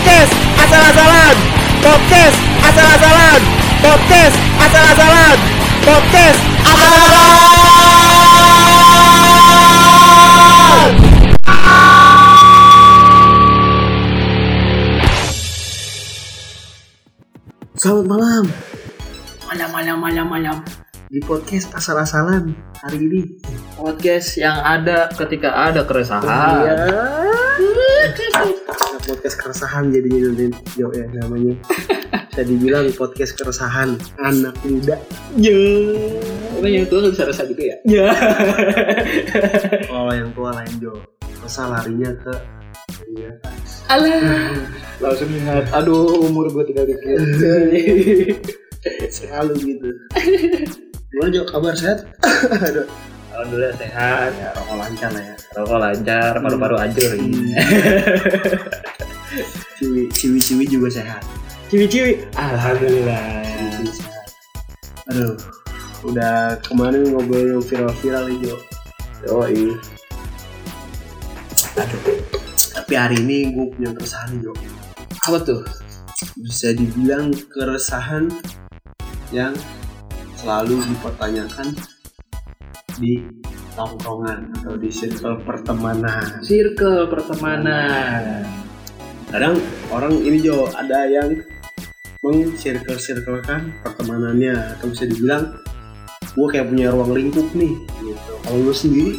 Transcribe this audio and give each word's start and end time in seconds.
Podcast 0.00 0.32
asal-asalan. 0.64 1.36
Podcast 1.84 2.36
asal-asalan. 2.64 3.40
Podcast 3.84 4.32
asal-asalan. 4.64 5.36
Podcast 5.84 6.40
asal-asalan. 6.64 7.36
Selamat 17.76 18.06
malam 18.08 18.44
Malam, 19.52 19.68
malam, 19.68 19.96
malam, 20.00 20.26
malam. 20.32 20.56
di 21.12 21.20
podcast 21.20 21.76
asal-asalan 21.76 22.56
hari 22.80 23.04
ini. 23.04 23.36
Podcast 23.76 24.40
yang 24.40 24.64
ada 24.64 25.12
ketika 25.12 25.52
ada 25.68 25.84
keresahan. 25.84 26.64
Iya. 26.64 26.88
Podcast 29.10 29.36
keresahan 29.42 29.90
jadinya 29.90 30.30
nanti 30.30 30.46
Jo 30.78 30.86
ya 30.94 31.06
namanya. 31.18 31.58
Bisa 32.30 32.42
dibilang 32.46 32.86
podcast 32.94 33.34
keresahan 33.34 33.98
anak 34.22 34.54
muda. 34.62 34.94
Ya. 35.34 35.58
Pokoknya 36.54 36.76
yang 36.78 36.86
tua 36.86 36.98
nggak 37.02 37.14
bisa 37.18 37.24
resah 37.26 37.46
juga 37.50 37.62
ya. 37.66 37.76
Ya. 37.90 38.08
Kalau 39.90 40.14
yang 40.22 40.30
tua 40.30 40.50
lain 40.54 40.74
Jo, 40.78 40.94
masa 41.42 41.66
larinya 41.66 42.14
ke 42.22 42.34
seks. 43.60 43.84
Alah. 43.90 44.54
Langsung 45.00 45.30
ingat. 45.32 45.64
Aduh, 45.74 46.26
umur 46.26 46.46
gue 46.52 46.64
tinggal 46.68 46.86
dikit. 46.86 47.18
Selalu 49.14 49.54
gitu. 49.76 49.88
Gimana 51.10 51.30
Jo 51.34 51.42
kabar 51.48 51.74
sehat? 51.76 52.06
Aduh, 52.66 52.86
Alhamdulillah 53.40 53.72
sehat. 53.80 54.36
ya 54.36 54.52
rokok 54.52 54.76
lancar 54.76 55.08
lah 55.16 55.22
ya. 55.24 55.34
Rokok 55.56 55.78
lancar, 55.80 56.32
paru-paru 56.44 56.76
hancur. 56.76 57.10
Ciwi 59.80 60.12
ciwi 60.12 60.36
ciwi 60.36 60.64
juga 60.68 60.92
sehat. 60.92 61.24
Ciwi-ciwi. 61.72 62.36
Alhamdulillah. 62.36 63.40
Ciwi 63.80 63.88
sehat. 63.96 64.28
Aduh, 65.08 65.40
udah 66.04 66.60
kemarin 66.60 67.08
ngobrol 67.08 67.56
yang 67.56 67.64
viral-viral 67.64 68.28
nih 68.28 68.36
Jo. 68.44 68.54
Yoi. 69.24 69.72
Aduh. 71.80 72.00
Tapi 72.76 72.92
hari 72.92 73.24
ini 73.24 73.56
gue 73.56 73.72
punya 73.72 73.96
keresahan 73.96 74.36
Jo. 74.44 74.52
Apa 75.32 75.40
tuh? 75.40 75.64
Bisa 76.44 76.76
dibilang 76.76 77.32
keresahan 77.48 78.28
yang 79.32 79.56
selalu 80.36 80.84
dipertanyakan 80.92 81.72
di 83.00 83.24
tongkrongan 83.74 84.52
atau 84.60 84.76
di 84.76 84.92
circle 84.92 85.40
pertemanan. 85.42 86.44
Circle 86.44 87.08
pertemanan. 87.08 88.44
Kadang 89.32 89.56
orang 89.88 90.20
ini 90.20 90.44
Jo 90.44 90.68
ada 90.76 91.08
yang 91.08 91.40
meng-circle-circlekan 92.20 93.72
pertemanannya 93.80 94.76
atau 94.76 94.92
bisa 94.92 95.08
dibilang 95.08 95.56
gue 96.36 96.46
kayak 96.52 96.68
punya 96.68 96.92
ruang 96.92 97.16
lingkup 97.16 97.48
nih 97.56 97.72
gitu. 98.04 98.32
Kalau 98.44 98.58
lu 98.60 98.74
sendiri 98.76 99.16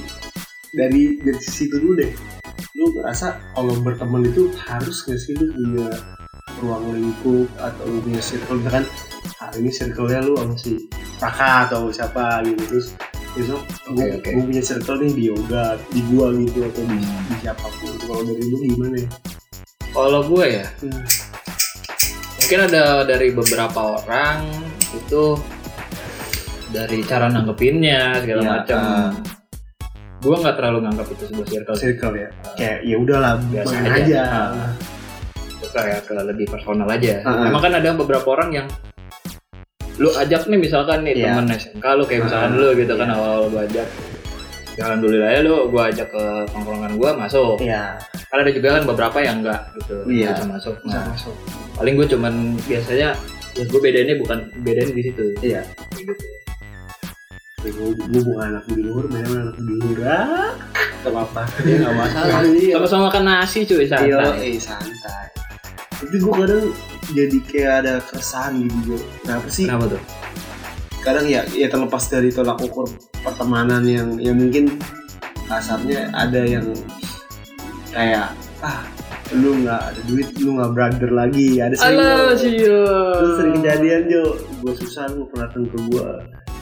dari 0.78 1.18
dari 1.20 1.42
situ 1.42 1.82
dulu 1.82 1.98
deh, 1.98 2.14
lu 2.78 2.94
ngerasa 2.96 3.58
kalau 3.58 3.74
berteman 3.82 4.30
itu 4.30 4.54
harus 4.70 5.04
nggak 5.04 5.20
sih 5.20 5.34
lu 5.36 5.50
punya 5.52 5.90
ruang 6.62 6.86
lingkup 6.94 7.48
atau 7.58 7.84
lu 7.90 8.00
punya 8.06 8.22
circle 8.22 8.62
misalkan 8.62 8.86
hari 9.42 9.58
ini 9.66 9.72
circle-nya 9.74 10.20
lu 10.22 10.34
sama 10.38 10.56
si 10.56 10.72
Raka 11.18 11.70
atau 11.70 11.90
siapa 11.90 12.46
gitu 12.46 12.62
terus 12.70 12.88
besok 13.34 13.62
gue 13.88 14.06
Oke, 14.12 14.30
oke. 14.30 14.44
punya 14.44 14.62
circle 14.62 14.98
nih 15.00 15.12
di 15.12 15.24
yoga 15.26 15.64
di 15.88 16.02
gua 16.06 16.28
gitu 16.34 16.60
atau 16.62 16.84
di, 16.84 17.00
di 17.00 17.36
siapa 17.40 17.64
pun 17.64 17.92
kalau 17.98 18.22
dari 18.22 18.44
lu 18.44 18.58
gimana 18.62 18.96
ya? 18.98 19.10
Kalau 19.90 20.22
gue 20.24 20.46
ya, 20.48 20.66
Hmm. 20.80 21.04
mungkin 22.38 22.60
ada 22.66 22.84
dari 23.04 23.28
beberapa 23.30 23.80
orang 23.98 24.40
itu 24.90 25.24
dari 26.70 27.00
cara 27.02 27.28
nanggepinnya 27.28 28.16
segala 28.18 28.42
Iya, 28.42 28.52
macam. 28.54 28.80
ah. 28.80 29.12
Gue 30.18 30.36
nggak 30.38 30.56
terlalu 30.56 30.78
nganggap 30.82 31.08
itu 31.10 31.24
sebuah 31.26 31.48
circle 31.50 31.78
circle 31.78 32.14
ya 32.16 32.30
kayak 32.54 32.78
ya 32.84 32.96
udahlah 32.96 33.34
Biasa 33.44 33.74
aja. 33.74 33.92
aja, 33.94 34.22
Ah. 34.24 34.72
Itu 35.52 35.68
kayak 35.70 36.00
ke 36.04 36.14
lebih 36.16 36.46
personal 36.48 36.88
aja. 36.88 37.14
Ah. 37.22 37.48
Emang 37.48 37.62
kan 37.62 37.74
ada 37.74 37.90
beberapa 37.94 38.28
orang 38.30 38.50
yang 38.54 38.68
lu 40.02 40.10
ajak 40.12 40.42
nih 40.46 40.60
misalkan 40.60 41.06
nih 41.06 41.14
Iya. 41.16 41.38
temen 41.38 41.46
SMK 41.54 41.86
lu 41.94 42.04
kayak 42.04 42.22
misalkan 42.26 42.52
Ah, 42.52 42.58
lu 42.58 42.68
gitu 42.74 42.94
kan 42.96 43.06
iya. 43.06 43.16
awal 43.16 43.40
gue 43.48 43.62
ajak. 43.62 43.88
Ya 44.72 44.84
alhamdulillah 44.88 45.30
ya 45.30 45.40
lu 45.42 45.68
gue 45.68 45.84
ajak 45.84 46.08
ke 46.10 46.24
tongkrongan 46.50 46.92
gue 46.96 47.10
masuk. 47.14 47.58
Iya. 47.62 47.84
Kan 48.26 48.38
ada 48.40 48.50
juga 48.50 48.68
kan 48.74 48.84
beberapa 48.84 49.18
yang 49.20 49.38
enggak 49.40 49.62
gitu 49.78 49.96
Iya. 50.08 50.34
bisa 50.34 50.46
masuk. 50.48 50.76
Bisa 50.82 50.98
nah, 50.98 51.06
masuk. 51.08 51.36
paling 51.76 51.94
gue 51.94 52.08
cuman 52.10 52.34
biasanya 52.62 53.10
ya 53.52 53.64
gue 53.64 53.80
bedainnya 53.80 54.16
bukan 54.18 54.38
bedain 54.60 54.90
di 54.90 55.02
situ. 55.04 55.24
Iya. 55.40 55.62
Kayak 55.62 56.02
gitu. 56.02 56.14
gue 57.62 57.94
gue 57.94 58.22
bukan 58.26 58.46
anak 58.48 58.66
di 58.66 58.82
luar 58.82 59.06
memang 59.06 59.38
anak 59.38 59.56
di 59.56 59.64
luar 59.70 59.98
gak 60.98 61.14
apa-apa. 61.14 61.42
Ya 61.62 61.76
nggak 61.78 61.94
masalah. 61.96 62.40
Iya. 62.48 62.74
sama-sama 62.76 63.02
makan 63.06 63.24
nasi 63.24 63.60
cuy 63.64 63.78
Iya, 63.80 63.90
santai. 63.92 64.34
Eh 64.42 64.58
santai. 64.58 65.26
Tapi 65.92 66.16
gue 66.18 66.34
kadang 66.34 66.66
jadi 67.10 67.38
kayak 67.50 67.74
ada 67.86 67.94
keresahan 68.06 68.62
gitu 68.62 68.78
Jo. 68.94 68.98
kenapa 69.26 69.48
sih? 69.50 69.66
Kenapa 69.66 69.86
tuh? 69.98 70.02
Kadang 71.02 71.26
ya 71.26 71.42
ya 71.50 71.68
terlepas 71.68 72.04
dari 72.06 72.30
tolak 72.30 72.62
ukur 72.62 72.86
pertemanan 73.26 73.82
yang 73.90 74.22
yang 74.22 74.38
mungkin 74.38 74.78
kasarnya 75.50 76.14
ada 76.14 76.46
yang 76.46 76.70
kayak 77.90 78.32
ah 78.62 78.86
lu 79.32 79.64
nggak 79.64 79.82
ada 79.96 80.02
duit 80.06 80.28
lu 80.40 80.60
nggak 80.60 80.72
brother 80.76 81.12
lagi. 81.12 81.58
Ada 81.58 81.76
sering 81.80 82.00
Terus 83.18 83.34
sering 83.40 83.54
kejadian 83.64 84.02
Jo, 84.12 84.24
gue 84.62 84.74
susah 84.76 85.08
lu 85.16 85.26
pernah 85.32 85.48
ke 85.50 85.60
gue 85.66 86.08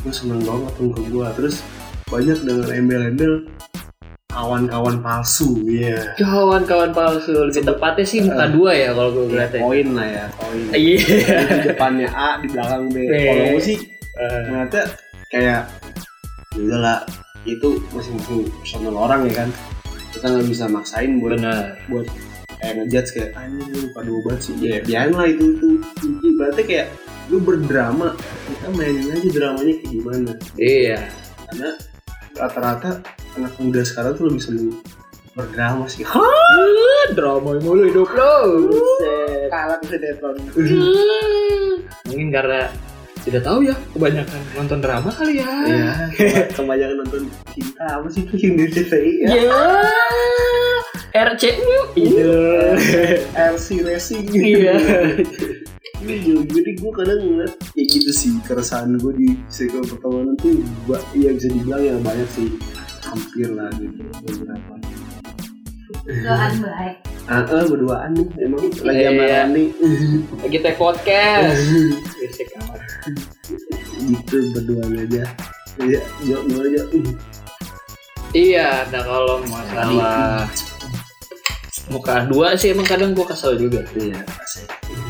Gue 0.05 0.13
seneng 0.15 0.39
banget 0.45 0.73
ke 0.77 1.01
gue 1.11 1.27
Terus 1.35 1.55
banyak 2.09 2.37
dengan 2.41 2.69
embel-embel 2.73 3.33
kawan-kawan 4.39 4.95
palsu 5.03 5.59
Iya. 5.67 6.15
Kawan-kawan 6.15 6.95
palsu 6.95 7.35
lebih 7.35 7.67
tepatnya 7.67 8.05
sih 8.07 8.23
muka 8.23 8.47
Eh. 8.47 8.49
dua 8.55 8.71
ya 8.71 8.89
kalau 8.95 9.11
gue 9.11 9.25
ngeliatnya. 9.27 9.59
Koin 9.59 9.87
lah 9.91 10.07
ya, 10.07 10.25
koin. 10.39 10.63
Iya. 10.87 11.03
Di 11.43 11.59
depannya 11.67 12.07
A, 12.07 12.29
di 12.39 12.47
belakang 12.47 12.83
B. 12.87 12.95
B. 13.03 13.13
Kalau 13.19 13.45
gue 13.53 13.63
sih 13.63 13.77
Eh, 14.19 14.39
ternyata 14.43 14.79
kayak 15.31 15.63
ya 16.51 16.59
udahlah 16.59 16.99
itu 17.47 17.79
masing-masing 17.91 18.51
personal 18.59 18.95
orang 18.95 19.23
ya 19.27 19.43
kan. 19.43 19.49
Kita 20.11 20.25
nggak 20.27 20.47
bisa 20.47 20.65
maksain 20.67 21.23
buat 21.23 21.39
benar. 21.39 21.79
buat 21.87 22.03
kayak 22.59 22.73
ngejudge 22.83 23.09
kayak 23.15 23.31
anjing 23.39 23.71
lu 23.71 23.87
pada 23.95 24.09
obat 24.11 24.37
sih. 24.43 24.55
Ya 24.59 24.83
biarin 24.83 25.15
lah 25.15 25.23
itu 25.23 25.55
itu 26.03 26.27
berarti 26.35 26.61
kayak 26.67 26.87
lu 27.31 27.39
berdrama 27.39 28.11
kita 28.19 28.67
mainin 28.75 29.07
aja 29.07 29.27
dramanya 29.31 29.73
kayak 29.79 29.87
gimana. 29.87 30.31
Iya. 30.59 30.99
Karena 31.47 31.69
rata-rata 32.35 32.91
anak 33.37 33.53
muda 33.61 33.81
sekarang 33.85 34.17
tuh 34.17 34.25
lebih 34.31 34.41
seneng 34.41 34.69
berdrama 35.37 35.85
sih. 35.85 36.03
Ah, 36.07 37.05
drama 37.13 37.57
mulu 37.61 37.85
hidup 37.87 38.09
lo. 38.11 38.35
Kalah 39.49 39.79
sinetron. 39.85 40.35
Mungkin 42.09 42.27
karena 42.33 42.69
tidak 43.23 43.43
tahu 43.43 43.67
ya 43.67 43.75
kebanyakan 43.93 44.41
nonton 44.55 44.79
drama 44.79 45.09
kali 45.11 45.43
ya. 45.43 45.51
Iya, 45.67 45.91
kebanyakan 46.57 46.95
nonton 47.05 47.21
cinta. 47.51 47.85
Apa 47.99 48.07
sih 48.09 48.23
itu 48.25 48.35
yang 48.39 48.53
di 48.57 48.65
CTI 48.71 49.13
ya? 49.23 49.29
ya. 49.35 49.63
RCU 51.09 51.79
itu 51.97 52.31
RC 53.33 53.67
Racing. 53.81 54.25
iya. 54.33 54.77
Jadi 55.99 56.71
gue 56.79 56.91
kadang 56.95 57.19
ngeliat 57.19 57.53
kayak 57.75 57.87
gitu 57.91 58.11
sih 58.15 58.31
keresahan 58.47 58.95
gue 58.95 59.13
di 59.19 59.27
circle 59.51 59.83
pertemanan 59.83 60.31
tuh 60.39 60.63
gua, 60.87 60.95
ya 61.11 61.35
bisa 61.35 61.51
dibilang 61.51 61.83
ya 61.83 61.95
banyak 61.99 62.29
sih 62.31 62.47
hampir 63.09 63.49
lah 63.51 63.69
gitu 63.77 64.01
beberapa. 64.23 64.73
Doan 66.09 66.53
baik. 66.61 66.95
Ah, 67.29 67.45
ah, 67.45 67.63
berduaan 67.69 68.09
nih 68.17 68.27
emang 68.41 68.61
lagi 68.81 68.97
Iya, 68.97 69.09
sama 69.13 69.21
iya. 69.21 69.37
Rani 69.45 69.65
lagi 70.41 70.57
take 70.65 70.77
podcast 70.81 71.61
amat 72.57 72.81
gitu 74.01 74.37
berduaan 74.57 74.91
aja. 74.97 75.23
Iya, 75.79 76.01
jawab 76.25 76.43
dulu 76.49 76.61
aja. 76.65 76.81
Iya 78.29 78.67
nah 78.93 79.01
kalau 79.01 79.35
masalah 79.45 80.45
muka 81.89 82.15
dua 82.29 82.53
sih 82.53 82.69
emang 82.73 82.85
kadang 82.85 83.17
gue 83.17 83.25
kesel 83.25 83.57
juga 83.57 83.81
Iya. 83.97 84.21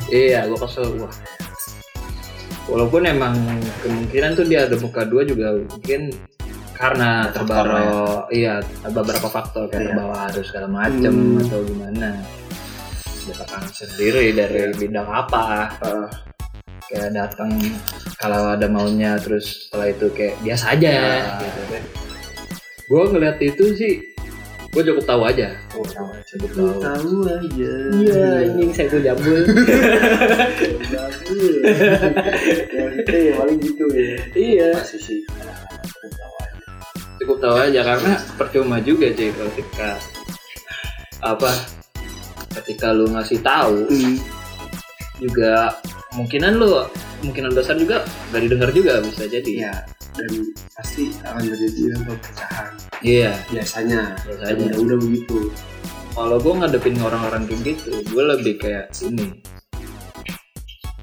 Iya, 0.09 0.39
gue 0.47 0.59
kesel 0.59 0.87
wah. 0.99 1.11
Walaupun 2.69 3.01
emang 3.07 3.35
kemungkinan 3.81 4.37
tuh 4.37 4.45
dia 4.45 4.67
ada 4.69 4.75
muka 4.77 5.01
dua 5.07 5.25
juga 5.25 5.55
mungkin 5.57 6.13
karena 6.79 7.27
Ada 7.27 7.33
terbawa 7.35 7.83
iya 8.31 8.63
beberapa 8.87 9.27
faktor 9.27 9.67
kayak 9.67 9.75
Iya. 9.75 9.87
terbawa 9.91 10.15
harus 10.25 10.45
segala 10.47 10.67
macem 10.71 11.11
Hmm. 11.11 11.41
atau 11.41 11.59
gimana 11.61 12.09
dia 13.19 13.35
tekan 13.35 13.63
sendiri 13.67 14.31
dari 14.31 14.71
bidang 14.73 15.05
apa 15.05 15.75
Ah, 15.77 16.07
kayak 16.87 17.11
datang 17.11 17.51
kalau 18.15 18.49
ada 18.49 18.65
maunya 18.65 19.13
terus 19.15 19.67
setelah 19.67 19.91
itu 19.91 20.07
kayak 20.09 20.39
biasa 20.39 20.65
aja 20.71 20.89
Ah. 20.89 21.37
gitu 21.37 21.61
kan 21.67 21.83
gue 22.81 23.03
ngeliat 23.11 23.37
itu 23.39 23.65
sih 23.75 23.93
gue 24.69 24.81
cukup 24.81 25.03
tahu 25.03 25.21
aja 25.25 25.49
Oh, 25.73 25.83
tahu 25.83 26.07
aja. 26.09 26.23
cukup 26.31 26.49
tahu 26.49 26.69
Tahu 26.79 27.15
aja. 27.27 27.73
saya 28.71 28.87
tuh 28.87 29.01
jambul 29.01 29.35
Bagus. 30.89 31.53
Ya 32.69 32.85
itu 32.95 33.17
ya 33.19 33.33
paling 33.35 33.59
gitu 33.59 33.85
ya. 33.91 34.15
iya 34.33 34.69
Masih 34.73 34.99
sih. 34.99 35.19
Tahu. 35.27 36.38
Cukup 37.29 37.37
tahu 37.39 37.55
aja 37.61 37.81
karena 37.85 38.11
percuma 38.33 38.81
juga 38.81 39.05
cuy 39.07 39.29
kalau 39.29 39.51
ketika 39.53 39.89
apa 41.21 41.51
ketika 42.57 42.89
lu 42.89 43.05
ngasih 43.07 43.37
tahu 43.39 43.85
Hmm. 43.85 44.17
juga 45.21 45.77
kemungkinan 46.09 46.57
lu 46.57 46.89
kemungkinan 47.21 47.53
besar 47.53 47.77
juga 47.77 48.01
gak 48.33 48.41
didengar 48.41 48.73
juga 48.73 48.97
bisa 48.99 49.29
jadi 49.29 49.45
Iya. 49.61 49.75
Dan 50.09 50.31
pasti 50.73 51.13
akan 51.21 51.41
terjadi 51.45 51.81
perpecahan. 52.01 52.65
iya 52.99 53.31
Biasanya. 53.47 54.17
biasanya 54.19 54.65
Udah 54.65 54.79
udah 54.81 54.97
begitu. 54.99 55.37
kalau 56.11 56.35
gue 56.35 56.53
ngadepin 56.55 56.97
orang-orang 56.97 57.45
kayak 57.45 57.61
gitu 57.63 57.91
gue 58.01 58.23
lebih 58.27 58.53
kayak 58.57 58.89
ini 58.99 59.37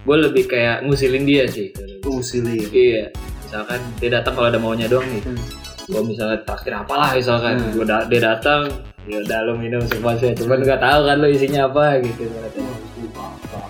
gue 0.03 0.17
lebih 0.21 0.45
kayak 0.47 0.83
ngusilin 0.83 1.23
dia 1.23 1.47
sih 1.47 1.71
Itu 1.71 2.19
usilin. 2.19 2.67
iya 2.69 3.15
misalkan 3.41 3.79
dia 3.97 4.11
datang 4.13 4.35
kalau 4.35 4.49
ada 4.49 4.59
maunya 4.59 4.91
doang 4.91 5.07
nih 5.07 5.23
Hmm. 5.23 5.39
Gue 5.87 6.01
misalnya 6.03 6.39
traktir 6.43 6.73
apalah 6.73 7.11
misalkan 7.13 7.55
Hmm. 7.57 7.71
gua 7.73 7.87
da- 7.87 8.07
dia 8.07 8.21
datang 8.21 8.67
ya 9.07 9.23
udah 9.23 9.39
lo 9.41 9.55
minum 9.55 9.79
semuanya 9.85 10.35
cuman 10.35 10.59
nggak 10.61 10.79
tahu 10.79 11.01
kan 11.05 11.17
lo 11.17 11.29
isinya 11.29 11.61
apa 11.65 12.03
gitu 12.03 12.27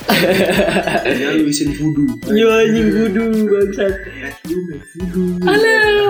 Jangan 0.07 1.35
lu 1.37 1.45
isin 1.47 1.71
voodoo. 1.73 2.33
Yo 2.33 2.49
anjing 2.49 2.89
kudu 2.89 3.25
bangsat. 3.45 3.93
Voodoo. 4.95 5.45
Halo. 5.45 6.09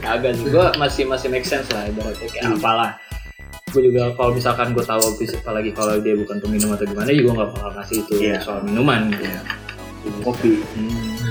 Kagak 0.00 0.32
sih, 0.32 0.46
gue 0.46 0.66
masih 0.78 1.04
masih 1.04 1.28
make 1.28 1.44
sense 1.44 1.68
lah 1.68 1.84
ibaratnya 1.84 2.24
kayak 2.24 2.48
Hmm. 2.48 2.56
apalah. 2.56 2.96
Gue 3.68 3.82
juga 3.84 4.08
kalau 4.14 4.32
misalkan 4.32 4.72
gue 4.72 4.80
tahu 4.80 5.04
apalagi 5.04 5.70
kalau 5.70 6.00
dia 6.00 6.14
bukan 6.14 6.38
peminum 6.38 6.72
atau 6.72 6.86
gimana, 6.86 7.10
juga 7.10 7.30
nggak 7.36 7.50
bakal 7.52 7.70
kasih 7.76 7.96
itu 8.00 8.14
Iya. 8.20 8.36
soal 8.40 8.60
minuman. 8.62 9.10
Gitu. 9.10 9.20
Iya. 9.22 9.40
Kopi. 10.22 10.52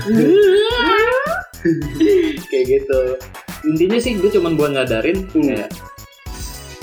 kayak 2.50 2.64
gitu. 2.66 3.00
Intinya 3.62 3.98
sih 4.02 4.18
gue 4.18 4.30
cuman 4.30 4.58
buat 4.58 4.70
ngadarin 4.74 5.26
kayak 5.30 5.70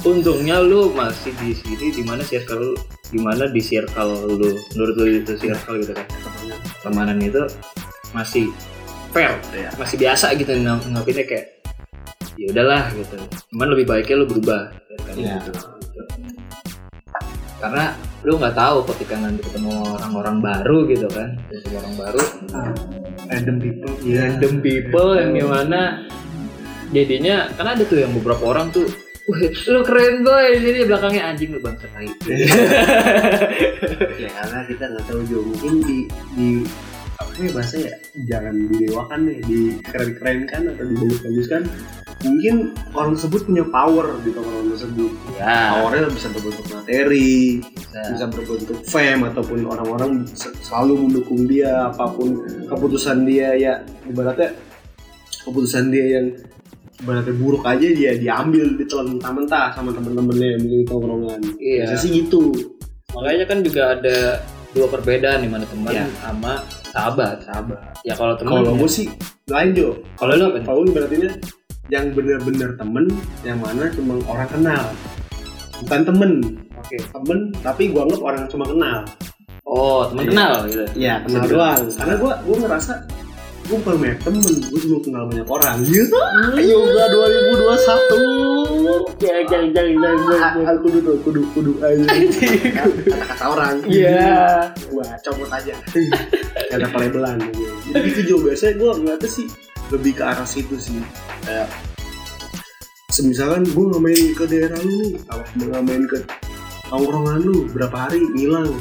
untungnya 0.07 0.63
lu 0.63 0.95
masih 0.95 1.35
di 1.43 1.51
sini 1.51 1.91
di 1.91 2.03
mana 2.07 2.23
circle 2.23 2.75
di 3.11 3.19
mana 3.19 3.51
di 3.51 3.59
circle 3.59 4.31
lu 4.31 4.55
menurut 4.75 4.95
lu 4.95 5.07
itu 5.19 5.35
circle 5.35 5.75
gitu 5.83 5.91
kan 5.91 6.07
pertemanan 6.79 7.19
itu 7.19 7.43
masih 8.15 8.47
fair 9.11 9.35
Iya. 9.51 9.75
masih 9.75 9.99
biasa 9.99 10.31
gitu 10.39 10.55
ng 10.55 10.95
ngapinnya 10.95 11.25
kayak 11.27 11.47
ya 12.39 12.47
udahlah 12.55 12.87
gitu 12.95 13.17
cuman 13.51 13.67
lebih 13.75 13.85
baiknya 13.91 14.15
lu 14.23 14.25
berubah 14.29 14.71
kan, 15.03 15.15
Iya. 15.19 15.35
gitu. 15.43 15.78
Karena 17.59 17.95
lu 18.23 18.35
nggak 18.35 18.55
tahu 18.55 18.77
ketika 18.95 19.15
nanti 19.19 19.41
ketemu 19.43 19.71
orang-orang 19.99 20.37
baru 20.39 20.77
gitu 20.87 21.07
kan. 21.11 21.35
Ketemu 21.51 21.75
orang 21.79 21.95
baru 21.95 22.23
Random 23.29 23.57
people. 23.61 23.93
Iya. 24.01 24.19
random 24.25 24.53
people 24.63 25.09
yang 25.19 25.31
gimana. 25.37 25.81
Jadinya 26.89 27.35
kan 27.53 27.77
ada 27.77 27.83
tuh 27.85 28.01
yang 28.01 28.11
beberapa 28.17 28.41
orang 28.49 28.73
tuh 28.73 28.89
Wih, 29.29 29.53
lu 29.69 29.85
keren 29.85 30.25
boy. 30.25 30.57
Jadi 30.57 30.89
belakangnya 30.89 31.23
anjing 31.29 31.53
lu 31.53 31.61
bangsa 31.61 31.85
tai 31.93 32.09
ya 34.25 34.29
karena 34.33 34.59
kita 34.65 34.83
nggak 34.89 35.05
tahu 35.05 35.21
juga. 35.29 35.53
Mungkin 35.53 35.73
di 35.85 35.97
di 36.33 36.49
ya 37.41 37.51
bahasa 37.51 37.75
ya 37.77 37.93
jangan 38.25 38.53
didewakan 38.67 39.19
deh 39.25 39.37
di 39.41 39.59
keren 39.81 40.11
keren 40.13 40.39
kan 40.45 40.61
atau 40.67 40.83
dibagus 40.83 41.19
bagus 41.19 41.47
kan 41.47 41.63
mungkin 42.19 42.55
orang 42.91 43.15
tersebut 43.15 43.41
punya 43.43 43.63
power 43.65 44.05
gitu 44.21 44.39
orang 44.39 44.67
tersebut 44.69 45.11
ya 45.33 45.55
powernya 45.73 46.09
bisa 46.09 46.27
berbentuk 46.29 46.65
materi 46.67 47.63
bisa. 47.63 47.99
bisa 48.11 48.25
berbentuk 48.27 48.77
fame 48.83 49.23
ataupun 49.25 49.59
orang-orang 49.63 50.11
se- 50.29 50.51
selalu 50.59 50.93
mendukung 51.01 51.47
dia 51.47 51.87
apa 51.87 52.11
pun 52.11 52.35
keputusan 52.67 53.23
dia 53.23 53.55
ya 53.55 53.73
ibaratnya 54.03 54.51
keputusan 55.41 55.87
dia 55.89 56.19
yang 56.19 56.25
ibaratnya 56.99 57.31
buruk 57.33 57.63
aja 57.63 57.87
dia 57.87 58.11
diambil 58.13 58.75
ditelan 58.75 59.15
mentah-mentah 59.15 59.71
sama 59.71 59.95
temen-temennya 59.95 60.47
yang 60.51 60.61
mungkin 60.61 60.77
di 60.77 60.87
tongkrongan 60.87 61.39
Iya. 61.55 61.83
Bisa 61.87 61.95
sih 61.97 62.11
gitu 62.17 62.51
makanya 63.09 63.45
kan 63.47 63.63
juga 63.63 63.95
ada 63.95 64.17
dua 64.69 64.85
perbedaan 64.85 65.39
di 65.39 65.49
mana 65.49 65.63
teman 65.65 65.89
Iya. 65.89 66.05
sama 66.19 66.53
sahabat 66.99 67.35
sahabat. 67.47 67.79
Ya 68.03 68.13
kalau 68.13 68.35
teman 68.35 68.51
kalau 68.67 68.75
gue 68.75 68.89
sih 68.91 69.07
lain 69.47 69.69
Jo. 69.71 69.89
Kalau 70.19 70.33
lu 70.35 70.43
apa 70.51 70.59
kalau 70.67 70.79
lu 70.83 70.91
berarti 70.91 71.15
yang 71.89 72.11
bener-bener 72.11 72.75
temen 72.75 73.05
yang 73.41 73.57
mana 73.57 73.87
cuma 73.95 74.19
orang 74.27 74.49
kenal. 74.51 74.83
Bukan 75.79 76.01
temen. 76.03 76.31
Oke 76.75 76.97
temen 76.99 77.39
tapi 77.63 77.83
gue 77.89 78.01
anggap 78.03 78.21
orang 78.21 78.43
cuma 78.51 78.65
kenal. 78.67 78.97
Oh 79.63 80.03
teman 80.11 80.27
Iya. 80.27 80.31
kenal 80.35 80.53
gitu. 80.67 80.83
Iya 80.99 81.15
kenal 81.23 81.43
doang. 81.47 81.81
karena 81.95 82.13
gue 82.19 82.31
gue 82.43 82.55
ngerasa 82.59 82.93
gue 83.69 83.77
bukan 83.85 84.01
banyak 84.01 84.17
temen 84.25 84.41
gue 84.41 84.81
cuma 84.81 84.97
kenal 85.05 85.23
banyak 85.29 85.45
orang. 85.45 85.77
Gitu 85.85 86.17
yoga 86.57 87.05
2021 87.13 88.49
jangan 89.19 89.43
jangan 89.45 89.69
jangan 89.75 90.15
Ah, 90.65 90.73
kudu 90.81 90.97
tuh 91.03 91.17
kudu 91.21 91.41
kudu 91.53 91.71
aja. 91.83 92.05
Kata 92.73 93.15
kata 93.29 93.45
orang. 93.45 93.75
Iya. 93.85 94.73
Gua 94.89 95.05
copot 95.21 95.49
aja. 95.53 95.75
Ada 96.73 96.87
pelabelan. 96.89 97.37
Jadi 97.93 98.07
gitu 98.09 98.21
Jo 98.25 98.35
biasanya 98.41 98.73
gua 98.81 98.97
ngeliatnya 98.97 99.29
sih 99.29 99.45
lebih 99.93 100.17
ke 100.17 100.23
arah 100.25 100.47
situ 100.47 100.75
sih. 100.79 100.97
Kayak 101.45 101.69
semisalkan 103.13 103.69
gua 103.75 103.85
nggak 103.93 104.03
main 104.03 104.27
ke 104.33 104.43
daerah 104.49 104.79
lu 104.81 104.93
nih 105.03 105.13
apa 105.29 105.43
nggak 105.45 105.83
main 105.85 106.03
ke 106.09 106.17
tongkrongan 106.89 107.39
lu 107.45 107.69
berapa 107.69 107.97
hari 108.09 108.25
ngilang. 108.33 108.73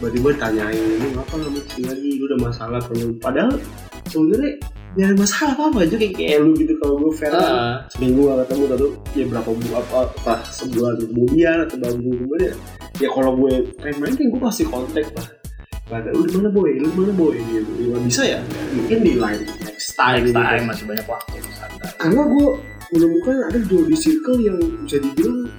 Tiba-tiba 0.00 0.32
ditanyain 0.32 0.96
lu 0.98 1.08
ngapa 1.14 1.34
nggak 1.36 1.52
ke 1.52 1.60
sini 1.76 1.84
lagi? 1.92 2.10
Lu 2.18 2.24
udah 2.26 2.40
masalah 2.40 2.80
kalau 2.82 3.12
padahal 3.20 3.52
sebenarnya 4.08 4.52
ya 4.98 5.04
ada 5.06 5.16
masalah 5.22 5.54
apa 5.54 5.86
aja 5.86 5.94
kayak 5.94 6.14
kayak 6.18 6.38
lu 6.42 6.50
gitu 6.58 6.74
kalau 6.82 6.94
gue 6.98 7.12
fair 7.14 7.30
Ah, 7.30 7.86
seminggu 7.94 8.26
gak 8.26 8.42
ketemu 8.46 8.64
atau 8.74 8.88
ya 9.14 9.24
berapa 9.30 9.50
bu 9.54 9.66
apa, 9.78 9.98
apa 10.10 10.34
sebulan 10.50 10.94
kemudian 11.06 11.56
atau 11.62 11.76
berapa 11.78 11.96
minggu 12.02 12.16
kemudian 12.26 12.54
ya 12.98 13.08
kalau 13.14 13.32
gue 13.38 13.52
pengen 13.78 13.96
main 14.02 14.14
kan 14.18 14.26
gue 14.26 14.40
pasti 14.42 14.64
kontak 14.66 15.06
lah 15.14 15.28
Gak 15.90 16.06
ada, 16.06 16.14
lu 16.14 16.22
mana 16.38 16.54
boy, 16.54 16.70
lu 16.78 16.86
mana 16.94 17.10
boy 17.10 17.34
gitu. 17.34 17.90
Ya, 17.90 17.98
bisa 17.98 18.22
ya, 18.22 18.38
mungkin 18.78 19.02
di 19.02 19.18
line 19.18 19.42
next 19.66 19.98
time. 19.98 20.22
next 20.22 20.30
gitu. 20.30 20.38
time 20.38 20.64
masih 20.70 20.84
banyak 20.86 21.06
waktu 21.10 21.34
santai 21.50 21.90
Karena 21.98 22.22
gue 22.30 22.48
menemukan 22.94 23.36
ada 23.50 23.58
juga 23.66 23.82
di 23.90 23.96
circle 23.98 24.38
yang 24.38 24.58
bisa 24.86 25.02
dibilang 25.02 25.50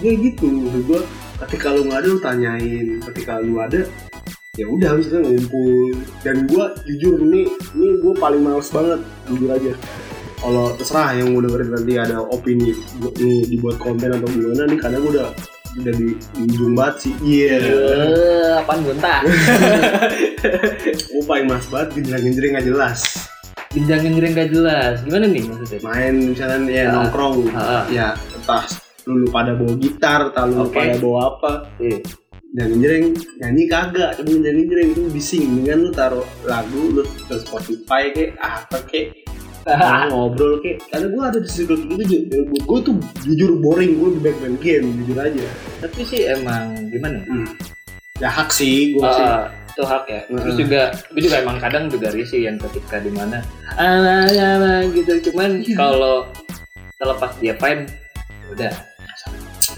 ya 0.00 0.12
gitu. 0.16 0.48
Maksud 0.48 0.82
gue 0.88 1.00
ketika 1.44 1.76
lu 1.76 1.80
nggak 1.84 1.98
ada 2.00 2.08
lu 2.08 2.18
tanyain, 2.24 2.86
ketika 3.12 3.32
lu 3.44 3.60
ada 3.60 3.84
ya 4.54 4.66
udah 4.66 4.88
habis 4.94 5.06
itu 5.10 5.18
ngumpul. 5.18 5.94
Dan 6.22 6.46
gue 6.46 6.64
jujur 6.94 7.18
ini 7.22 7.42
ini 7.74 7.88
gue 7.98 8.12
paling 8.14 8.42
males 8.42 8.68
banget 8.70 9.00
jujur 9.26 9.50
aja. 9.50 9.72
Kalau 10.38 10.76
terserah 10.76 11.16
yang 11.16 11.32
mau 11.32 11.40
dengerin 11.40 11.70
nanti 11.72 11.92
ada 11.96 12.20
opini 12.20 12.76
nih 13.16 13.48
dibuat 13.48 13.80
konten 13.80 14.12
atau 14.12 14.28
gimana 14.28 14.68
nih 14.68 14.76
karena 14.76 14.96
gue 15.00 15.10
udah 15.16 15.28
udah 15.74 15.92
di, 15.98 16.08
ujung 16.38 16.72
banget 16.78 16.96
sih. 17.08 17.12
Iya. 17.24 17.54
Eh, 17.58 18.52
apaan 18.62 18.84
gonta 18.84 19.26
Gue 21.10 21.22
paling 21.26 21.46
males 21.50 21.66
banget 21.66 21.88
genjreng-genjreng 21.98 22.50
gak 22.60 22.66
jelas. 22.68 23.00
Yang 23.74 24.30
gak 24.38 24.50
jelas 24.54 24.94
gimana 25.02 25.26
nih 25.26 25.42
maksudnya 25.50 25.80
Main 25.82 26.14
misalnya 26.30 26.58
ya 26.70 26.84
Ah. 26.86 26.92
nongkrong, 26.94 27.36
Ah. 27.50 27.82
ya 27.90 28.14
entah 28.14 28.62
lu 29.04 29.26
pada 29.28 29.52
bawa 29.58 29.74
gitar, 29.76 30.30
entah 30.30 30.44
lu 30.46 30.64
Oke. 30.64 30.78
pada 30.78 30.94
bawa 31.02 31.20
apa, 31.36 31.52
Iya. 31.82 31.98
Nyanyi 32.54 32.76
jreng, 32.86 33.06
nyanyi 33.42 33.62
kagak, 33.66 34.10
coba 34.14 34.30
nyanyi 34.30 34.62
jreng 34.70 34.88
itu 34.94 35.02
bising, 35.10 35.46
dengan 35.58 35.78
lu 35.82 35.90
taruh 35.90 36.26
lagu 36.46 36.82
lu 36.94 37.02
ke 37.26 37.34
Spotify 37.42 38.14
kek, 38.14 38.38
apa 38.38 38.78
kek, 38.86 39.26
ah, 39.66 40.06
ngobrol 40.06 40.62
kek, 40.62 40.78
karena 40.86 41.10
gue 41.10 41.22
ada 41.26 41.38
di 41.42 41.50
kayak 41.50 42.06
gitu, 42.06 42.36
gue 42.46 42.78
tuh 42.86 42.94
jujur 43.26 43.50
boring, 43.58 43.98
gue 43.98 44.08
di 44.14 44.20
back 44.22 44.36
main 44.38 44.54
game, 44.62 44.86
jujur 45.02 45.18
aja, 45.18 45.46
tapi 45.82 46.00
sih 46.06 46.30
emang 46.30 46.78
gimana 46.94 47.18
ya? 47.26 47.34
ya 48.22 48.28
hak 48.30 48.54
sih, 48.54 48.94
gue 48.94 49.02
sih, 49.02 49.26
Ah, 49.26 49.50
itu 49.74 49.82
hak 49.82 50.04
ya. 50.06 50.20
Terus 50.30 50.54
Mm. 50.54 50.60
juga, 50.62 50.80
gue 51.10 51.22
juga 51.26 51.36
emang 51.42 51.58
kadang 51.58 51.84
juga 51.90 52.14
risih 52.14 52.46
yang 52.46 52.54
ketika 52.62 53.02
di 53.02 53.10
mana 53.10 53.42
ah, 53.74 54.30
ah, 54.30 54.30
ah, 54.30 54.80
gitu. 54.94 55.18
Cuman 55.26 55.66
Iya. 55.66 55.74
kalau 55.74 56.22
terlepas 57.02 57.34
dia 57.42 57.58
fine, 57.58 57.90
udah. 58.54 58.93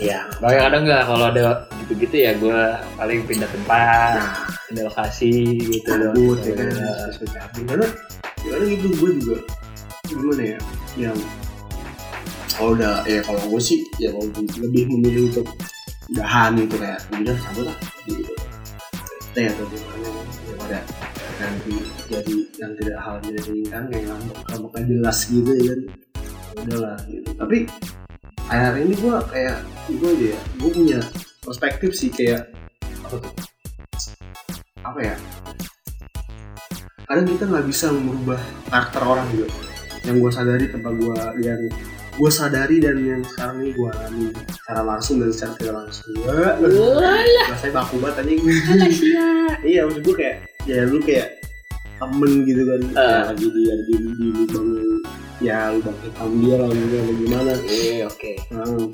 Ya, 0.03 0.27
Makanya 0.43 0.63
kadang 0.71 0.83
nggak 0.87 1.03
kalau 1.07 1.25
ada 1.31 1.43
gitu-gitu 1.85 2.17
ya 2.19 2.33
gue 2.37 2.61
paling 2.99 3.21
pindah 3.25 3.49
tempat, 3.51 4.19
nah, 4.19 4.47
pindah 4.71 4.85
lokasi 4.91 5.33
gitu 5.71 5.91
loh. 5.97 6.13
cabut 6.13 6.39
ya 6.43 6.53
kan, 6.55 6.67
Iya. 6.67 6.91
cabut, 7.15 7.65
karena, 7.67 7.87
karena 8.43 8.65
gitu 8.67 8.87
gue 8.99 9.11
juga, 9.23 9.37
gimana 10.07 10.43
ya, 10.43 10.59
yang 10.97 11.19
kalau 12.57 12.73
udah 12.73 13.05
ya 13.05 13.21
kalau 13.21 13.41
gue 13.53 13.61
sih 13.61 13.85
ya 14.01 14.09
kalau 14.17 14.27
lebih 14.65 14.89
memilih 14.89 15.29
untuk 15.29 15.45
udahan 16.09 16.57
gitu 16.57 16.75
kayak 16.81 17.01
udah 17.13 17.37
cabut 17.37 17.65
lah 17.69 17.77
gitu. 18.09 18.33
Teh 19.37 19.45
atau 19.53 19.65
gimana 19.69 20.09
daripada 20.49 20.79
nanti 21.37 21.75
jadi 22.09 22.35
yang 22.57 22.73
tidak 22.81 22.99
hal 23.05 23.17
diinginkan 23.21 23.83
yang 23.93 24.05
ngambek 24.09 24.39
ngambek 24.49 24.83
jelas 24.89 25.19
gitu 25.29 25.51
ya 25.53 25.65
kan. 25.69 25.81
Ya 26.57 26.61
udahlah 26.65 26.97
gitu. 27.13 27.29
Tapi 27.37 27.59
akhir 28.47 28.75
ini 28.79 28.95
gue 28.95 29.15
kayak 29.27 29.57
gue 29.89 30.11
aja 30.11 30.27
ya 30.29 30.41
gue 30.57 30.71
punya 30.71 30.99
perspektif 31.41 31.91
sih 31.93 32.11
kayak 32.11 32.51
Apa 33.03 33.17
tuh? 33.17 33.33
apa 34.83 34.99
ya? 35.01 35.15
Kadang 37.05 37.27
kita 37.29 37.45
nggak 37.45 37.67
bisa 37.67 37.87
merubah 37.91 38.39
karakter 38.67 39.03
orang 39.03 39.27
gitu. 39.31 39.47
Yang 40.03 40.17
gue 40.17 40.31
sadari 40.33 40.65
tempat 40.69 40.93
gue 40.95 41.17
yang 41.41 41.61
gue 42.17 42.31
sadari 42.33 42.77
dan 42.79 42.97
yang 42.99 43.23
sekarang 43.25 43.63
ini 43.63 43.71
gue 43.73 43.89
alami 43.89 44.27
secara 44.49 44.83
langsung 44.83 45.19
dan 45.19 45.31
secara 45.31 45.53
tidak 45.57 45.75
langsung. 45.77 46.07
Gue 46.15 47.51
rasanya 47.51 47.75
baku 47.77 47.95
banget 47.99 48.17
anjing. 48.23 48.41
Iya 49.67 49.81
maksud 49.85 50.03
gue 50.05 50.15
kayak 50.15 50.37
ya 50.65 50.85
lu 50.85 50.99
kayak 51.01 51.29
temen 51.97 52.33
gitu 52.45 52.63
kan. 52.63 52.81
Ya, 52.87 52.99
Ah. 52.99 53.23
lagi 53.31 53.47
di 53.51 53.63
di 53.67 53.95
di 54.15 54.27
lubang 54.31 54.67
ya 55.43 55.73
lubang 55.73 55.97
hitam 56.01 56.31
dia 56.41 56.55
lah 56.57 56.69
atau 56.71 57.15
gimana. 57.17 57.53
Iya, 57.67 58.05
oke. 58.09 58.33
Nah, 58.53 58.89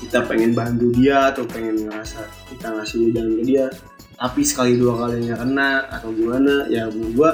kita 0.00 0.18
pengen 0.26 0.52
bantu 0.56 0.86
dia 0.96 1.30
atau 1.30 1.44
pengen 1.44 1.86
ngerasa 1.86 2.24
kita 2.48 2.66
ngasih 2.72 2.96
wejangan 3.04 3.32
ke 3.36 3.44
dia 3.44 3.66
tapi 4.20 4.40
sekali 4.44 4.76
dua 4.76 4.96
kali 5.00 5.28
nggak 5.28 5.40
kena 5.44 5.88
atau 5.88 6.12
gimana 6.12 6.68
ya 6.68 6.88
menurut 6.92 7.12
gua 7.16 7.30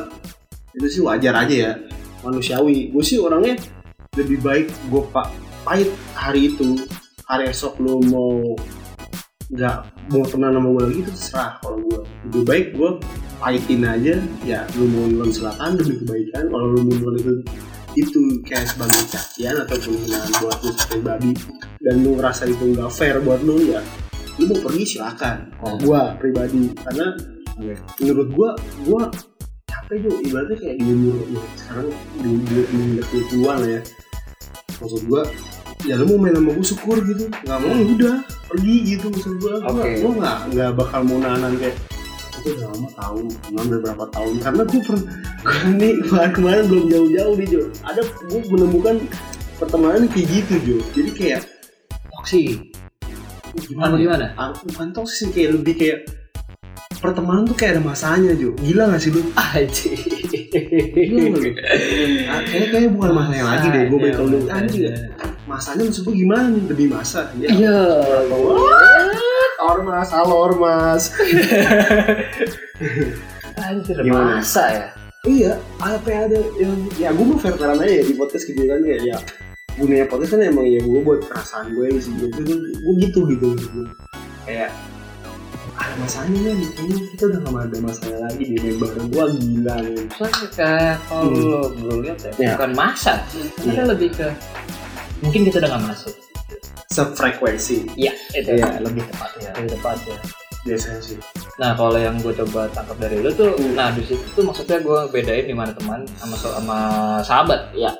itu 0.76 0.86
sih 1.00 1.02
wajar 1.02 1.34
aja 1.34 1.56
ya. 1.56 1.72
Manusiawi. 2.20 2.92
Gue 2.92 3.00
sih 3.00 3.16
orangnya 3.16 3.56
lebih 4.12 4.44
baik 4.44 4.68
gue 4.92 5.02
pak 5.08 5.32
pahit 5.64 5.88
hari 6.12 6.52
itu. 6.52 6.76
Hari 7.26 7.50
esok 7.50 7.80
lo 7.82 7.98
mau 8.06 8.54
nggak 9.46 9.76
mau 10.10 10.22
temenan 10.26 10.58
sama 10.58 10.68
gue 10.74 10.82
lagi 10.90 10.98
itu 11.06 11.12
terserah 11.14 11.50
kalau 11.62 11.78
gue 11.86 12.00
lebih 12.26 12.42
baik 12.44 12.66
gue 12.74 12.90
pahitin 13.38 13.82
aja 13.86 14.14
ya 14.42 14.66
lu 14.74 14.90
mau 14.90 15.06
nonton 15.06 15.32
selatan 15.32 15.80
demi 15.80 15.94
kebaikan. 16.02 16.44
Kalau 16.52 16.66
lu 16.76 16.80
mau 16.86 17.10
itu 17.16 17.34
itu 17.96 18.44
kayak 18.44 18.68
sebagai 18.68 19.02
cacian 19.08 19.56
atau 19.64 19.76
penghinaan 19.80 20.30
buat 20.44 20.58
lu 20.60 20.72
pribadi 20.76 21.32
dan 21.80 21.94
lu 22.04 22.20
ngerasa 22.20 22.44
itu 22.44 22.64
nggak 22.76 22.92
fair 22.92 23.16
buat 23.24 23.40
lu 23.40 23.56
ya 23.72 23.80
lu 24.36 24.52
mau 24.52 24.58
pergi 24.68 24.84
silakan. 24.84 25.36
Kalau 25.56 25.76
gua 25.80 26.00
pribadi 26.20 26.68
karena 26.76 27.16
menurut 28.00 28.28
gua 28.36 28.50
gua 28.84 29.02
capek 29.64 29.96
juga 30.04 30.16
ibaratnya 30.28 30.56
kayak 30.60 30.76
di 30.76 30.84
umur 30.92 31.16
ya, 31.24 31.42
sekarang 31.56 31.88
di 32.20 32.28
umur 32.68 33.04
puluhan 33.32 33.56
lah 33.64 33.70
ya. 33.80 33.82
Maksud 34.76 35.02
gua 35.08 35.22
ya 35.88 35.94
lu 35.96 36.04
mau 36.04 36.18
main 36.20 36.36
sama 36.36 36.50
gua 36.52 36.66
syukur 36.68 36.96
gitu. 37.00 37.24
Nggak 37.32 37.58
mau 37.64 37.72
ya 37.72 37.84
udah 37.96 38.16
pergi 38.52 38.74
gitu 38.84 39.06
maksud 39.08 39.34
gua. 39.40 39.54
Gua, 39.64 39.72
Oke. 39.72 39.90
gua 40.04 40.12
nggak 40.20 40.38
nggak 40.52 40.70
bakal 40.76 41.00
mau 41.08 41.18
nahan 41.24 41.52
kayak 41.56 41.76
itu 42.46 42.54
udah 42.62 42.68
lama 42.70 42.88
tahun 42.94 43.24
cuma 43.42 43.60
beberapa 43.66 44.04
tahun. 44.14 44.34
Karena 44.38 44.62
gue 44.62 44.80
per 44.86 44.96
ini 45.66 45.88
kemarin 46.06 46.30
kemarin 46.30 46.64
belum 46.70 46.84
jauh-jauh 46.86 47.34
nih 47.34 47.48
Jo. 47.50 47.62
Ada 47.82 48.00
gue 48.06 48.40
menemukan 48.54 48.94
pertemanan 49.58 50.06
kayak 50.06 50.26
gitu 50.30 50.54
Jo. 50.62 50.76
Jadi 50.94 51.10
kayak 51.10 51.40
Toksi. 52.14 52.42
gimana? 53.66 53.88
Apa 53.90 53.96
gimana? 53.98 54.26
Ah, 54.38 54.50
bukan 54.52 54.88
toxic 54.94 55.16
sih 55.16 55.28
kayak 55.32 55.50
lebih 55.58 55.74
kayak 55.74 55.98
pertemanan 57.00 57.48
tuh 57.48 57.56
kayak 57.58 57.80
ada 57.80 57.82
masanya 57.82 58.32
Jo. 58.38 58.54
Gila 58.62 58.94
gak 58.94 59.00
sih 59.02 59.10
lu 59.10 59.22
Aji. 59.34 59.90
Gila 60.94 61.22
nggak? 61.34 61.40
Lu? 61.42 61.50
Ah, 62.30 62.40
kayaknya 62.46 62.66
kayaknya 62.70 62.90
bukan 62.94 63.10
masanya 63.10 63.44
lagi 63.50 63.66
deh 63.74 63.82
gue 63.90 63.98
bakal 63.98 64.24
lu. 64.30 64.38
Anjing 64.46 64.82
ya 64.86 64.94
masanya 65.46 65.86
maksud 65.86 66.02
gue 66.10 66.14
gimana 66.14 66.46
nih? 66.50 66.62
Lebih 66.70 66.86
masa 66.90 67.30
ya. 67.38 67.48
Iya. 67.50 67.78
Ormas 69.66 70.08
halo 70.10 70.34
ormas 70.44 71.02
Anjir, 73.56 73.96
Gimana? 73.98 74.38
masa 74.38 74.64
ya? 74.68 74.86
iya 75.26 75.52
apa 75.82 76.06
ada 76.06 76.38
yang 76.54 76.76
ya 76.94 77.10
gue 77.10 77.24
mau 77.24 77.34
fair 77.34 77.56
aja 77.56 77.82
ya 77.82 78.02
di 78.02 78.14
podcast 78.14 78.46
gitu 78.46 78.62
kan 78.62 78.78
ya 78.80 78.96
ya 79.02 79.18
gunanya 79.74 80.06
podcast 80.06 80.32
kan 80.32 80.42
emang 80.44 80.64
ya 80.64 80.78
gue 80.78 81.00
buat 81.02 81.20
perasaan 81.26 81.74
gue 81.74 81.98
sih 81.98 82.14
gitu 82.14 82.40
gue 82.46 82.94
gitu 83.02 83.18
gitu 83.26 83.44
maksud 83.50 83.70
gue. 83.74 83.86
kayak 84.44 84.70
ada 85.76 85.94
masanya 85.98 86.52
nih 86.54 86.68
kayaknya 86.72 86.96
kita 87.10 87.22
udah 87.26 87.40
gak 87.42 87.64
ada 87.66 87.78
masalah 87.82 88.18
lagi 88.22 88.44
di 88.46 88.70
bareng 88.72 89.08
gue 89.10 89.24
gila 89.34 89.74
nih 89.82 90.04
Soalnya 90.08 90.48
kayak 90.54 90.96
kalau 91.04 91.26
Hmm. 91.26 91.42
lo 91.42 91.60
gue 91.68 91.94
lihat 92.00 92.18
ya, 92.22 92.30
Ya. 92.38 92.50
bukan 92.54 92.70
masa, 92.72 93.12
Iya. 93.34 93.70
ada 93.74 93.82
lebih 93.92 94.08
ke 94.14 94.28
mungkin 95.20 95.40
kita 95.44 95.56
udah 95.58 95.70
gak 95.74 95.84
masuk. 95.84 96.14
Sefrekuensi 96.96 97.76
Iya, 97.94 98.12
itu 98.32 98.50
Iya. 98.50 98.80
lebih 98.80 99.04
tepat 99.06 99.30
ya. 99.38 99.50
Lebih 99.54 99.70
tepat 99.76 99.98
ya. 100.04 100.18
biasanya 100.62 100.98
sih 101.00 101.14
Nah 101.56 101.72
kalau 101.72 101.94
yang 101.94 102.18
gue 102.18 102.34
coba 102.34 102.66
tangkap 102.68 102.98
dari 102.98 103.22
lu 103.22 103.30
tuh, 103.30 103.54
Hmm. 103.54 103.74
nah 103.74 103.88
di 103.88 104.02
situ 104.02 104.26
tuh 104.32 104.42
maksudnya 104.42 104.78
gue 104.78 104.98
bedain 105.08 105.46
di 105.46 105.54
mana 105.54 105.70
teman 105.70 106.02
sama 106.16 106.34
sama 106.36 106.78
sahabat. 107.22 107.70
Ya. 107.72 107.94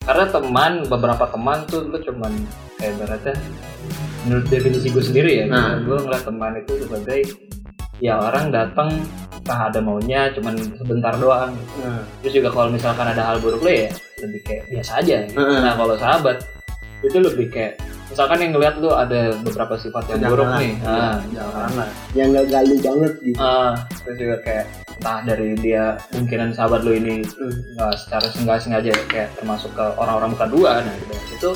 Karena 0.00 0.26
teman 0.26 0.72
beberapa 0.84 1.24
teman 1.26 1.62
tuh 1.64 1.86
lu 1.86 1.96
cuman 1.96 2.32
kayak 2.76 2.98
berarti 2.98 3.30
menurut 4.20 4.46
definisi 4.48 4.90
gue 4.90 5.00
sendiri 5.00 5.32
ya, 5.38 5.46
Nah. 5.46 5.78
gue 5.78 5.96
ngeliat 5.96 6.24
teman 6.24 6.52
itu 6.56 6.72
sebagai 6.82 7.20
ya 7.98 8.18
orang 8.18 8.50
datang 8.50 8.90
entah 9.32 9.60
ada 9.66 9.78
maunya 9.78 10.28
cuman 10.30 10.52
sebentar 10.74 11.14
doang. 11.14 11.54
nah, 11.78 12.02
Terus 12.20 12.32
juga 12.34 12.48
kalau 12.50 12.68
misalkan 12.68 13.06
ada 13.06 13.22
hal 13.22 13.38
buruk 13.38 13.60
lo 13.60 13.70
ya 13.70 13.88
lebih 14.18 14.40
kayak 14.42 14.64
biasa 14.68 14.92
aja. 14.98 15.16
gitu. 15.24 15.38
Heeh. 15.38 15.58
Nah 15.62 15.72
kalau 15.74 15.94
sahabat 15.94 16.36
itu 17.00 17.16
lebih 17.16 17.46
kayak 17.48 17.80
misalkan 18.10 18.38
yang 18.42 18.52
ngeliat 18.52 18.74
lu 18.82 18.90
ada 18.92 19.38
beberapa 19.40 19.74
sifat 19.78 20.04
yang 20.12 20.28
buruk 20.28 20.50
nih. 20.58 20.74
Ah, 20.82 21.22
jangan 21.30 21.72
lah 21.78 21.88
yang 22.12 22.28
gak 22.34 22.46
galu 22.50 22.76
banget 22.82 23.12
gitu. 23.22 23.38
Ah, 23.38 23.74
terus 24.02 24.16
juga 24.18 24.36
kayak 24.42 24.64
entah 25.00 25.18
dari 25.24 25.56
dia 25.56 25.96
mungkinan 26.12 26.52
sahabat 26.52 26.84
lu 26.84 26.92
ini 26.92 27.24
nggak 27.24 27.94
secara 27.96 28.26
nggak 28.28 28.58
sengaja 28.60 28.92
kayak 29.08 29.32
termasuk 29.32 29.72
ke 29.72 29.84
orang-orang 29.96 30.36
bukan 30.36 30.50
dua 30.52 30.70
nah 30.84 30.92
dari 30.92 31.24
situ 31.32 31.50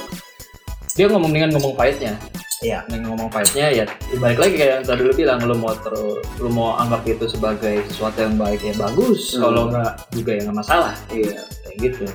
dia 0.97 1.11
ngomong 1.13 1.29
dengan 1.35 1.51
ngomong 1.59 1.75
pahitnya. 1.77 2.17
Iya. 2.65 2.81
dengan 2.89 3.13
ngomong 3.13 3.29
pahitnya 3.29 3.69
ya 3.69 3.85
balik 4.17 4.41
lagi 4.41 4.55
kayak 4.57 4.73
yang 4.81 4.85
tadi 4.89 5.03
lu 5.05 5.13
bilang 5.13 5.37
lu 5.45 5.53
mau 5.61 5.77
terus 5.77 6.25
lu 6.41 6.49
mau 6.49 6.81
anggap 6.81 7.05
itu 7.05 7.29
sebagai 7.29 7.85
sesuatu 7.93 8.25
yang 8.25 8.41
baik 8.41 8.65
ya 8.65 8.73
bagus. 8.81 9.37
Hmm. 9.37 9.45
kalau 9.45 9.63
nggak 9.69 9.93
juga 10.17 10.31
ya 10.33 10.41
nggak 10.49 10.59
masalah. 10.65 10.95
Iya. 11.13 11.45
Kayak 11.45 11.77
gitu 11.85 12.07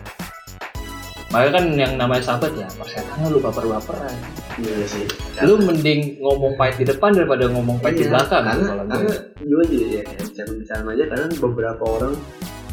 makanya 1.29 1.51
kan 1.53 1.65
yang 1.73 1.93
namanya 1.95 2.23
sahabat 2.23 2.51
ya 2.53 2.67
persetannya 2.71 3.27
lu 3.27 3.39
baper-baperan 3.39 4.15
iya 4.57 4.83
sih 4.83 5.05
lu 5.39 5.57
mending 5.59 6.17
ngomong 6.17 6.53
pahit 6.55 6.75
di 6.75 6.85
depan 6.85 7.13
daripada 7.13 7.45
ngomong 7.47 7.77
pahit 7.77 7.95
di 7.95 8.03
Iya, 8.03 8.11
belakang 8.11 8.43
karena 8.43 8.65
kalau 8.67 8.83
gue. 8.83 8.89
karena 8.89 9.13
gimana 9.39 9.63
aja 9.63 9.77
ya 9.87 10.03
bicara 10.19 10.51
bicara 10.51 10.81
aja 10.89 11.03
kadang 11.07 11.31
beberapa 11.39 11.83
orang 11.87 12.13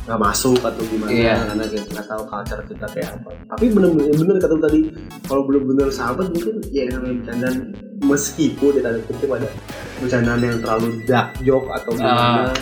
nggak 0.06 0.20
masuk 0.22 0.60
atau 0.60 0.82
gimana 0.84 1.10
Iya. 1.10 1.34
karena 1.44 1.64
kita 1.66 1.86
nggak 1.90 2.06
tahu 2.06 2.22
culture 2.24 2.62
kita 2.64 2.86
kayak 2.88 3.10
apa 3.12 3.30
tapi 3.46 3.64
bener-bener 3.68 4.14
bener 4.14 4.36
kata 4.38 4.56
tadi 4.58 4.80
kalau 5.24 5.42
bener-bener 5.44 5.88
sahabat 5.90 6.26
mungkin 6.30 6.54
ya 6.66 6.80
yang 6.82 6.92
namanya 6.96 7.14
bercandaan 7.20 7.56
meskipun 7.98 8.70
di 8.70 8.80
tanda 8.80 9.00
kutip 9.02 9.30
ada 9.30 9.48
bercandaan 9.98 10.40
yang 10.40 10.58
terlalu 10.60 10.88
dark 11.04 11.28
joke 11.40 11.68
atau 11.68 11.90
gimana 11.92 12.54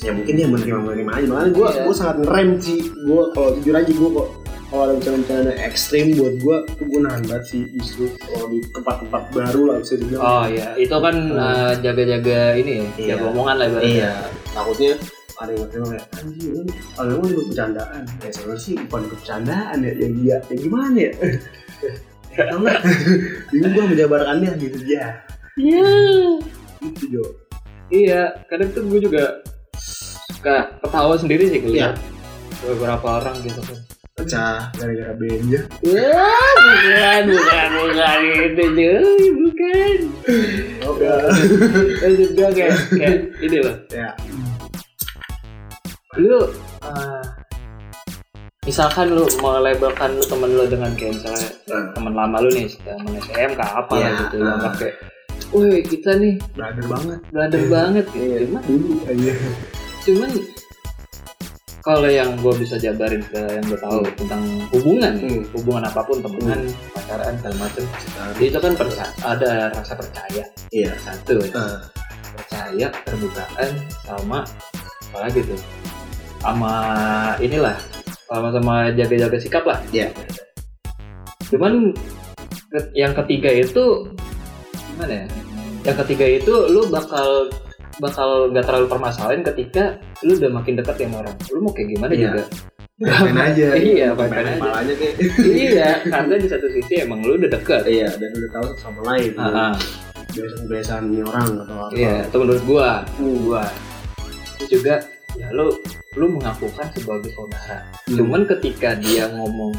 ya 0.00 0.10
mungkin 0.10 0.32
dia 0.34 0.46
menerima 0.46 0.80
menerima 0.82 1.10
aja 1.14 1.26
makanya 1.26 1.50
gue 1.52 1.68
Iya. 1.70 1.82
gue 1.84 1.94
sangat 1.94 2.16
ngerem 2.18 2.48
sih 2.58 2.78
gue 2.82 3.22
kalau 3.30 3.48
jujur 3.54 3.74
aja 3.74 3.92
gue 3.92 4.10
kok 4.10 4.28
kalau 4.70 4.82
ada 4.86 4.94
bercanda-bercanda 4.94 5.52
ekstrim 5.60 6.14
buat 6.14 6.34
gue 6.36 6.56
tuh 6.72 6.84
gue 6.86 7.00
nahan 7.02 7.22
banget 7.26 7.44
sih 7.44 7.62
justru 7.74 8.06
kalau 8.16 8.46
di 8.46 8.62
tempat-tempat 8.70 9.22
baru 9.30 9.62
lah 9.66 9.76
bisa 9.78 9.94
dibilang 9.96 10.22
Oh 10.22 10.44
iya, 10.46 10.66
itu 10.74 10.94
kan 10.94 11.14
Hmm. 11.18 11.36
eh, 11.36 11.72
jaga-jaga 11.80 12.38
ini 12.54 12.72
ya, 12.72 12.86
Iya. 12.94 13.08
jaga 13.10 13.24
omongan 13.28 13.54
lah 13.56 13.66
ibaratnya. 13.66 13.90
Iya, 13.90 14.12
takutnya 14.48 14.92
ada 15.34 15.50
yang 15.50 15.60
ngomong 15.64 15.88
kayak 15.88 16.06
anjing 16.14 16.50
lu 16.52 16.62
kalau 16.92 17.10
emang 17.10 17.28
itu 17.28 17.42
bercandaan 17.48 18.02
ya 18.20 18.30
sebenarnya 18.30 18.60
sih 18.60 18.74
bukan 18.78 19.02
bercandaan 19.08 19.76
ya 19.80 19.92
yang 19.96 20.12
dia 20.14 20.36
ya 20.38 20.54
gimana 20.54 20.96
ya 21.00 21.12
nggak 22.30 22.78
bingung 23.50 23.72
gua 23.72 23.84
menjabarkannya 23.88 24.50
gitu 24.56 24.78
ya 24.86 25.06
Iya. 25.56 25.90
gitu 26.78 27.04
Jo 27.10 27.24
Iya, 27.90 28.22
kadang 28.46 28.70
tuh 28.70 28.86
gue 28.86 29.02
juga 29.02 29.42
suka 30.30 30.78
ketawa 30.78 31.16
sendiri 31.16 31.42
sih 31.48 31.58
Iya. 31.58 31.90
ngeliat 31.90 31.94
beberapa 32.62 33.06
orang 33.18 33.34
gitu 33.40 33.58
kan. 33.58 33.78
Pecah 34.20 34.56
gara-gara 34.72 35.12
band 35.12 35.44
Wah, 35.82 36.52
bukan, 36.54 37.22
bukan, 37.26 37.68
bukan 37.74 38.18
itu 38.22 38.64
cuy, 38.70 39.24
bukan. 39.32 39.98
oke. 40.82 41.08
Maksud 41.98 42.30
gue 42.30 42.48
kayak, 42.52 42.74
kayak 42.90 43.16
ini 43.40 43.58
loh, 43.60 43.76
ya. 43.90 44.08
Lu 46.16 46.38
eh, 46.82 47.22
misalkan 48.62 49.10
lu 49.10 49.24
melabelkan 49.36 50.10
lu 50.12 50.22
temen 50.22 50.50
lu 50.50 50.64
dengan 50.64 50.90
kayak 50.92 51.16
misalnya 51.16 51.48
Nah. 51.66 51.86
teman 51.94 52.12
lama 52.12 52.36
lu 52.40 52.50
nih 52.50 52.66
temen 52.76 53.14
SMK 53.16 53.60
apa 53.62 53.92
Iya, 53.94 54.02
lah 54.02 54.12
gitu 54.20 54.36
ah. 54.38 54.52
anggap 54.54 54.74
kayak 54.76 54.96
Woi 55.50 55.82
kita 55.82 56.10
nih 56.14 56.34
brother 56.52 56.84
banget. 56.84 57.18
brother 57.28 57.62
banget. 57.66 58.04
Gitu 58.08 58.20
Iya. 58.20 58.38
Cuman- 58.44 58.64
dulu 58.64 58.94
aja 59.02 59.32
cuman 60.00 60.30
kalau 61.80 62.06
yang 62.06 62.36
gue 62.36 62.54
bisa 62.56 62.76
jabarin 62.76 63.24
ke 63.24 63.40
yang 63.40 63.64
gue 63.64 63.78
tahu 63.78 64.04
tentang 64.14 64.42
hubungan 64.68 65.12
Hmm. 65.16 65.42
hubungan 65.52 65.82
apa 65.82 66.00
pun 66.02 66.20
temenan 66.20 66.60
pacaran 66.92 67.34
segala 67.36 67.56
macem. 67.58 67.84
Itu 68.36 68.58
kan 68.58 68.72
perca- 68.74 69.14
ada 69.22 69.52
rasa 69.72 69.92
percaya. 69.94 70.44
Iya. 70.70 70.92
Satu. 70.98 71.40
Ah. 71.52 71.80
percaya 72.30 72.88
terbukaan 73.04 73.70
sama 74.00 74.46
apa 75.10 75.18
lagi 75.20 75.42
tuh? 75.42 75.58
Sama 76.38 76.72
inilah 77.36 77.76
sama 78.24 78.48
sama 78.50 78.74
jaga-jaga 78.92 79.36
sikap 79.36 79.64
lah. 79.64 79.80
Iya. 79.90 80.08
cuman 81.50 81.90
ke- 82.70 82.90
yang 82.94 83.10
ketiga 83.12 83.50
itu 83.50 84.06
gimana 84.86 85.12
ya? 85.12 85.26
Yang 85.82 85.96
ketiga 86.06 86.26
itu 86.30 86.54
lu 86.70 86.86
bakal 86.86 87.50
bakal 88.00 88.48
nggak 88.50 88.64
terlalu 88.64 88.86
permasalahan 88.88 89.44
ketika 89.44 90.00
lu 90.24 90.34
udah 90.34 90.50
makin 90.50 90.74
dekat 90.74 90.96
sama 90.98 91.16
orang. 91.20 91.36
Lu 91.48 91.58
mau 91.60 91.70
kayak 91.70 91.88
gimana 91.92 92.12
Iya. 92.12 92.22
juga? 92.26 92.42
Main 93.24 93.38
aja? 93.38 93.68
Iya, 93.80 94.08
main-main 94.12 94.44
aja. 94.44 94.60
malanya 94.60 94.92
kayak 94.92 95.14
iya 95.40 95.88
karena 96.04 96.34
di 96.36 96.48
satu 96.48 96.68
sisi 96.68 97.00
emang 97.00 97.24
lu 97.24 97.40
udah 97.40 97.48
dekat 97.48 97.88
iya 97.88 98.12
dan 98.12 98.28
udah 98.28 98.50
tahu 98.52 98.66
sama 98.76 99.00
lain. 99.08 99.32
Ah, 99.40 99.72
ah. 99.72 99.74
kebiasaan 100.28 100.60
kebiasaan 100.68 101.02
ini 101.08 101.20
orang 101.24 101.46
atau 101.60 101.76
apa. 101.80 101.92
Iya 101.96 102.14
itu 102.28 102.36
menurut 102.36 102.62
gua. 102.68 102.90
Gua. 103.16 103.62
Itu 104.56 104.64
juga 104.76 105.00
ya 105.32 105.48
lu 105.50 105.72
lu 106.14 106.26
mengakukan 106.28 106.90
sebagai 106.92 107.30
saudara. 107.32 107.86
Hmm. 108.04 108.18
cuman 108.18 108.42
ketika 108.44 108.98
dia 108.98 109.30
ngomong 109.30 109.72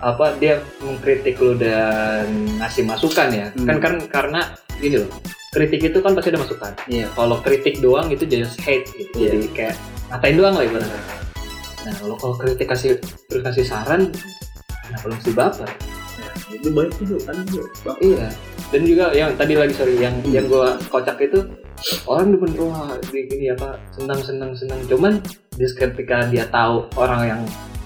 apa 0.00 0.32
dia 0.38 0.62
mengkritik 0.80 1.36
lu 1.36 1.58
dan 1.58 2.24
ngasih 2.56 2.86
masukan 2.86 3.28
ya 3.28 3.46
Hmm. 3.52 3.66
kan 3.68 3.76
kan 3.76 3.94
karena 4.08 4.40
gini 4.78 5.02
loh 5.02 5.10
kritik 5.50 5.82
itu 5.82 5.98
kan 5.98 6.14
pasti 6.14 6.30
ada 6.30 6.40
masukan. 6.40 6.72
Iya. 6.86 7.10
Kalau 7.10 7.36
kritik 7.42 7.82
doang 7.82 8.06
itu 8.06 8.22
just 8.22 8.54
hate 8.62 8.86
gitu. 8.94 9.10
Iya. 9.18 9.28
jadi 9.34 9.46
kayak 9.50 9.74
ngatain 10.10 10.36
doang 10.38 10.54
lah 10.54 10.64
ibaratnya. 10.64 11.00
Nah 11.80 11.92
kalau 11.98 12.14
kalau 12.22 12.34
kritik 12.38 12.66
kasih 12.70 12.90
terus 13.26 13.42
kasih 13.42 13.64
saran 13.66 14.14
kenapa 14.86 15.04
lu 15.10 15.14
mesti 15.18 15.32
baper. 15.34 15.70
Itu 16.50 16.68
baik 16.74 16.92
juga 17.02 17.30
kan 17.30 17.36
bro 17.50 17.64
Bak- 17.82 17.98
iya. 17.98 18.26
Dan 18.70 18.82
juga 18.86 19.10
yang 19.10 19.34
tadi 19.34 19.54
lagi 19.58 19.74
sorry 19.74 19.98
yang 19.98 20.14
Hmm. 20.22 20.30
yang 20.30 20.46
gua 20.46 20.78
kocak 20.86 21.18
itu 21.18 21.42
orang 22.06 22.30
demen 22.30 22.52
wah 22.60 22.94
di 23.10 23.26
gini 23.26 23.50
apa 23.50 23.74
senang 23.90 24.22
senang 24.22 24.54
senang. 24.54 24.78
Cuman 24.86 25.18
ketika 25.58 26.30
dia 26.30 26.46
tahu 26.46 26.86
orang 26.94 27.22
yang 27.26 27.40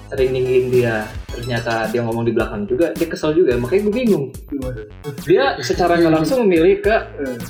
sering 0.07 0.31
ninggiin 0.31 0.65
dia. 0.69 1.05
Ternyata 1.27 1.89
dia 1.91 1.99
ngomong 1.99 2.23
di 2.23 2.31
belakang 2.31 2.63
juga 2.65 2.93
dia 2.93 3.07
kesel 3.07 3.35
juga 3.35 3.57
makanya 3.57 3.81
gue 3.89 3.93
bingung. 3.93 4.25
Gimana 4.47 4.81
dia 5.25 5.43
secara 5.59 5.97
nggak 5.97 6.13
langsung 6.21 6.45
memilih 6.45 6.79
ke 6.79 6.95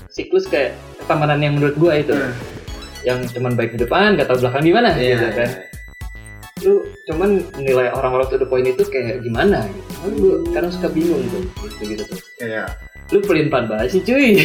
siklus 0.10 0.48
kayak 0.48 0.74
pertemanan 0.98 1.40
yang 1.44 1.54
menurut 1.60 1.76
gua 1.76 2.00
itu. 2.00 2.14
Eh. 2.16 2.34
yang 3.06 3.22
cuman 3.30 3.54
baik 3.54 3.78
di 3.78 3.86
depan 3.86 4.18
gak 4.18 4.26
tahu 4.26 4.42
belakang 4.42 4.66
di 4.66 4.74
mana 4.74 4.90
Iya, 4.98 5.14
gitu 5.14 5.28
kan. 5.38 5.50
lu 6.66 6.74
cuman 7.06 7.30
nilai 7.62 7.94
orang-orang 7.94 8.26
to 8.34 8.42
the 8.42 8.50
point 8.50 8.66
itu 8.66 8.82
kayak 8.90 9.22
gimana? 9.22 9.62
Gitu 9.70 9.92
kan 10.02 10.12
gue 10.18 10.36
kadang 10.50 10.72
suka 10.74 10.90
bingung 10.90 11.22
tuh 11.30 11.46
gitu 11.70 11.94
gitu 11.94 12.04
tuh. 12.10 12.18
Kayak 12.42 12.74
lu 13.14 13.22
pelimpan 13.22 13.70
banget 13.70 13.94
sih 13.94 14.02
cuy. 14.02 14.42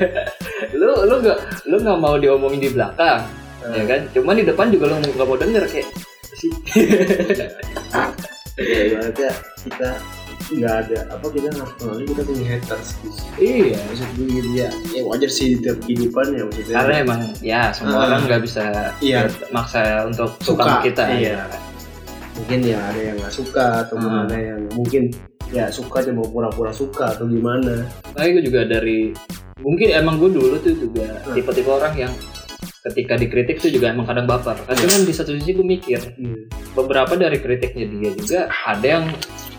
Lu 0.80 0.88
lu 1.04 1.14
gak 1.20 1.38
lu 1.68 1.76
nggak 1.76 1.98
mau 2.00 2.16
diomongin 2.16 2.64
di 2.64 2.70
belakang 2.72 3.20
ya 3.68 3.84
kan? 3.84 4.00
Cuman 4.16 4.40
di 4.40 4.44
depan 4.48 4.72
juga 4.72 4.84
lu 4.88 4.96
nggak 5.04 5.28
mau 5.28 5.36
denger 5.36 5.64
kayak 5.68 5.88
sih 6.36 6.50
ya 8.60 8.78
ibaratnya 8.86 9.30
kita 9.62 9.88
nggak 10.50 10.74
ada 10.82 10.98
apa 11.14 11.26
kita 11.30 11.46
nggak 11.54 11.68
kenalnya 11.78 12.04
kita 12.10 12.22
punya 12.26 12.44
haters 12.48 12.88
gitu. 12.98 13.20
iya 13.38 13.78
maksud 13.86 14.08
gue 14.18 14.26
gitu 14.28 14.50
ya 14.52 14.68
ya 14.90 15.02
wajar 15.06 15.30
sih 15.30 15.54
di 15.54 15.62
tiap 15.62 15.78
kehidupan 15.80 16.26
ya 16.34 16.42
maksudnya 16.42 16.74
karena 16.74 16.94
emang 17.00 17.20
ya 17.38 17.62
semua 17.70 17.94
Ah. 17.96 18.06
orang 18.08 18.20
nggak 18.26 18.42
bisa 18.42 18.64
Iya. 18.98 19.30
maksa 19.50 19.80
untuk 20.04 20.30
Suka, 20.42 20.82
kita 20.82 21.06
iya. 21.14 21.46
mungkin 22.34 22.58
ya 22.66 22.78
ada 22.82 23.00
yang 23.00 23.16
nggak 23.16 23.30
suka 23.32 23.66
atau 23.86 23.94
Ah. 23.96 24.26
ada 24.26 24.36
yang 24.36 24.60
mungkin 24.74 25.14
ya 25.50 25.70
suka 25.70 26.02
cuma 26.02 26.22
pura-pura 26.24 26.70
suka 26.70 27.10
atau 27.10 27.26
gimana 27.26 27.86
Makanya 28.10 28.30
gue 28.34 28.44
juga 28.44 28.60
dari 28.66 29.14
mungkin 29.60 29.88
emang 29.92 30.18
gue 30.18 30.30
dulu 30.30 30.58
tuh 30.58 30.74
juga 30.74 31.06
Hmm. 31.22 31.30
tipe-tipe 31.30 31.70
orang 31.70 31.94
yang 31.96 32.12
ketika 32.80 33.14
dikritik 33.14 33.56
tuh 33.58 33.68
juga 33.68 33.92
emang 33.92 34.08
kadang 34.08 34.24
baper. 34.24 34.56
Kan 34.64 34.72
Iya. 34.72 35.04
di 35.04 35.12
satu 35.12 35.36
sisi 35.36 35.52
gue 35.52 35.62
mikir 35.62 36.00
beberapa 36.72 37.12
dari 37.12 37.36
kritiknya 37.36 37.86
dia 37.86 38.10
juga 38.14 38.40
ada 38.48 38.86
yang 38.86 39.04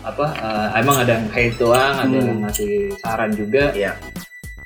apa 0.02 0.26
eh, 0.34 0.68
emang 0.82 0.96
ada 0.98 1.12
yang 1.16 1.26
hate 1.30 1.56
doang, 1.56 1.94
ada 1.96 2.10
Hmm. 2.10 2.26
yang 2.26 2.38
ngasih 2.42 2.70
saran 2.98 3.30
juga. 3.30 3.70
Iya. 3.72 3.94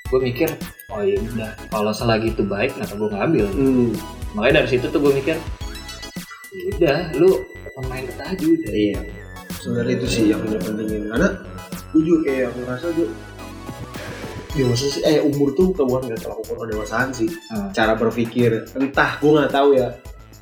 Gue 0.06 0.20
mikir 0.22 0.48
oh 0.88 1.02
iya 1.02 1.18
udah 1.18 1.50
kalau 1.68 1.90
selagi 1.90 2.30
itu 2.30 2.42
baik 2.42 2.72
kenapa 2.72 2.94
gue 2.94 3.10
ngambil. 3.10 3.46
hmm. 3.50 3.88
Makanya 4.32 4.54
dari 4.60 4.68
situ 4.70 4.86
tuh 4.88 5.00
gue 5.00 5.12
mikir 5.12 5.36
"Ya 6.52 6.62
udah 6.72 6.98
lu 7.14 7.30
pemain 7.76 8.00
kita 8.00 8.22
aja 8.24 8.44
udah. 8.46 8.72
iya 8.72 9.00
sebenarnya 9.56 9.94
itu 9.98 10.06
sih 10.08 10.24
yang 10.30 10.40
punya 10.40 10.56
pentingin 10.56 11.02
karena 11.10 11.28
gue 11.92 12.02
juga 12.02 12.20
kayak 12.24 12.48
ngerasa 12.54 12.86
gue 12.94 13.08
dewasa 14.56 14.88
sih 14.88 15.02
eh 15.02 15.20
umur 15.20 15.52
tuh 15.52 15.70
bukan 15.70 16.08
nggak 16.08 16.18
terlalu 16.18 16.40
ukur 16.42 16.56
kedewasaan 16.62 17.08
sih 17.10 17.28
Hmm. 17.52 17.68
cara 17.70 17.92
berpikir 17.92 18.64
entah 18.72 19.16
gue 19.16 19.30
nggak 19.30 19.52
tahu 19.52 19.68
ya 19.72 19.92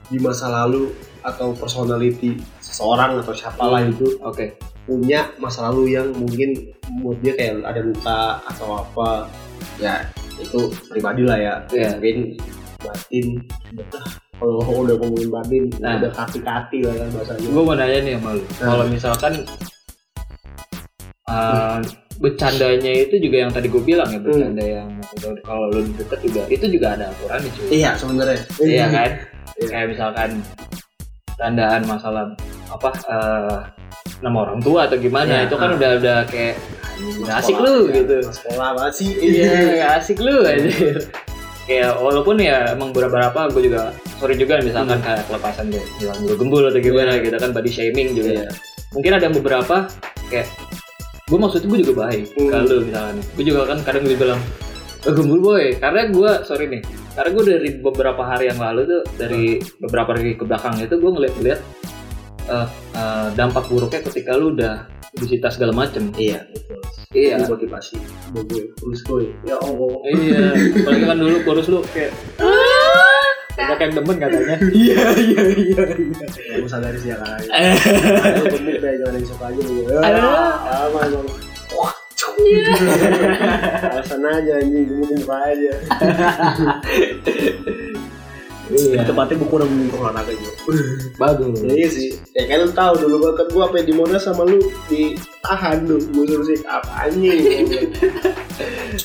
di 0.07 0.19
masa 0.19 0.47
lalu 0.49 0.89
atau 1.21 1.53
personality 1.53 2.37
seseorang 2.61 3.19
atau 3.19 3.33
siapa 3.33 3.65
lah 3.65 3.83
itu 3.83 4.21
Oke. 4.21 4.55
punya 4.85 5.33
masa 5.37 5.69
lalu 5.69 5.97
yang 5.97 6.13
mungkin 6.13 6.73
buat 7.01 7.17
dia 7.19 7.33
kayak 7.33 7.65
ada 7.65 7.81
luka 7.81 8.21
atau 8.45 8.69
apa 8.79 9.27
ya 9.77 10.05
itu 10.37 10.61
pribadi 10.87 11.25
lah 11.25 11.37
ya 11.37 11.55
Iya. 11.69 11.97
mungkin 11.97 12.19
batin 12.79 13.27
udah 13.73 14.05
kalau 14.37 14.85
udah 14.85 14.97
ngomongin 14.99 15.31
batin 15.31 15.63
Nah. 15.81 15.97
udah 15.99 16.13
kaki-kaki 16.13 16.85
lah 16.85 16.95
kan 16.95 17.09
bahasanya 17.11 17.49
gue 17.49 17.63
mau 17.63 17.75
nanya 17.75 17.99
nih 18.01 18.15
sama 18.15 18.31
lu 18.37 18.43
Hmm. 18.45 18.61
kalau 18.61 18.85
misalkan 18.87 19.33
uh, 21.29 21.79
bercandanya 22.17 22.93
itu 22.95 23.19
juga 23.19 23.37
yang 23.39 23.51
tadi 23.51 23.67
gue 23.67 23.83
bilang 23.83 24.07
ya 24.07 24.19
bercanda 24.19 24.63
yang 24.63 24.89
udah- 25.15 25.43
kalau 25.43 25.67
lu 25.69 25.83
deket 25.93 26.21
juga 26.23 26.43
itu 26.47 26.67
juga 26.69 26.87
ada 26.95 27.05
aturannya 27.09 27.51
cuy. 27.51 27.67
Iya 27.75 27.91
sebenarnya. 27.95 28.41
Iya 28.59 28.87
kan? 28.89 29.11
Iya. 29.55 29.67
kayak 29.69 29.89
misalkan 29.89 30.31
tandaan 31.35 31.83
masalah 31.85 32.25
apa 32.67 32.91
eh, 33.07 33.59
nama 34.19 34.37
orang 34.43 34.59
tua 34.59 34.87
atau 34.87 34.97
gimana 34.97 35.31
Iya, 35.37 35.47
itu 35.47 35.57
kan 35.57 35.69
ah. 35.71 35.77
udah 35.77 35.91
udah 35.97 36.19
kayak 36.27 36.55
"Anjing, 36.95 37.23
nggak 37.23 37.37
asik 37.37 37.57
lu 37.57 37.75
ya, 37.85 37.93
gitu. 37.97 38.17
Sekolah 38.31 38.69
masih 38.77 39.09
iya 39.17 39.51
nggak 39.75 39.93
asik 39.99 40.19
lu 40.19 40.35
aja. 40.41 40.71
Kayak 41.65 41.97
walaupun 41.97 42.37
ya 42.39 42.71
emang 42.71 42.91
beberapa 42.91 43.41
gue 43.49 43.63
juga 43.65 43.89
sorry 44.17 44.35
juga 44.35 44.61
misalkan 44.61 44.97
Hmm. 44.97 45.07
kayak 45.07 45.23
pelepasan 45.27 45.67
deh 45.69 45.83
bilang 45.97 46.19
gembul 46.31 46.63
atau 46.65 46.79
gimana 46.79 47.19
gitu 47.19 47.35
kan 47.35 47.51
body 47.51 47.71
shaming 47.71 48.09
juga. 48.13 48.31
Iya. 48.39 48.51
mungkin 48.91 49.13
ada 49.13 49.27
beberapa 49.29 49.77
kayak 50.29 50.47
gue 51.25 51.39
maksudnya 51.41 51.67
gue 51.67 51.79
juga 51.81 51.95
baik 52.05 52.27
Hmm. 52.37 52.51
kalau 52.53 52.85
misalkan. 52.85 53.17
Gue 53.33 53.45
juga 53.45 53.61
kan 53.65 53.79
kadang 53.81 54.03
gue 54.05 54.13
bilang 54.15 54.41
"Eh, 55.01 55.13
gembul 55.13 55.41
boy. 55.41 55.65
Karena 55.75 56.01
gue 56.07 56.31
sorry 56.45 56.69
nih 56.69 56.83
karena 57.15 57.31
gue 57.31 57.45
dari 57.47 57.71
beberapa 57.79 58.23
hari 58.23 58.45
yang 58.51 58.59
lalu 58.59 58.81
tuh 58.85 59.03
dari 59.15 59.45
beberapa 59.79 60.13
hari 60.13 60.35
ke 60.35 60.43
belakang 60.43 60.77
itu 60.79 60.95
gue 60.95 61.11
ngeliat-ngeliat 61.11 61.61
eh, 62.45 62.67
eh, 62.93 63.27
dampak 63.33 63.65
buruknya 63.67 64.05
ketika 64.05 64.37
lu 64.37 64.53
udah 64.53 64.85
obesitas 65.15 65.57
segala 65.57 65.73
macem. 65.73 66.13
Iya 66.13 66.45
betul. 66.45 66.81
Iya. 67.15 67.37
Motivasi 67.47 67.95
gue 68.35 68.43
terus 68.75 69.01
gue 69.03 69.33
ya 69.45 69.57
allah. 69.57 69.95
Iya 70.05 70.45
apalagi 70.77 71.05
kan 71.07 71.17
dulu 71.17 71.37
kurus 71.43 71.67
lu 71.69 71.81
kayak 71.89 72.13
banyak 73.55 73.79
yang 73.79 73.93
demen 73.95 74.17
katanya. 74.19 74.57
Iya 74.85 75.05
iya 75.15 75.43
iya 75.55 75.83
iya. 75.85 75.85
Kamu 76.59 76.69
sadari 76.69 76.99
sih 76.99 77.11
ya 77.15 77.17
kan 77.23 77.39
Lu 78.39 78.45
gemuk 78.51 78.77
deh 78.83 78.93
jangan 78.99 79.15
yang 79.15 79.27
suka 79.27 79.45
aja 79.51 79.61
lu 79.63 79.73
ya 79.79 79.87
Aduh. 80.03 80.51
apa 80.67 80.99
emang 81.07 81.27
wah 81.75 81.95
cuk. 82.19 82.35
alasan 83.95 84.23
aja 84.27 84.53
anjing. 84.59 84.85
Gemuk 84.91 85.07
gemuk 85.15 85.31
aja. 85.31 85.73
Iya. 88.65 89.05
Di 89.05 89.07
tempatnya 89.13 89.37
gue 89.45 89.49
kurang 89.53 89.69
olahraga 89.93 90.33
juga 90.33 90.53
bagus. 91.21 91.61
Iya 91.69 91.89
sih. 91.93 92.11
Ya 92.33 92.49
kan 92.49 92.65
lu 92.65 92.73
tahu 92.73 92.93
dulu 92.97 93.17
banget 93.29 93.47
gue 93.53 93.61
apa 93.63 93.77
di 93.85 93.93
Monas 93.93 94.25
sama 94.25 94.43
lu 94.49 94.57
ditahan 94.89 95.85
tuh 95.85 96.01
gue 96.01 96.25
suruh 96.25 96.47
sih 96.49 96.59
apa 96.65 96.91
anjing? 97.05 97.69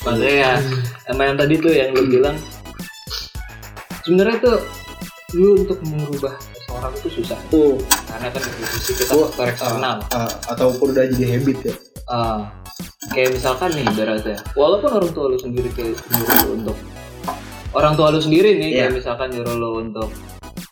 Makanya 0.00 0.64
sama 1.04 1.28
yang 1.28 1.36
tadi 1.36 1.54
tuh 1.60 1.72
yang 1.76 1.92
lu 1.92 2.08
bilang 2.08 2.36
sebenarnya 4.10 4.42
tuh 4.42 4.58
lu 5.38 5.62
untuk 5.62 5.78
merubah 5.86 6.34
seseorang 6.50 6.90
itu 6.98 7.08
susah. 7.22 7.38
Tuh. 7.46 7.78
Karena 8.10 8.26
kan 8.34 8.42
dari 8.42 8.66
sisi 8.74 8.92
kita 8.98 9.14
Gua- 9.14 9.30
faktor 9.30 9.46
eksternal. 9.54 9.96
ah, 10.10 10.30
ataupun 10.50 10.90
udah 10.90 11.06
jadi 11.14 11.38
habit 11.38 11.58
ya. 11.62 11.74
Ah, 12.10 12.50
kayak 13.14 13.38
misalkan 13.38 13.70
nih 13.70 13.86
ibaratnya. 13.86 14.42
Walaupun 14.58 14.90
orang 14.90 15.10
tua 15.14 15.30
lu 15.30 15.38
sendiri 15.38 15.70
kayak 15.70 15.94
nyuruh 16.10 16.38
lu 16.42 16.50
untuk 16.58 16.76
orang 17.70 17.94
tua 17.94 18.10
lu 18.10 18.18
sendiri 18.18 18.58
nih 18.58 18.70
kayak 18.74 18.90
Iya. 18.90 18.96
misalkan 18.98 19.30
nyuruh 19.30 19.54
lu 19.54 19.70
untuk 19.80 20.10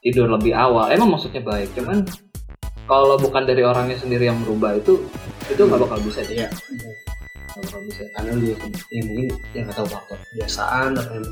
tidur 0.03 0.27
lebih 0.27 0.51
awal. 0.51 0.91
Emang 0.91 1.15
maksudnya 1.15 1.39
baik 1.39 1.71
cuman 1.79 2.03
kalau 2.91 3.15
bukan 3.15 3.47
dari 3.47 3.63
orangnya 3.63 3.95
sendiri 3.95 4.27
yang 4.27 4.43
merubah 4.43 4.75
itu 4.75 5.07
itu 5.47 5.61
nggak 5.63 5.79
bakal 5.79 6.03
bisa 6.03 6.27
deh. 6.27 6.35
Bisa 6.35 6.91
karena 7.49 8.33
dia 8.37 8.55
ya 8.89 9.03
mungkin 9.03 9.27
yang 9.51 9.65
nggak 9.67 9.77
tahu 9.77 9.89
faktor 9.89 10.17
kebiasaan 10.23 10.91
atau 10.95 11.15
yang 11.17 11.27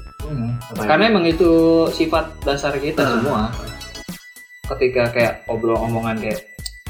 apa 0.59 0.81
karena 0.85 1.05
emang 1.09 1.25
itu 1.25 1.51
sifat 1.91 2.25
dasar 2.43 2.73
kita 2.77 3.03
Ah. 3.03 3.11
semua. 3.15 3.43
Ketika 4.67 5.03
kayak 5.11 5.35
obrol 5.47 5.79
omongan 5.79 6.19
kayak 6.19 6.43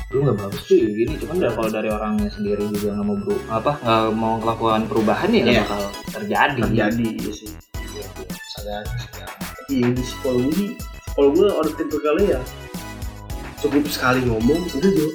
lu 0.08 0.22
nggak 0.22 0.38
bagus 0.38 0.62
tuh 0.64 0.78
gini. 0.78 1.12
Cuman 1.18 1.36
dari 1.36 1.52
kalau 1.52 1.68
dari 1.68 1.88
orangnya 1.90 2.30
sendiri 2.30 2.64
juga 2.70 2.94
nggak 2.94 3.04
mau 3.04 3.16
beru 3.20 3.36
apa 3.50 3.72
nggak 3.76 4.02
mau 4.14 4.34
melakukan 4.38 4.82
perubahan 4.86 5.28
ya 5.30 5.42
Iya. 5.44 5.62
bakal 5.62 5.80
terjadi. 6.14 6.60
Terjadi 6.62 7.06
iya 7.16 7.32
sih. 7.34 7.50
Sadar 8.56 8.84
iya 9.68 9.90
di 9.90 10.00
psikologi 10.00 10.66
kalau 11.12 11.28
gue 11.32 11.48
orang 11.48 11.74
tipe 11.74 11.96
kali 11.98 12.24
ya. 12.30 12.40
Cukup 13.58 13.84
sekali 13.88 14.20
ngomong 14.22 14.60
udah 14.70 14.90
jadi 14.92 15.08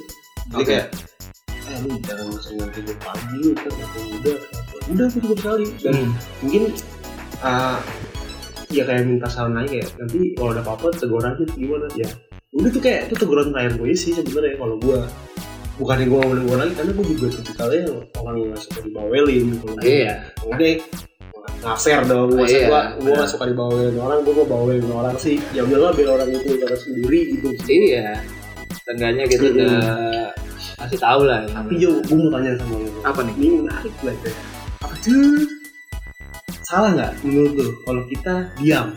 Oke. 0.51 0.65
kayak 0.67 0.85
eh 1.71 1.79
lu 1.81 1.95
jangan 2.03 2.27
nanti 2.59 2.79
gue 2.81 2.95
pagi 2.97 3.35
lu 3.37 3.49
kan 3.55 3.71
udah 4.19 4.35
udah 4.89 5.05
aku 5.07 5.17
cukup 5.19 5.37
sekali 5.39 5.65
dan 5.79 5.93
Hmm. 5.95 6.09
mungkin 6.43 6.63
uh, 7.41 7.77
ya 8.69 8.83
kayak 8.83 9.03
minta 9.05 9.27
saran 9.27 9.55
aja 9.55 9.67
kayak 9.69 9.87
nanti 9.97 10.19
kalau 10.33 10.51
ada 10.51 10.61
apa-apa 10.61 10.87
tegur 10.95 11.19
aja 11.19 11.43
gimana 11.49 11.87
ya 11.93 12.07
udah 12.51 12.69
tuh 12.69 12.81
kayak 12.81 13.07
itu 13.07 13.15
teguran 13.17 13.47
terakhir 13.49 13.73
gue 13.75 13.91
sih 13.93 14.11
sebenarnya 14.11 14.55
kalau 14.55 14.75
gue 14.77 14.99
bukannya 15.75 16.05
gue 16.05 16.17
ngomong 16.17 16.43
gue 16.45 16.57
lagi 16.57 16.73
karena 16.75 16.91
gue 16.91 17.05
juga 17.09 17.27
tipikalnya 17.33 17.79
orang 18.15 18.35
yang 18.37 18.49
gak 18.49 18.61
suka 18.61 18.79
dibawelin 18.81 19.45
gue 19.55 19.71
Iya. 19.81 20.13
udah 20.45 20.71
nggak 21.61 21.77
fair 21.77 22.01
dong 22.05 22.29
masa 22.33 22.51
Iya, 22.51 22.67
gue 22.67 22.81
gue 23.01 23.13
gak 23.15 23.29
suka 23.29 23.45
dibawelin 23.47 23.95
orang 23.97 24.19
gue 24.21 24.33
mau 24.35 24.45
bawelin 24.45 24.83
orang 24.87 25.15
sih 25.15 25.39
ya 25.51 25.63
udahlah 25.63 25.91
biar 25.91 26.09
orang 26.11 26.27
itu 26.29 26.59
cara 26.59 26.75
sendiri 26.75 27.19
gitu 27.33 27.47
Iya. 27.65 28.19
Seenggaknya 28.81 29.23
gitu 29.27 29.45
Hmm. 29.47 29.55
udah 29.57 29.75
kasih 30.83 30.99
tahu 30.99 31.21
lah. 31.23 31.39
ini. 31.41 31.51
tapi 31.51 31.73
yo 31.77 31.91
gue 31.99 32.15
mau 32.15 32.29
tanya 32.29 32.51
sama 32.57 32.75
lo 32.75 32.89
apa 33.01 33.19
nih? 33.21 33.33
ini 33.35 33.47
menarik 33.59 33.93
banget 33.99 34.21
ya. 34.23 34.33
apa 34.79 34.95
tuh 34.97 35.35
salah 36.61 36.89
nggak 36.91 37.11
menurut 37.21 37.53
lo 37.55 37.65
kalau 37.81 38.03
kita 38.07 38.33
diam 38.55 38.87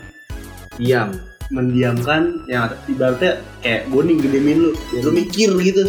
Diam. 0.75 1.09
mendiamkan 1.49 2.43
yang 2.45 2.67
ibaratnya 2.85 3.31
kayak 3.59 3.87
gue 3.87 4.01
nih 4.03 4.15
gedemin 4.19 4.57
lu 4.59 4.71
ya 4.91 4.99
lu 5.01 5.11
mikir 5.11 5.49
gitu 5.57 5.83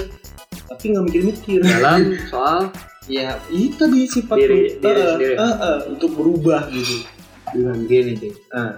tapi 0.66 0.84
nggak 0.88 1.04
mikir-mikir 1.04 1.58
Dalam 1.60 2.12
soal 2.26 2.70
ya 3.06 3.38
itu 3.48 3.72
tadi 3.72 4.04
sifat 4.04 4.36
Diri- 4.36 4.76
lu. 4.76 4.82
diri 4.82 4.90
Eh, 4.92 5.08
sendiri. 5.08 5.34
eh, 5.36 5.54
eh, 5.56 5.78
untuk 5.88 6.10
berubah 6.12 6.68
gitu 6.68 7.06
dengan 7.48 7.78
gini 7.82 8.12
sih. 8.16 8.32
eh, 8.52 8.72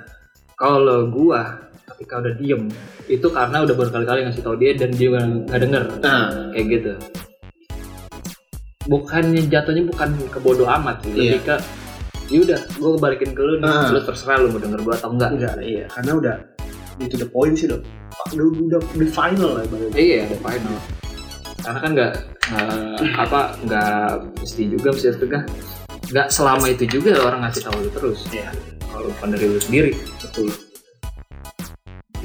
Kalau 0.55 1.07
gua 1.09 1.68
ketika 1.95 2.15
udah 2.21 2.33
diem 2.37 2.63
itu 3.09 3.27
karena 3.33 3.57
udah 3.65 3.75
berkali-kali 3.75 4.21
ngasih 4.29 4.43
tau 4.45 4.57
dia 4.57 4.77
dan 4.77 4.91
dia 4.93 5.09
nggak 5.15 5.61
denger. 5.61 5.83
Nah. 6.05 6.53
Kayak 6.53 6.67
gitu. 6.69 6.93
Bukannya 8.89 9.43
jatuhnya 9.53 9.85
bukan 9.85 10.09
ke 10.33 10.39
bodo 10.41 10.65
amat 10.65 11.05
sih 11.05 11.13
lebih 11.13 11.41
ke 11.45 11.57
ya 12.29 12.39
udah 12.45 12.61
gue 12.77 12.91
balikin 13.01 13.33
ke 13.33 13.41
lu 13.41 13.57
nih 13.61 13.69
Ah. 13.69 13.89
lu 13.89 14.01
terserah 14.05 14.37
lu 14.45 14.53
mau 14.53 14.61
denger 14.61 14.81
gua 14.85 14.95
atau 14.97 15.13
enggak. 15.13 15.31
Enggak 15.37 15.55
iya. 15.65 15.85
Karena 15.93 16.13
udah 16.17 16.37
itu 16.99 17.15
the 17.17 17.29
point 17.29 17.55
sih 17.57 17.69
dong 17.69 17.85
udah 18.35 18.47
udah 18.49 18.81
di 18.97 19.07
final 19.09 19.51
lah 19.61 19.63
ibaratnya. 19.65 19.97
Iya 19.97 20.19
ada 20.29 20.37
final. 20.41 20.77
Karena 21.65 21.79
kan 21.85 21.91
nggak 21.97 22.13
nggak 22.49 23.17
apa 23.17 23.41
nggak 23.65 24.09
mesti 24.41 24.63
juga 24.73 24.89
mesti 24.97 25.09
setengah 25.13 25.43
nggak 26.09 26.29
selama 26.33 26.67
itu 26.73 26.85
juga 26.89 27.13
orang 27.21 27.45
ngasih 27.45 27.63
tahu 27.69 27.77
lu 27.85 27.91
terus. 27.93 28.21
Iya. 28.33 28.49
kalau 28.89 29.13
bukan 29.15 29.29
dari 29.37 29.47
lu 29.47 29.61
sendiri. 29.61 29.93
betul 30.25 30.49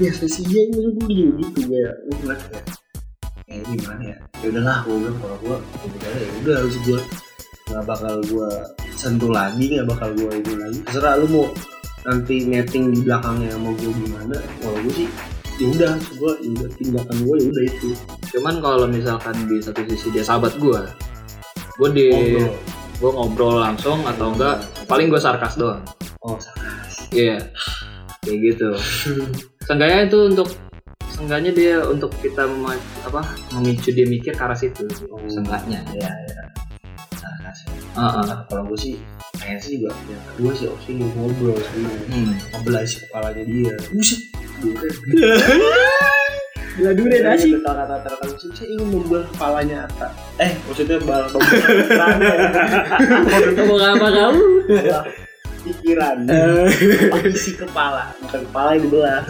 ya 0.01 0.09
sesinya 0.09 0.61
itu 0.73 0.79
gue 0.97 1.05
juga 1.13 1.31
gitu 1.37 1.59
kayak 1.69 1.93
gue 2.01 2.15
ngeliat 2.25 2.41
kayak 2.49 2.65
kayak 3.45 3.63
gimana 3.69 4.01
ya? 4.01 4.17
Ya 4.41 4.47
udahlah 4.49 4.77
gue 4.85 4.95
bilang 4.97 5.17
kalau 5.21 5.37
gue 5.37 5.57
ya 5.61 5.85
udah 5.85 6.11
ya 6.17 6.31
udah 6.41 6.55
harus 6.63 6.75
gue 6.81 6.99
nggak 7.63 7.83
bakal 7.87 8.15
gue 8.25 8.49
sentuh 8.93 9.31
lagi 9.31 9.65
nggak 9.77 9.87
bakal 9.87 10.09
gue 10.17 10.31
ini 10.33 10.53
lagi. 10.57 10.79
Terserah 10.89 11.13
lu 11.21 11.27
mau 11.29 11.45
nanti 12.03 12.35
netting 12.49 12.91
di 12.91 12.99
belakangnya 13.05 13.55
mau 13.61 13.71
gue 13.77 13.91
gimana 13.93 14.35
kalau 14.59 14.77
gue 14.83 14.93
sih 15.05 15.09
ya 15.61 15.67
udah 15.69 15.93
gue 16.17 16.31
ya 16.41 16.49
udah 16.57 16.69
tindakan 16.81 17.17
gue 17.21 17.35
ya 17.37 17.45
udah 17.53 17.63
itu. 17.69 17.89
Cuman 18.33 18.55
kalau 18.65 18.85
misalkan 18.89 19.35
di 19.45 19.61
satu 19.61 19.85
sisi 19.85 20.09
dia 20.09 20.25
sahabat 20.25 20.57
gua 20.57 20.89
gua 21.77 21.89
di 21.89 22.09
Ngobrol. 22.09 22.53
gua 23.01 23.11
ngobrol 23.17 23.55
langsung 23.61 24.01
atau 24.05 24.33
enggak 24.33 24.61
paling 24.89 25.09
gua 25.09 25.21
sarkas 25.21 25.57
doang. 25.57 25.81
Oh 26.25 26.37
salah 26.41 26.81
Iya, 27.13 27.37
kayak 28.25 28.37
gitu. 28.41 28.69
Seenggaknya 29.63 29.99
itu 30.05 30.19
untuk 30.27 30.47
seenggaknya 31.07 31.51
dia 31.51 31.75
untuk 31.83 32.11
kita 32.17 32.43
mema- 32.45 32.75
apa 33.01 33.21
memicu 33.53 33.89
dia 33.89 34.05
mikir 34.05 34.31
ke 34.31 34.41
arah 34.41 34.55
situ. 34.55 34.83
Seenggaknya. 35.25 35.79
ya 35.93 36.11
ya 36.25 36.43
sih 37.53 37.69
Heeh. 37.69 38.23
Nah, 38.25 38.41
kalau 38.49 38.65
gue 38.65 38.73
sih 38.75 38.95
pengen 39.37 39.59
sih 39.59 39.77
juga 39.77 39.93
yang 40.07 40.17
kedua 40.27 40.51
sih 40.51 40.65
opsi 40.65 40.89
ngobrol 40.97 41.53
sebenarnya 41.53 42.05
Hmm. 42.09 42.33
ngebelah 42.51 42.81
isi 42.81 42.97
kepalanya 42.99 43.43
dia 43.45 43.73
buset 43.91 44.21
Gila 46.73 46.89
dure 46.97 47.17
nasi. 47.21 47.53
kata-kata 47.53 48.01
terkadang 48.01 48.33
saya 48.49 48.65
ingin 48.65 48.87
membelah 48.89 49.25
kepalanya 49.29 49.85
Atta 49.85 50.07
eh 50.41 50.57
maksudnya 50.65 50.97
bal 51.05 51.29
Ngomong 53.53 53.83
apa 53.85 54.07
kamu? 54.09 54.41
Pikiran. 55.63 56.27
Apa 56.27 57.17
isi 57.31 57.55
kepala. 57.55 58.11
Bukan 58.19 58.41
kepala 58.51 58.75
yang 58.75 58.83
dibelah 58.87 59.23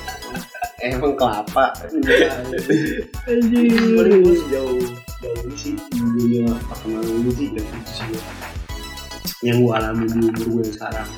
emang 0.84 1.16
kelapa. 1.16 1.72
Sebenarnya 1.88 4.16
gue 4.20 4.34
sejauh 4.44 4.84
sejauh 4.84 5.38
ini 5.46 5.56
sih. 5.56 5.74
Di 5.78 6.00
dunia 6.02 6.52
pertemanan 6.68 7.08
ini 7.08 7.30
sih 7.32 7.48
ya 7.54 7.62
itu 7.62 7.92
sih 7.94 8.18
yang 9.44 9.60
gue 9.60 9.76
alami 9.76 10.08
di 10.08 10.18
umur 10.24 10.46
gue 10.48 10.62
yang 10.64 10.74
sekarang. 10.74 11.08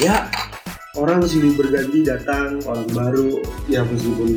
Ya 0.00 0.16
orang 0.96 1.20
silih 1.24 1.56
berganti 1.56 2.04
datang 2.04 2.60
orang 2.68 2.88
baru. 2.92 3.40
Ya 3.68 3.84
meskipun 3.84 4.36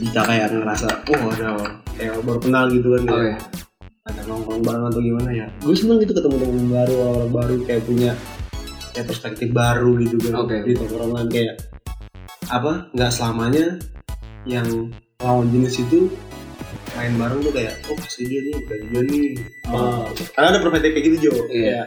kita 0.00 0.20
kayak 0.24 0.56
ngerasa 0.56 0.88
oh 1.12 1.28
ada 1.28 1.46
orang 1.60 1.74
kayak 1.98 2.14
baru 2.24 2.40
kenal 2.40 2.64
gitu 2.72 2.88
kan. 2.96 3.02
Oke. 3.06 3.14
kayak 3.14 3.38
ada 4.00 4.24
nongkrong 4.24 4.64
bareng 4.64 4.84
atau 4.88 5.00
gimana 5.04 5.28
ya 5.28 5.46
gue 5.60 5.76
seneng 5.76 6.00
gitu 6.00 6.16
ketemu 6.16 6.40
teman 6.40 6.66
baru 6.72 6.94
orang 7.04 7.30
baru 7.30 7.54
kayak 7.68 7.82
punya 7.84 8.12
kayak 8.96 9.06
perspektif 9.06 9.52
baru 9.52 9.92
gitu 10.00 10.16
kan 10.24 10.40
Oke. 10.40 10.56
di 10.64 10.72
tongkrongan 10.72 11.28
kayak 11.28 11.54
apa 12.48 12.88
nggak 12.96 13.12
selamanya 13.12 13.76
yang 14.48 14.88
lawan 15.20 15.52
jenis 15.52 15.84
itu 15.84 16.08
main 16.96 17.12
bareng 17.20 17.44
tuh 17.44 17.52
kayak 17.52 17.76
oh 17.86 17.96
pasti 18.00 18.24
dia 18.24 18.40
nih 18.40 18.54
bukan 18.64 18.80
dia 18.88 19.02
nih 19.04 19.28
Oh. 19.70 20.08
karena 20.34 20.48
ada 20.50 20.58
perspektif 20.58 20.90
kayak 20.90 21.04
gitu 21.06 21.16
Jo 21.28 21.32
Iya. 21.52 21.80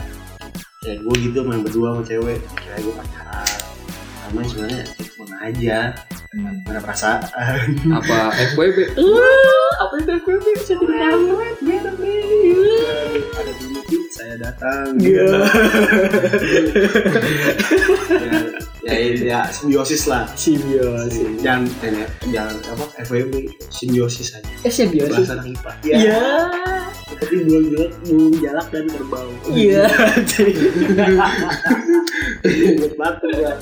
kayak 0.85 0.97
gue 1.01 1.15
gitu 1.17 1.39
main 1.43 1.65
berdua 1.65 1.97
sama 1.97 2.03
cewek 2.05 2.39
kayak 2.55 2.79
gue 2.79 2.93
pacaran 2.93 3.47
karena 4.23 4.41
sebenarnya 4.45 4.77
ya 4.77 4.87
cuma 5.09 5.35
aja 5.41 5.77
Nggak 6.33 6.65
ada 6.67 6.81
perasaan 6.81 7.19
Apa 8.01 8.17
FWB? 8.53 8.77
apa 9.75 9.93
itu 9.99 10.11
FWB? 10.17 10.45
Bisa 10.55 10.73
jadi 10.73 10.95
tahu. 10.97 11.21
ada 13.33 13.51
dulu 13.53 13.79
saya 14.13 14.35
datang 14.37 14.93
Iya. 14.95 15.25
ya, 18.83 18.93
ya, 18.93 19.09
ya 19.17 19.39
simbiosis 19.49 20.05
lah 20.05 20.29
Simbiosis. 20.33 21.41
jangan 21.41 21.65
jangan, 21.81 22.05
jangan 22.29 22.55
apa 22.69 22.85
FWB 23.01 23.33
simbiosis 23.67 24.35
aja 24.35 24.45
Eh 24.61 24.69
simbiosis. 24.69 25.17
bahasa 25.17 25.33
anak 25.35 25.47
IPA 25.49 25.71
Iya. 25.83 26.21
seperti 27.03 27.35
bulan 27.43 27.63
jalak 27.69 27.91
burung 28.03 28.35
jalak 28.37 28.67
dan 28.69 28.85
kerbau 28.85 29.29
Iya. 29.49 29.83
buat 32.75 32.93
batu 32.95 33.27
gua 33.31 33.53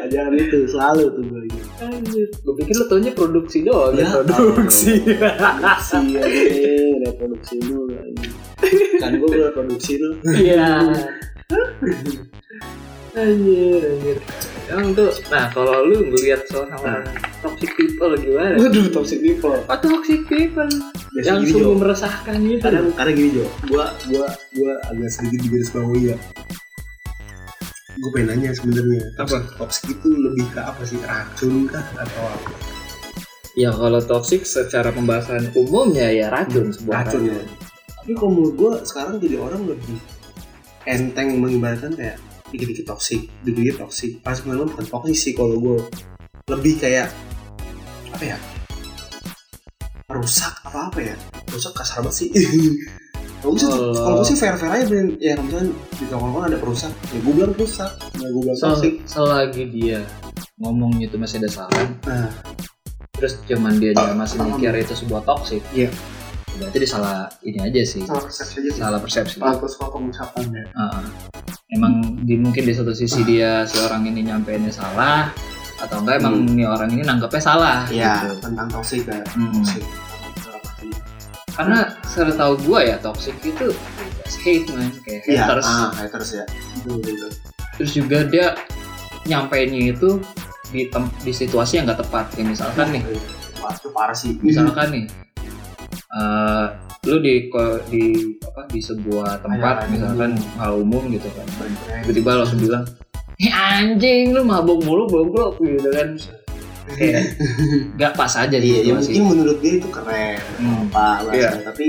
ajaran 0.00 0.34
itu 0.34 0.58
selalu 0.66 1.04
tuh 1.10 1.22
gue 1.22 1.42
gitu 1.48 1.66
Gue 2.40 2.54
pikir 2.58 2.74
lo 2.74 2.84
taunya 2.86 3.12
produksi 3.12 3.62
doang. 3.62 3.94
Ya, 3.94 4.08
Produksi. 4.10 4.98
produksi 5.06 5.22
ya 6.10 6.26
reproduksi 7.04 7.54
dulu 7.60 7.94
anjing. 7.94 8.34
Kan 8.98 9.12
gue 9.14 9.28
reproduksi 9.32 9.96
tuh 9.96 10.12
Iya. 10.28 10.92
Anjir, 13.10 13.82
anjir. 13.82 14.16
Emang 14.68 14.92
tuh, 14.92 15.08
nah 15.26 15.48
kalau 15.48 15.80
lu 15.82 16.06
ngeliat 16.06 16.44
seorang 16.46 17.00
toxic 17.40 17.72
people 17.72 18.12
gimana? 18.14 18.54
waduh 18.54 18.84
toxic 18.92 19.18
people 19.18 19.56
Oh, 19.64 19.78
toxic 19.80 20.20
people 20.28 20.68
Biasa 21.08 21.24
yang 21.24 21.40
gini, 21.40 21.50
sungguh 21.50 21.72
Jo. 21.72 21.78
meresahkan 21.78 22.38
itu. 22.38 22.60
kadang 22.60 22.92
kadang 22.92 23.16
gini 23.16 23.30
Jo 23.32 23.44
gua 23.66 23.86
gua 24.06 24.28
gua 24.52 24.72
agak 24.86 25.08
sedikit 25.08 25.40
di 25.40 25.48
garis 25.50 25.70
bawahi 25.72 26.02
ya 26.04 26.16
gue 27.98 28.10
pengen 28.12 28.28
nanya 28.30 28.50
sebenarnya 28.52 29.02
Apa? 29.16 29.36
toxic 29.56 29.90
itu 29.90 30.08
lebih 30.12 30.46
ke 30.48 30.60
apa 30.60 30.82
sih 30.84 31.00
racun 31.00 31.66
kah 31.66 31.82
atau 31.96 32.24
apa 32.28 32.50
Ya 33.56 33.72
kalau 33.72 33.98
toxic 33.98 34.44
secara 34.44 34.92
pembahasan 34.92 35.50
umumnya 35.52 36.06
ya 36.06 36.28
racun 36.28 36.70
sebuah 36.70 37.08
racun 37.08 37.22
ya 37.26 37.40
tapi 38.08 38.16
kalau 38.16 38.32
menurut 38.32 38.54
gue 38.56 38.70
sekarang 38.88 39.20
jadi 39.20 39.36
orang 39.36 39.68
lebih 39.68 40.00
enteng 40.88 41.36
mengibaratkan 41.36 41.92
kayak 41.92 42.16
dikit-dikit 42.48 42.88
toxic 42.88 43.28
dikit-dikit 43.44 43.84
toxic. 43.84 44.16
Pas 44.24 44.32
sebenarnya 44.32 44.64
bukan 44.64 44.86
toxic 44.88 45.12
sih 45.12 45.32
kalau 45.36 45.60
gue 45.60 45.76
lebih 46.48 46.80
kayak 46.80 47.12
apa 48.08 48.24
ya? 48.24 48.38
Rusak 50.08 50.56
apa 50.64 50.88
apa 50.88 50.98
ya? 51.04 51.12
Rusak 51.52 51.76
kasar 51.76 52.00
banget 52.00 52.16
sih. 52.16 52.28
Kalau 53.44 53.52
gue 53.52 53.60
sih 53.60 53.68
Oh. 53.68 53.92
kalau 53.92 54.16
gue 54.18 54.28
sih 54.32 54.38
fair 54.40 54.56
fair 54.56 54.72
aja 54.72 54.88
Ben. 54.88 55.14
ya 55.20 55.36
kalau 55.36 55.44
misalnya 55.44 55.68
di 55.92 56.04
tongkrongan 56.08 56.44
ada 56.48 56.58
perusak. 56.58 56.92
Ya 57.12 57.18
gue 57.20 57.32
bilang 57.36 57.52
rusak. 57.54 57.90
Ya 58.16 58.26
gue 58.32 58.40
bilang 58.40 58.56
Sel- 58.56 58.72
toxic. 58.72 58.94
selagi 59.04 59.64
dia 59.68 60.00
ngomongnya 60.56 61.04
itu 61.06 61.20
masih 61.20 61.44
ada 61.44 61.50
salah, 61.52 61.86
nah 62.08 62.32
terus 63.14 63.36
cuman 63.44 63.76
dia 63.76 63.92
masih 64.16 64.40
mikir 64.42 64.72
itu 64.74 64.96
sebuah 64.96 65.22
toxic. 65.22 65.60
Iya. 65.70 65.92
Berarti 66.58 66.76
dia 66.76 66.90
salah 66.90 67.16
ini 67.40 67.58
aja 67.60 67.80
sih, 67.80 68.02
salah 68.02 68.20
persepsi 68.20 68.54
aja 68.58 68.68
sih 68.68 68.80
salah 68.80 68.98
persepsi. 68.98 69.36
pantas 69.38 69.72
kalau 69.74 69.90
pengucapan 69.94 70.44
ya 70.50 70.64
Heeh. 70.68 71.02
Emang 71.70 71.92
di, 72.18 72.34
mungkin 72.34 72.62
di 72.62 72.72
satu 72.72 72.90
sisi 72.90 73.22
dia 73.22 73.62
si 73.62 73.78
orang 73.78 74.02
ini 74.04 74.24
nyampeinnya 74.24 74.70
salah 74.70 75.30
atau 75.78 76.00
enggak 76.00 76.18
emang 76.18 76.34
Hmm. 76.40 76.52
nih 76.52 76.66
orang 76.66 76.90
ini 76.90 77.02
nanggapnya 77.02 77.38
salah 77.38 77.78
ya 77.86 78.18
gitu. 78.20 78.42
tentang 78.42 78.66
toxic 78.66 79.04
kayak 79.04 79.22
Mm-mm. 79.32 79.62
toxic 79.62 79.84
karena 81.50 81.78
setahu 82.04 82.54
gue 82.60 82.80
ya 82.84 82.96
toxic 82.98 83.34
itu 83.40 83.74
hate 84.38 84.66
man 84.70 84.90
kayak 85.02 85.22
Iya, 85.24 85.42
haters 85.44 85.66
ah, 85.66 85.90
haters 85.92 86.28
ya. 86.32 86.44
Betul, 86.78 86.98
betul. 87.04 87.30
terus 87.74 87.90
juga 87.92 88.18
dia 88.24 88.46
nyampeinnya 89.24 89.92
itu 89.92 90.18
di 90.68 90.86
tem- 90.86 91.10
di 91.18 91.32
situasi 91.32 91.76
yang 91.76 91.86
nggak 91.86 92.00
tepat 92.00 92.30
kayak 92.32 92.48
misalkan 92.48 92.86
nih 92.90 93.02
Wah, 93.58 93.70
itu 93.72 93.88
parah 93.90 94.14
sih. 94.14 94.38
misalkan 94.38 94.86
nih 94.88 95.04
eh, 96.10 96.64
lu 97.04 97.16
di 97.18 97.48
di 97.86 98.02
apa 98.42 98.64
di 98.66 98.80
sebuah 98.80 99.40
tempat 99.40 99.74
ada. 99.82 99.88
misalkan 99.88 100.30
hal 100.56 100.78
umum 100.78 101.08
gitu 101.08 101.28
kan 101.30 101.46
tiba-tiba 102.02 102.30
lo 102.32 102.38
langsung 102.42 102.60
bilang 102.60 102.84
eh 103.36 103.48
anjing 103.48 104.32
lu 104.32 104.42
mabuk 104.42 104.82
mulu 104.82 105.04
goblok 105.06 105.56
gitu 105.58 105.88
kan 105.88 106.08
kayak 106.90 107.36
nggak 107.94 108.12
pas 108.14 108.32
aja 108.34 108.50
Iya, 108.50 108.58
di 108.58 108.68
ya 108.82 108.94
mungkin 108.96 109.24
menurut 109.28 109.58
dia 109.60 109.72
itu 109.76 109.88
keren, 109.88 110.40
Hmm. 110.56 110.88
apa 110.88 111.28
Iya. 111.28 111.52
bahasanya. 111.52 111.64
Tapi 111.68 111.86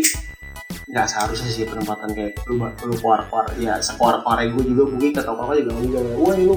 nggak 0.90 1.06
seharusnya 1.06 1.50
sih 1.50 1.64
penempatan 1.64 2.10
kayak 2.12 2.34
lu 2.46 2.58
lu 2.60 2.94
keluar 2.98 3.22
keluar 3.30 3.46
ya 3.56 3.78
sekuar 3.78 4.20
keluar 4.20 4.42
gue 4.44 4.64
juga 4.66 4.84
mungkin 4.90 5.10
kata 5.14 5.30
apa 5.30 5.54
juga 5.56 5.72
enggak 5.72 6.02
wah 6.18 6.34
lu 6.36 6.56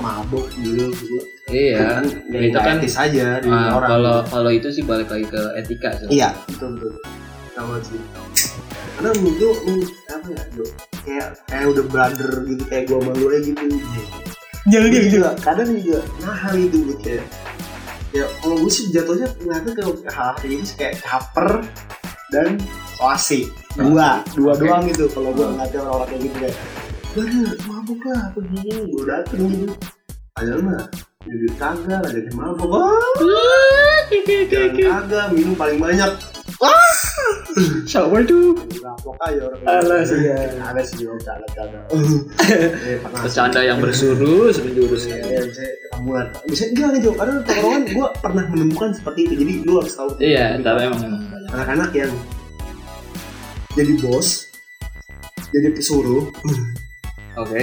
mabuk 0.00 0.46
gitu 0.56 0.88
gitu 0.90 1.18
iya. 1.52 2.00
kan 2.00 2.04
itu 2.08 2.36
itu 2.48 2.58
kan- 2.58 2.78
etis 2.80 2.96
aja 2.96 3.26
di 3.38 3.50
Ah, 3.52 3.76
orang. 3.76 3.88
kalau 3.92 4.16
kalau 4.24 4.50
itu 4.50 4.68
sih 4.72 4.82
balik 4.82 5.12
lagi 5.12 5.26
ke 5.28 5.42
etika 5.54 5.90
sih. 6.00 6.08
Iya 6.16 6.32
betul 6.48 6.80
betul. 6.80 6.92
Sama 7.52 7.76
sih. 7.84 8.00
Karena 8.94 9.10
lu 9.20 9.30
apa 10.08 10.26
ya 10.30 10.42
Jo 10.56 10.64
kayak 11.04 11.28
kayak 11.44 11.66
udah 11.68 11.84
brother 11.86 12.30
gitu 12.48 12.62
kayak 12.64 12.84
gue 12.88 12.98
malu 12.98 13.26
aja 13.28 13.50
gitu. 13.52 13.76
Jangan 14.64 14.88
dia 14.88 15.02
juga 15.12 15.30
kadang 15.44 15.68
juga 15.76 16.00
mahal 16.24 16.52
gitu 16.56 16.76
gitu 16.88 17.02
kayak 17.04 17.24
ya 18.14 18.24
kalau 18.40 18.56
gue 18.62 18.70
sih 18.70 18.88
jatuhnya 18.94 19.26
ngeliatnya 19.42 19.72
ke 19.74 19.82
hal 20.08 20.30
kayak 20.38 20.50
gitu 20.54 20.64
sih 20.64 20.76
kayak 20.78 20.94
caper 21.02 21.48
dan 22.30 22.56
so 22.94 23.04
asik 23.10 23.50
dua 23.74 24.22
dua 24.38 24.52
Oke. 24.54 24.62
doang 24.64 24.82
gitu 24.86 25.04
kalau 25.10 25.34
gue 25.34 25.44
ngeliatnya 25.44 25.78
orang-orang 25.82 26.08
kayak 26.08 26.22
gitu 26.22 26.36
kayak 26.38 26.56
mabuk 27.84 28.00
lah, 28.08 28.32
apa 28.32 28.40
gini, 28.48 28.72
gue 28.88 29.04
dateng. 29.04 29.40
Gitu 29.44 29.74
Padahal 30.32 30.60
mah, 30.64 30.88
jadi 31.20 31.46
kagak, 31.60 32.00
ada 32.00 32.16
yang 32.16 32.32
mabuk. 32.32 32.68
Wah, 32.72 32.96
jangan 34.08 34.72
kagak, 35.04 35.26
minum 35.36 35.52
paling 35.52 35.76
banyak. 35.76 36.08
Siapa 37.84 38.24
tuh? 38.24 38.56
Rapok 38.80 39.20
aja 39.20 39.52
orang 39.52 39.84
Alah 39.84 40.00
sih, 40.00 40.16
ya. 40.16 40.48
Ada 40.64 40.80
sih, 40.80 41.04
ada 41.04 41.44
Eh, 41.92 42.96
pernah. 43.04 43.20
Bercanda 43.20 43.60
yang 43.60 43.78
bersurus 43.84 44.64
menjurus 44.64 45.04
Ya, 45.04 45.20
ya, 45.20 45.44
bisa 46.48 46.64
enggak 46.72 46.88
nih 46.96 47.00
Jo, 47.04 47.12
karena 47.12 47.44
tongkrongan 47.44 47.82
gue 48.00 48.06
pernah 48.24 48.44
menemukan 48.48 48.90
seperti 48.96 49.28
itu. 49.28 49.34
Jadi 49.44 49.52
lu 49.68 49.76
harus 49.76 49.92
tahu. 49.92 50.08
iya 50.24 50.56
tapi 50.56 50.88
emang. 50.88 51.20
Anak-anak 51.52 51.92
yang 51.92 52.12
jadi 53.76 53.92
bos, 54.00 54.48
jadi 55.52 55.68
pesuruh, 55.76 56.32
oke. 57.38 57.60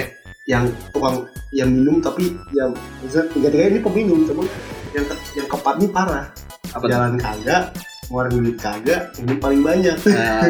Yang 0.50 0.74
tukang 0.90 1.16
yang 1.54 1.70
minum 1.70 2.02
tapi 2.02 2.34
yang 2.50 2.74
misalnya 2.98 3.30
tiga-tiga 3.30 3.64
ini 3.70 3.78
peminum, 3.78 4.20
cuman 4.26 4.46
yang 4.90 5.04
ke, 5.06 5.14
yang 5.38 5.46
keempat 5.46 5.74
ini 5.78 5.88
parah. 5.92 6.26
apa 6.72 6.84
Jalan 6.88 7.20
kagak, 7.20 7.62
ngeluarin 8.08 8.32
duit 8.40 8.56
kagak, 8.56 9.12
ini 9.20 9.34
paling 9.36 9.60
banyak. 9.60 9.96
Nah, 10.08 10.48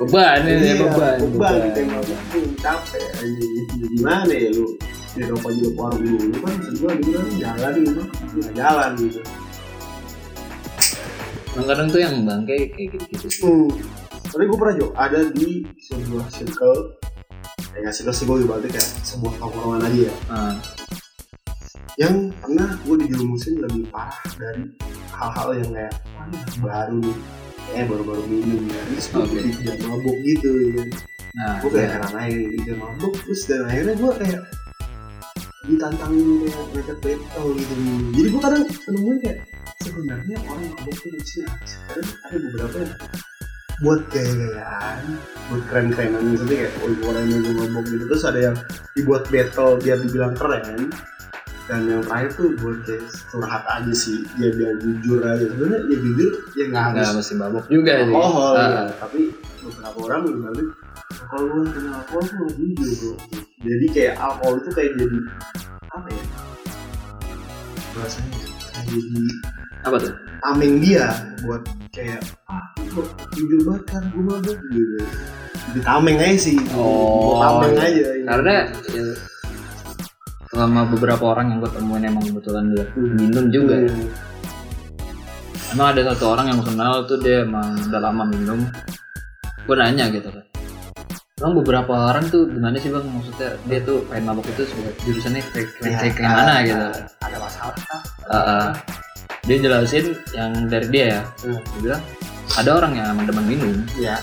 beban 0.00 0.40
ini 0.48 0.72
Iya, 0.72 0.74
beban 0.80 1.16
beban 1.20 1.54
gitu 1.68 1.78
yang 1.84 2.52
capek 2.64 3.04
ini 3.22 3.84
gimana 3.92 4.32
ya 4.32 4.50
lu? 4.56 4.66
Di 5.14 5.22
rokok 5.30 5.52
juga 5.54 5.70
warung 5.78 6.02
dulu 6.02 6.36
kan 6.42 6.54
gitu 6.64 6.78
kan 6.88 6.96
jalan 7.38 7.72
gitu. 7.84 8.02
Nggak 8.34 8.52
jalan 8.56 8.90
gitu. 8.98 9.20
Kadang 11.54 11.86
tuh 11.86 12.00
yang 12.02 12.16
bangke 12.26 12.56
kayak 12.74 12.88
gitu-gitu 12.98 13.26
sih. 13.30 13.42
Hmm. 13.46 13.70
tapi 14.34 14.50
gue 14.50 14.58
pernah 14.58 14.74
Jo 14.74 14.86
ada 14.98 15.30
di 15.30 15.62
sebuah 15.78 16.26
circle 16.34 16.98
ya 17.74 17.78
nggak 17.82 17.94
circle 17.94 18.14
sih 18.14 18.24
gue 18.24 18.46
berarti 18.46 18.68
kayak 18.70 18.90
sebuah 19.02 19.32
tongkrongan 19.42 19.82
aja 19.82 19.98
ya. 20.06 20.14
Ah, 20.30 20.54
yang 21.98 22.30
pernah 22.38 22.74
gue 22.86 22.96
dijerumusin 23.06 23.62
lebih 23.62 23.90
parah 23.90 24.18
dari 24.38 24.66
hal-hal 25.14 25.48
yang 25.58 25.70
kayak 25.74 25.94
baru 26.62 26.98
nih. 27.02 27.18
Eh 27.74 27.84
baru-baru 27.90 28.22
minum 28.30 28.62
ya 28.70 28.80
terus 28.92 29.06
gue 29.10 29.40
tidak 29.58 29.82
mabuk 29.88 30.16
gitu 30.22 30.48
ya. 30.70 30.84
nah 31.34 31.58
gue 31.58 31.70
kayak 31.74 31.90
heran 31.98 32.14
aja 32.14 32.30
gitu 32.30 32.56
dia 32.62 32.74
mabuk 32.78 33.14
terus 33.26 33.42
dan 33.50 33.66
akhirnya 33.66 33.94
gue 33.98 34.12
kayak 34.22 34.42
ditantangin 35.66 36.28
kayak 36.44 36.66
ngajak 36.70 36.98
battle 37.02 37.48
gitu. 37.58 37.74
Jadi 38.14 38.28
gue 38.30 38.40
kadang 38.42 38.62
penemuin 38.68 39.18
kayak 39.18 39.38
sebenarnya 39.82 40.36
orang 40.46 40.66
mabuk 40.70 40.96
tuh 41.02 41.10
sih? 41.26 41.42
kadang 41.90 42.08
ada 42.30 42.36
beberapa 42.38 42.76
yang 42.86 42.94
buat 43.82 44.00
gaya-gayaan 44.10 45.02
buat 45.50 45.62
keren-kerenan 45.68 46.22
misalnya 46.24 46.56
kayak 46.66 46.72
oh 46.80 46.88
gue 46.88 47.04
keren 47.04 47.24
gue 47.28 47.52
mabuk 47.52 47.84
gitu. 47.90 48.04
Terus 48.06 48.24
ada 48.24 48.40
yang 48.40 48.56
dibuat 48.94 49.22
battle 49.28 49.76
biar 49.78 49.98
dibilang 50.00 50.34
keren. 50.34 50.88
Dan 51.64 51.88
yang 51.88 52.04
terakhir 52.04 52.30
tuh 52.36 52.52
buat 52.60 52.76
kayak 52.84 53.02
curhat 53.32 53.64
aja 53.66 53.92
sih. 53.92 54.20
Dia 54.36 54.52
biar 54.52 54.72
jujur 54.78 55.20
aja. 55.20 55.44
Sebenarnya 55.48 55.80
ya 55.88 55.96
jujur 55.96 56.30
ya 56.54 56.64
nggak 56.70 56.84
nggak 56.92 57.04
harus 57.04 57.16
mesti 57.18 57.34
mabuk 57.34 57.64
juga 57.66 57.92
sih 57.98 58.04
alkohol 58.06 58.52
Ah, 58.54 58.68
ya. 58.68 58.82
tapi 59.00 59.20
beberapa 59.64 59.98
orang 60.04 60.20
bilang 60.28 60.56
kalau 61.24 61.44
gue 61.50 61.62
kena 61.72 61.90
alkohol 61.98 62.22
tuh 62.22 62.34
nggak 62.36 62.54
jujur 62.56 62.90
bro. 63.00 63.12
Jadi 63.64 63.86
kayak 63.90 64.14
alkohol 64.20 64.54
itu 64.60 64.70
kayak 64.72 64.92
jadi 64.96 65.18
apa 65.88 66.08
ya 66.10 66.24
bahasanya 67.94 68.30
kayak 68.34 68.84
jadi 68.88 69.24
apa 69.84 69.96
tuh 69.98 70.12
tameng 70.40 70.74
dia 70.78 71.06
buat 71.40 71.62
kayak 71.90 72.20
ah 72.46 72.64
gue 72.78 73.04
jujur 73.32 73.60
banget 73.64 73.84
kan 73.86 74.02
gue 74.06 74.22
mabuk 74.22 74.58
gitu 74.70 74.96
jadi 75.64 75.80
tameng 75.82 76.16
aja 76.18 76.38
sih 76.38 76.56
Oh, 76.72 77.38
tameng 77.38 77.74
iya. 77.74 77.84
aja 77.84 78.04
karena 78.26 78.54
ya, 78.88 79.04
selama 80.46 80.80
beberapa 80.88 81.24
orang 81.26 81.46
yang 81.48 81.58
gue 81.60 81.70
temuin 81.70 82.04
emang 82.04 82.24
kebetulan 82.24 82.64
dia 82.70 82.84
minum 82.94 83.44
juga 83.48 83.74
ya. 83.76 83.90
Hmm. 83.90 84.08
emang 85.72 85.86
ada 85.92 86.02
satu 86.08 86.24
orang 86.28 86.46
yang 86.48 86.60
kenal 86.62 86.94
tuh 87.04 87.18
dia 87.18 87.42
emang 87.42 87.74
udah 87.82 88.00
lama 88.00 88.24
minum 88.24 88.60
gue 89.60 89.74
nanya 89.74 90.08
gitu 90.08 90.28
kan 90.28 90.44
Emang 91.34 91.60
beberapa 91.60 91.90
orang 91.90 92.30
tuh 92.30 92.46
gimana 92.46 92.78
sih 92.78 92.88
bang 92.88 93.02
maksudnya 93.04 93.58
dia 93.66 93.82
tuh 93.82 94.06
pengen 94.06 94.30
mabok 94.30 94.46
itu 94.46 94.64
sebagai 94.64 94.94
jurusannya 95.02 95.42
kayak 95.50 95.68
kayak, 95.74 95.90
Ya, 95.92 96.10
kayak 96.14 96.30
ada- 96.30 96.62
gitu 96.62 96.86
ada 97.20 97.36
masalah? 97.36 97.74
Ah, 98.24 98.38
ah. 98.38 98.68
Dia 99.44 99.56
jelasin 99.60 100.16
yang 100.32 100.52
dari 100.72 100.88
dia 100.88 101.06
ya. 101.06 101.22
Hmm. 101.44 101.60
dia 101.60 101.80
bilang 101.84 102.02
ada 102.56 102.70
orang 102.80 102.92
yang 102.96 103.06
emang 103.12 103.24
demen 103.28 103.46
minum. 103.46 103.74
Ya. 104.00 104.16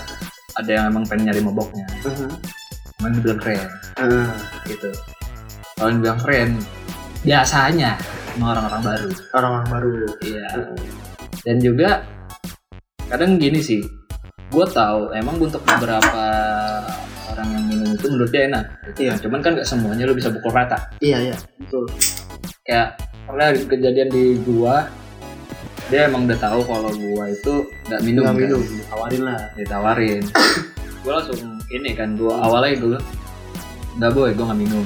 Ada 0.58 0.70
yang 0.70 0.84
emang 0.92 1.04
pengen 1.08 1.30
nyari 1.30 1.40
maboknya. 1.40 1.86
Emang 3.00 3.12
dibilang 3.18 3.40
keren. 3.40 3.60
Hmm. 3.96 4.28
gitu. 4.66 4.90
Kalau 5.78 5.88
yang 5.90 6.00
bilang 6.02 6.20
keren. 6.20 6.50
Biasanya 7.22 7.90
sama 8.34 8.58
orang-orang 8.58 8.82
baru. 8.82 9.10
Orang-orang 9.38 9.68
baru. 9.70 9.92
Iya. 10.26 10.48
Dan 11.46 11.56
juga 11.62 11.90
kadang 13.06 13.38
gini 13.38 13.62
sih. 13.62 13.82
Gue 14.52 14.66
tahu 14.68 15.14
emang 15.16 15.40
untuk 15.40 15.64
beberapa 15.64 16.24
orang 17.32 17.48
yang 17.56 17.64
minum 17.70 17.88
itu 17.96 18.06
menurut 18.10 18.30
dia 18.34 18.42
enak. 18.50 18.64
Iya. 18.98 19.12
cuman 19.22 19.40
kan 19.40 19.56
gak 19.56 19.68
semuanya 19.70 20.04
lo 20.04 20.12
bisa 20.12 20.28
pukul 20.28 20.52
rata. 20.52 20.90
Iya 21.00 21.32
iya. 21.32 21.36
Betul. 21.62 21.88
Kayak 22.66 23.00
pernah 23.24 23.48
kejadian 23.54 24.08
di 24.12 24.24
gua 24.44 24.84
dia 25.92 26.08
emang 26.08 26.24
udah 26.24 26.40
tahu 26.40 26.64
kalau 26.64 26.88
gua 26.96 27.28
itu 27.28 27.68
nggak 27.84 28.00
minum 28.00 28.24
nggak 28.24 28.34
kan. 28.34 28.42
minum. 28.48 28.62
Tawarin 28.88 29.22
lah 29.28 29.40
ditawarin. 29.52 30.22
Gua 31.02 31.18
langsung 31.18 31.58
ini 31.68 31.98
kan 31.98 32.14
gua 32.14 32.46
awalnya 32.46 32.78
gua 32.78 32.88
bilang, 32.94 33.06
nggak 33.98 34.10
boy 34.14 34.30
gua 34.32 34.44
nggak 34.48 34.60
minum. 34.64 34.84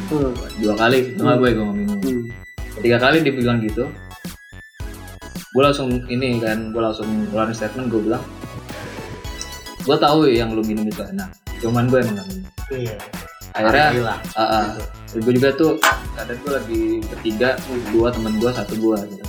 Dua 0.59 0.75
kali 0.75 0.99
nggak 1.14 1.38
boy 1.38 1.51
gua 1.55 1.64
nggak 1.71 1.79
minum. 1.79 1.99
Ketiga 2.75 2.99
kali 2.99 3.16
dibilang 3.23 3.62
gitu 3.62 3.87
gua 5.57 5.73
langsung 5.73 5.88
ini 6.12 6.37
kan 6.37 6.69
gua 6.69 6.92
langsung 6.92 7.09
keluarin 7.33 7.57
statement 7.57 7.88
gua 7.88 8.01
bilang 8.05 8.25
gua 9.88 9.97
tahu 9.97 10.29
yang 10.29 10.53
lu 10.53 10.61
minum 10.61 10.85
itu 10.85 11.01
enak 11.01 11.33
cuman 11.64 11.88
gua 11.88 12.05
emang 12.05 12.21
nggak 12.21 12.29
minum. 12.29 12.51
Iya. 12.69 12.97
Akhirnya 13.57 13.88
lah 14.05 14.19
ah, 14.37 14.45
ah. 14.45 14.66
gue 15.16 15.33
juga 15.33 15.49
tuh 15.57 15.81
kadang 16.12 16.37
gue 16.45 16.53
lagi 16.53 16.83
bertiga 17.09 17.57
dua 17.88 18.12
temen 18.12 18.37
gue 18.37 18.51
satu 18.53 18.77
gue 18.77 18.99
gitu 19.16 19.25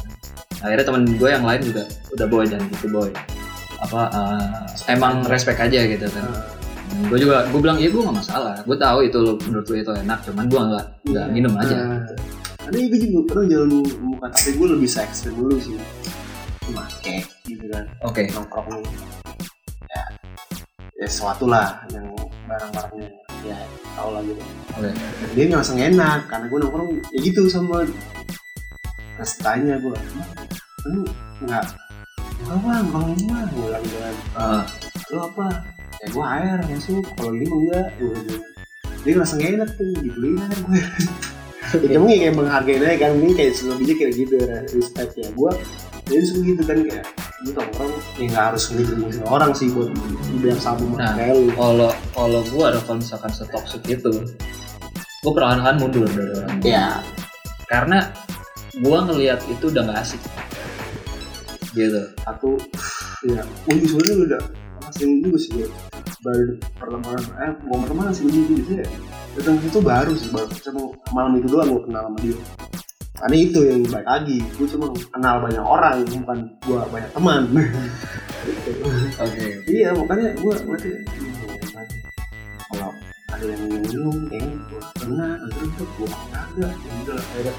akhirnya 0.61 0.85
temen 0.85 1.03
gue 1.17 1.29
yang 1.29 1.45
lain 1.45 1.61
juga 1.61 1.83
udah 2.13 2.25
boy 2.25 2.43
jangan 2.49 2.65
gitu 2.73 2.87
boy. 2.89 3.09
Apa 3.77 3.99
ah, 4.09 4.65
emang 4.89 5.21
respect 5.29 5.61
aja 5.61 5.85
gitu 5.85 6.05
kan. 6.09 6.25
Gue 7.11 7.19
juga 7.21 7.45
gue 7.51 7.59
bilang 7.61 7.77
iya 7.77 7.93
gue 7.93 8.01
gak 8.01 8.17
masalah. 8.17 8.55
Gue 8.65 8.77
tahu 8.79 9.05
itu 9.05 9.17
lo 9.21 9.37
menurut 9.45 9.65
lo 9.69 9.75
itu 9.77 9.91
enak 9.93 10.19
cuman 10.25 10.45
gue 10.49 10.61
nggak 10.61 10.85
nggak 11.13 11.25
Iya. 11.29 11.33
minum 11.33 11.53
aja. 11.59 11.77
Ada 12.67 12.73
gue 12.73 12.99
juga 12.99 13.19
pernah 13.31 13.45
jalan 13.47 13.69
muka 14.01 14.27
tapi 14.33 14.49
gue 14.57 14.67
lebih 14.73 14.89
se 14.89 14.99
ekstrim 15.05 15.33
dulu 15.37 15.55
sih. 15.61 15.77
Make 16.73 17.23
gitu 17.47 17.65
kan 17.71 17.85
oke. 18.03 18.23
nongkrong. 18.33 18.83
Ya 19.87 20.03
ya 20.97 21.07
sesuatu 21.07 21.45
lah 21.47 21.85
yang 21.93 22.11
barang-barangnya 22.49 23.09
ya 23.45 23.57
tau 23.93 24.09
lah 24.11 24.21
gitu. 24.25 24.41
Oke. 24.73 24.89
Dan 24.91 25.29
dia 25.37 25.45
nggak 25.53 25.63
enak 25.93 26.19
karena 26.27 26.45
gue 26.49 26.59
nongkrong 26.65 26.89
ya 27.13 27.19
gitu 27.21 27.41
sama 27.45 27.85
Terus 29.17 29.33
tanya 29.41 29.75
gue 29.81 29.97
lu 30.87 31.01
nggak? 31.43 31.65
Enggak 32.37 32.57
bang, 32.63 32.85
kalau 32.93 33.07
ini 33.11 33.23
mah 33.27 33.43
gue 33.49 33.65
bilang 33.65 33.83
gitu 33.83 33.97
kan 33.97 34.15
Ah, 34.37 34.61
Lu 35.09 35.17
apa? 35.19 35.45
Ya 35.97 36.07
gue 36.13 36.25
air 36.37 36.57
masuk, 36.63 37.03
kalau 37.17 37.31
ini 37.33 37.45
enggak 37.49 37.87
Gue 37.97 38.13
Dia 39.01 39.11
ngerasa 39.13 39.33
gak 39.35 39.51
enak 39.57 39.69
tuh, 39.73 39.89
dibeliin 39.99 40.37
aja 40.37 40.57
gue 40.61 40.81
Ya 41.83 41.99
cuma 41.99 42.07
kayak 42.07 42.35
menghargain 42.37 42.79
aja 42.79 42.95
kan, 42.95 43.11
ini 43.19 43.33
kayak 43.35 43.51
selebihnya 43.51 43.95
kayak 43.99 44.13
gitu 44.15 44.35
ya. 44.39 44.57
Respect 44.71 45.11
ya, 45.19 45.27
gue 45.33 45.51
Jadi 46.07 46.23
suka 46.23 46.39
gitu 46.45 46.61
kan 46.63 46.77
kayak 46.87 47.05
tau 47.53 47.67
orang, 47.77 47.91
ya 48.17 48.25
gak 48.31 48.43
harus 48.53 48.63
ngeliat 48.71 49.27
orang 49.27 49.51
sih 49.53 49.67
buat 49.69 49.89
biar 50.39 50.57
sama 50.57 50.83
Nah. 50.95 51.13
kayak 51.13 51.35
lu. 51.35 51.51
kalau 51.53 51.91
kalau 52.15 52.41
gue 52.47 52.63
ada 52.63 52.79
kalau 52.81 52.97
misalkan 52.97 53.31
setoksik 53.33 53.83
itu 53.85 54.11
gue 55.17 55.31
perlahan-lahan 55.33 55.75
mundur 55.75 56.07
dari 56.07 56.31
orang. 56.39 56.55
Ya, 56.63 56.87
karena 57.67 58.09
gue 58.77 58.97
ngelihat 59.09 59.39
itu 59.49 59.65
udah 59.69 59.81
gak 59.89 59.99
asik. 60.05 60.21
Gitu. 61.73 62.01
Satu 62.21 62.57
ya 63.25 63.41
sebenarnya 63.65 64.15
udah 64.29 64.41
asing 64.93 65.21
juga 65.25 65.37
sih 65.41 65.51
gue 65.57 65.67
baru 66.25 66.57
pertemanan 66.81 67.23
eh 67.43 67.51
mau 67.69 67.77
pertemanan 67.81 68.11
sih 68.13 68.23
gue 68.29 68.43
juga 68.45 68.63
sih 68.65 68.75
ya. 68.81 68.87
Datang 69.37 69.55
itu 69.61 69.79
baru 69.81 70.11
sih 70.17 70.29
baru 70.33 70.49
cuma 70.61 70.81
malam 71.13 71.31
itu 71.37 71.47
doang 71.49 71.69
gue 71.73 71.83
kenal 71.89 72.03
sama 72.09 72.17
dia. 72.21 72.37
Karena 73.17 73.37
itu 73.41 73.59
yang 73.65 73.81
baik 73.89 74.07
lagi. 74.07 74.37
Gue 74.57 74.67
cuma 74.69 74.85
kenal 74.93 75.35
banyak 75.41 75.65
orang 75.65 75.97
bukan 76.05 76.37
gue 76.61 76.79
banyak 76.93 77.11
teman. 77.13 77.41
Gitu. 78.45 78.71
oke. 79.25 79.45
Iya 79.65 79.89
makanya 79.97 80.27
gue 80.37 80.53
berarti 80.65 80.89
kalau 82.67 82.91
ada 83.33 83.45
yang 83.47 83.63
minum 83.69 84.15
ya 84.33 84.39
kan 84.39 84.53
gue 84.69 84.81
kena 85.01 85.29
terus 85.49 85.71
gue 85.97 86.09
kagak 86.09 86.73
ya 86.73 86.93
udah 87.05 87.57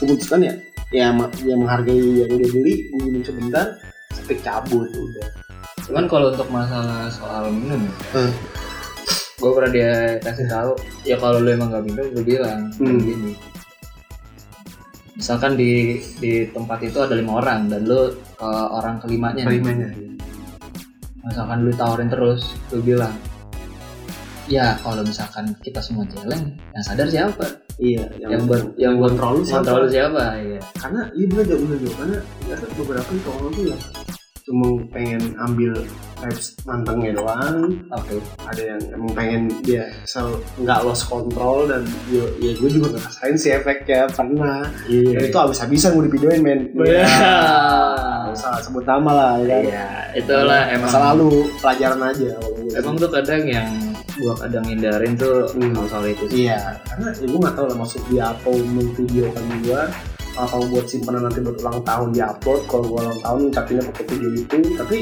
gue 0.00 0.06
putuskan 0.08 0.40
ya 0.40 0.54
ya, 0.90 1.06
ma- 1.10 1.30
ya 1.38 1.54
menghargai 1.54 1.94
yang 2.18 2.32
dia 2.32 2.48
beli 2.48 2.74
gue 2.88 3.00
minum 3.00 3.22
sebentar 3.22 3.76
setik 4.10 4.40
cabut 4.40 4.88
udah 4.88 5.28
cuman 5.84 6.04
kalau 6.06 6.30
untuk 6.30 6.48
masalah 6.48 7.06
soal 7.08 7.48
minum 7.48 7.84
Hmm. 8.10 8.32
gue 9.36 9.50
pernah 9.50 9.70
dia 9.70 9.92
kasih 10.20 10.46
tahu 10.46 10.72
ya 11.02 11.16
kalau 11.16 11.38
lu 11.38 11.48
emang 11.48 11.68
gak 11.68 11.84
minum 11.84 12.06
lu 12.10 12.20
bilang 12.20 12.68
Hmm. 12.74 12.98
gini 12.98 13.32
misalkan 15.12 15.52
di 15.52 15.72
di 16.16 16.48
tempat 16.48 16.80
itu 16.80 16.96
ada 16.98 17.12
lima 17.12 17.38
orang 17.38 17.68
dan 17.68 17.84
lu 17.84 18.08
ke 18.32 18.48
orang 18.48 18.96
kelimanya 18.98 19.44
nih. 19.44 19.60
Kelimanya. 19.60 19.88
misalkan 21.20 21.58
lu 21.60 21.72
tawarin 21.72 22.08
terus 22.08 22.40
lu 22.72 22.80
bilang 22.80 23.12
ya 24.46 24.74
kalau 24.80 25.04
misalkan 25.04 25.52
kita 25.60 25.78
semua 25.78 26.08
jeleng 26.08 26.56
yang 26.72 26.82
sadar 26.82 27.06
siapa 27.06 27.46
iya 27.80 28.04
yang, 28.20 28.44
buat 28.44 28.62
yang 28.76 28.94
buat 29.00 29.16
kontrol 29.16 29.40
lu 29.40 29.42
siapa? 29.42 29.64
kontrol 29.64 29.88
siapa? 29.88 30.24
Iya. 30.36 30.60
Karena 30.76 31.00
iya 31.16 31.24
bener 31.32 31.44
jauh 31.48 31.60
bener 31.64 31.78
jauh 31.80 31.96
karena 31.96 32.18
ada 32.52 32.66
beberapa 32.76 33.10
itu 33.10 33.28
orang 33.32 33.52
tuh 33.56 33.64
yang 33.72 33.82
cuma 34.40 34.68
pengen 34.90 35.22
ambil 35.36 35.72
vibes 36.20 36.46
mantengnya 36.68 37.10
doang. 37.16 37.56
Oke. 37.92 38.14
Ada 38.44 38.62
yang 38.62 38.80
emang 38.92 39.10
pengen 39.16 39.42
dia 39.64 39.84
sel 40.04 40.36
nggak 40.60 40.80
lost 40.84 41.08
control 41.08 41.70
dan 41.70 41.82
ya, 42.12 42.24
ya 42.42 42.52
gue 42.58 42.70
juga 42.70 42.92
ngerasain 42.92 43.36
sih 43.40 43.56
efeknya 43.56 44.10
pernah. 44.12 44.68
Dan 44.88 45.22
itu 45.24 45.38
habis-habisan 45.38 45.96
gue 45.96 46.04
divideoin 46.12 46.42
men. 46.44 46.60
Iya. 46.76 47.04
Nggak 48.28 48.34
usah 48.36 48.60
sebut 48.62 48.84
nama 48.84 49.10
lah 49.10 49.32
ya 49.40 49.46
kan? 49.48 49.62
Iya 49.64 50.00
itulah 50.16 50.62
emang 50.70 50.90
masa 50.90 50.98
lalu 51.12 51.46
pelajaran 51.62 52.00
aja 52.02 52.28
gue 52.34 52.74
emang 52.74 52.94
tuh 52.98 53.10
kadang 53.10 53.42
yang 53.46 53.68
gua 54.20 54.34
kadang 54.36 54.64
hindarin 54.64 55.16
tuh 55.16 55.48
Hmm. 55.56 55.74
soal 55.88 56.04
itu 56.06 56.24
sih. 56.28 56.46
Iya. 56.46 56.78
Karena 56.86 57.08
ya 57.16 57.26
gue 57.26 57.38
nggak 57.40 57.56
tahu 57.56 57.66
lah 57.66 57.76
maksud 57.80 58.00
dia 58.08 58.24
apa 58.30 58.48
memvideokan 58.52 59.44
gue 59.64 59.82
atau 60.30 60.60
buat 60.70 60.86
simpanan 60.86 61.26
nanti 61.26 61.42
buat 61.42 61.58
ulang 61.58 61.80
tahun 61.82 62.08
di 62.14 62.20
upload 62.22 62.60
kalau 62.70 62.84
gue 62.86 62.98
ulang 63.02 63.20
tahun 63.20 63.38
ngucapinnya 63.50 63.82
pakai 63.90 64.04
video 64.14 64.30
itu 64.36 64.58
tapi 64.78 64.96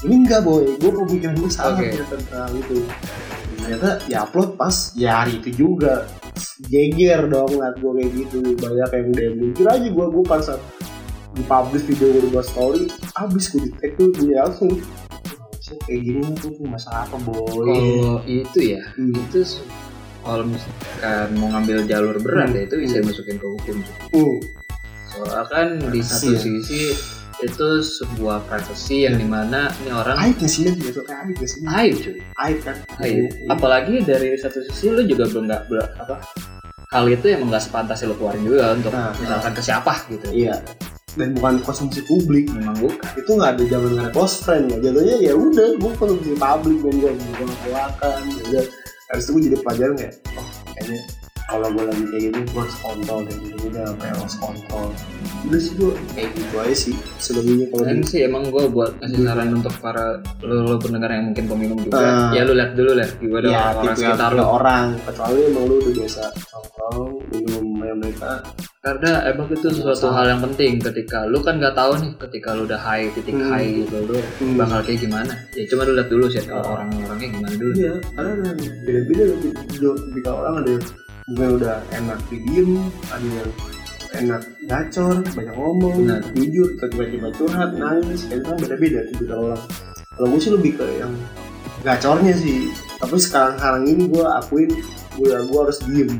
ini 0.00 0.14
enggak 0.24 0.40
boy. 0.42 0.64
Gue 0.80 0.90
pemikiran 0.94 1.34
gue 1.36 1.50
salah 1.52 1.76
Oke. 1.76 1.92
ya 1.92 2.04
tentang 2.08 2.50
itu. 2.56 2.76
Ternyata 3.60 3.88
di 4.02 4.14
upload 4.16 4.50
pas 4.56 4.74
ya 4.96 5.10
hari 5.20 5.36
itu 5.38 5.50
juga. 5.52 6.08
Geger 6.60 7.28
dong 7.28 7.48
ngeliat 7.52 7.76
gue 7.76 7.92
kayak 7.98 8.10
gitu. 8.16 8.38
Banyak 8.56 8.88
yang 8.92 9.08
DM 9.12 9.34
mikir 9.36 9.66
aja 9.68 9.88
gue 9.88 10.06
gue 10.08 10.24
pas 10.24 10.40
saat 10.40 10.60
di 11.30 11.42
publish 11.46 11.86
video 11.86 12.10
gue 12.10 12.30
buat 12.34 12.42
story 12.42 12.90
abis 13.14 13.54
gue 13.54 13.62
di 13.62 13.70
tag 13.78 13.94
tuh 13.94 14.10
gue 14.10 14.34
langsung 14.34 14.70
"Maksudnya 14.74 15.09
kayak 15.80 16.00
gini 16.00 16.22
tuh 16.34 16.50
masalah 16.62 17.04
apa 17.04 17.16
boy? 17.18 17.66
Kalau 17.66 18.18
itu 18.24 18.58
ya 18.70 18.82
Hmm. 18.94 19.12
itu 19.12 19.40
kalau 20.20 20.44
misalkan 20.44 21.28
mau 21.34 21.48
ngambil 21.50 21.78
jalur 21.84 22.16
berat 22.18 22.48
Hmm. 22.48 22.56
ya 22.56 22.62
itu 22.64 22.76
bisa 22.78 22.96
masukin 23.00 23.36
ke 23.36 23.46
hukum 23.46 23.76
Hmm. 24.10 24.36
soalnya 25.08 25.44
kan 25.46 25.66
di 25.88 26.00
satu 26.00 26.28
Iya. 26.28 26.38
sisi 26.38 26.80
itu 27.40 27.68
sebuah 27.80 28.44
privasi 28.44 29.08
yang 29.08 29.16
di 29.16 29.24
mana 29.24 29.72
ini 29.78 29.90
orang 29.90 30.12
aib 30.20 30.36
gak 30.36 30.46
sih 30.46 30.68
ya 30.68 30.92
tuh 30.92 31.00
kayak 31.02 31.24
aib 31.24 31.34
gak 31.34 31.48
sih? 31.48 31.60
Aib 31.64 31.94
cuy. 31.96 32.18
Aib 32.36 32.58
kan? 32.60 32.76
Aib. 33.00 33.32
Apalagi 33.48 33.94
dari 34.02 34.36
satu 34.36 34.60
sisi 34.62 34.86
lu 34.86 35.00
juga 35.02 35.24
belum 35.26 35.48
nggak 35.48 35.62
belum- 35.66 35.92
apa 35.98 36.14
hal 36.90 37.04
itu 37.06 37.26
emang 37.26 37.48
nggak 37.48 37.64
sepantasnya 37.64 38.06
lu 38.06 38.16
keluarin 38.16 38.44
juga 38.44 38.74
untuk 38.74 38.92
Nah, 38.92 39.14
misalkan 39.16 39.52
ke 39.54 39.62
siapa 39.62 39.94
gitu. 40.06 40.26
Iya 40.28 40.54
dan 41.14 41.34
bukan 41.34 41.54
konsumsi 41.62 42.00
publik. 42.04 42.46
Memang 42.50 42.76
bukan. 42.78 43.06
Itu 43.16 43.30
nggak 43.34 43.50
ada 43.58 43.64
zaman 43.66 43.88
nggak 43.94 44.06
ada 44.06 44.12
close 44.14 44.36
friend 44.42 44.64
ya. 44.70 44.76
Jatuhnya 44.78 45.16
ya 45.18 45.32
udah 45.34 45.68
gue 45.78 45.92
konsumsi 45.96 46.32
publik 46.34 46.78
dan 46.82 46.94
gue 46.98 47.10
gue 47.16 47.46
ngakuakan 47.46 48.18
ya 48.50 48.62
harus 49.10 49.22
itu 49.26 49.30
gue 49.34 49.42
jadi 49.50 49.56
pelajaran 49.66 49.94
kayak 49.98 50.14
oh 50.38 50.46
kayaknya 50.70 51.00
kalau 51.50 51.66
gue 51.74 51.82
lagi 51.82 52.04
kayak 52.14 52.22
gini 52.30 52.40
gue 52.46 52.60
harus 52.62 52.76
kontrol 52.78 53.20
dan 53.26 53.36
gitu 53.42 53.58
udah 53.66 53.86
kayak 53.98 54.14
harus 54.14 54.36
kontrol. 54.38 54.86
Udah 55.40 55.58
sih 55.58 55.72
gue 55.74 55.92
kayak 56.14 56.28
gitu 56.38 56.54
aja 56.62 56.76
sih 56.78 56.94
selebihnya 57.18 57.66
kalau 57.74 57.84
di 57.90 58.06
sih 58.06 58.20
emang 58.22 58.42
gue 58.54 58.64
buat 58.70 58.92
kasih 59.02 59.26
saran 59.26 59.50
untuk 59.50 59.74
para 59.82 60.22
lo, 60.46 60.54
lo 60.62 60.76
pendengar 60.78 61.10
yang 61.10 61.34
mungkin 61.34 61.44
peminum 61.50 61.78
juga 61.82 61.98
Ah. 61.98 62.30
ya 62.30 62.46
lu 62.46 62.54
lihat 62.54 62.78
dulu 62.78 62.92
lah 62.94 63.08
gimana 63.18 63.46
ya 63.50 63.60
orang 63.74 63.96
sekitar 63.98 64.30
lo 64.38 64.44
orang 64.46 64.84
kecuali 65.02 65.38
emang 65.50 65.64
lu 65.66 65.74
udah 65.82 65.92
biasa 65.98 66.22
nongkrong 66.54 67.00
minum 67.34 67.66
yang 67.82 67.98
mereka 67.98 68.30
karena 68.80 69.28
emang 69.28 69.52
itu 69.52 69.68
sesuatu 69.68 70.08
hal 70.08 70.24
yang 70.32 70.40
penting 70.40 70.80
ketika 70.80 71.28
lu 71.28 71.44
kan 71.44 71.60
nggak 71.60 71.76
tahu 71.76 72.00
nih 72.00 72.16
ketika 72.16 72.56
lu 72.56 72.64
udah 72.64 72.80
high 72.80 73.12
titik 73.12 73.36
Hmm. 73.36 73.52
high 73.52 73.68
gitu 73.84 73.96
lu 74.08 74.16
Hmm. 74.40 74.56
bakal 74.56 74.80
kayak 74.80 75.04
gimana 75.04 75.32
ya 75.52 75.68
cuma 75.68 75.84
lu 75.84 75.92
lihat 76.00 76.08
dulu 76.08 76.24
sih 76.32 76.40
Oh. 76.48 76.64
orang-orangnya 76.64 77.28
gimana 77.28 77.54
dulu 77.60 77.72
Iya, 77.76 77.94
karena 78.16 78.48
beda-beda 78.88 79.24
tipikal 80.00 80.34
orang 80.40 80.54
ada 80.64 80.70
yang 81.28 81.52
udah 81.60 81.76
enak 81.92 82.18
di 82.26 82.36
diem, 82.42 82.72
ada 83.12 83.28
yang 83.28 83.50
enak 84.10 84.42
gacor, 84.66 85.16
banyak 85.22 85.54
ngomong, 85.54 85.96
Benar. 86.02 86.20
jujur, 86.34 86.68
tiba-tiba 86.82 87.28
curhat, 87.30 87.70
nangis, 87.78 88.26
itu 88.26 88.42
kan 88.42 88.56
beda-beda 88.58 89.00
tipikal 89.06 89.38
orang. 89.46 89.62
Kalau 90.10 90.26
gue 90.26 90.40
sih 90.42 90.50
lebih 90.50 90.72
ke 90.74 90.86
yang 90.98 91.12
gacornya 91.86 92.34
sih, 92.34 92.66
tapi 92.98 93.14
sekarang-sekarang 93.14 93.86
ini 93.86 94.10
gue 94.10 94.26
akuin 94.26 94.70
gue 95.18 95.32
gue 95.32 95.58
harus 95.58 95.78
diem, 95.88 96.10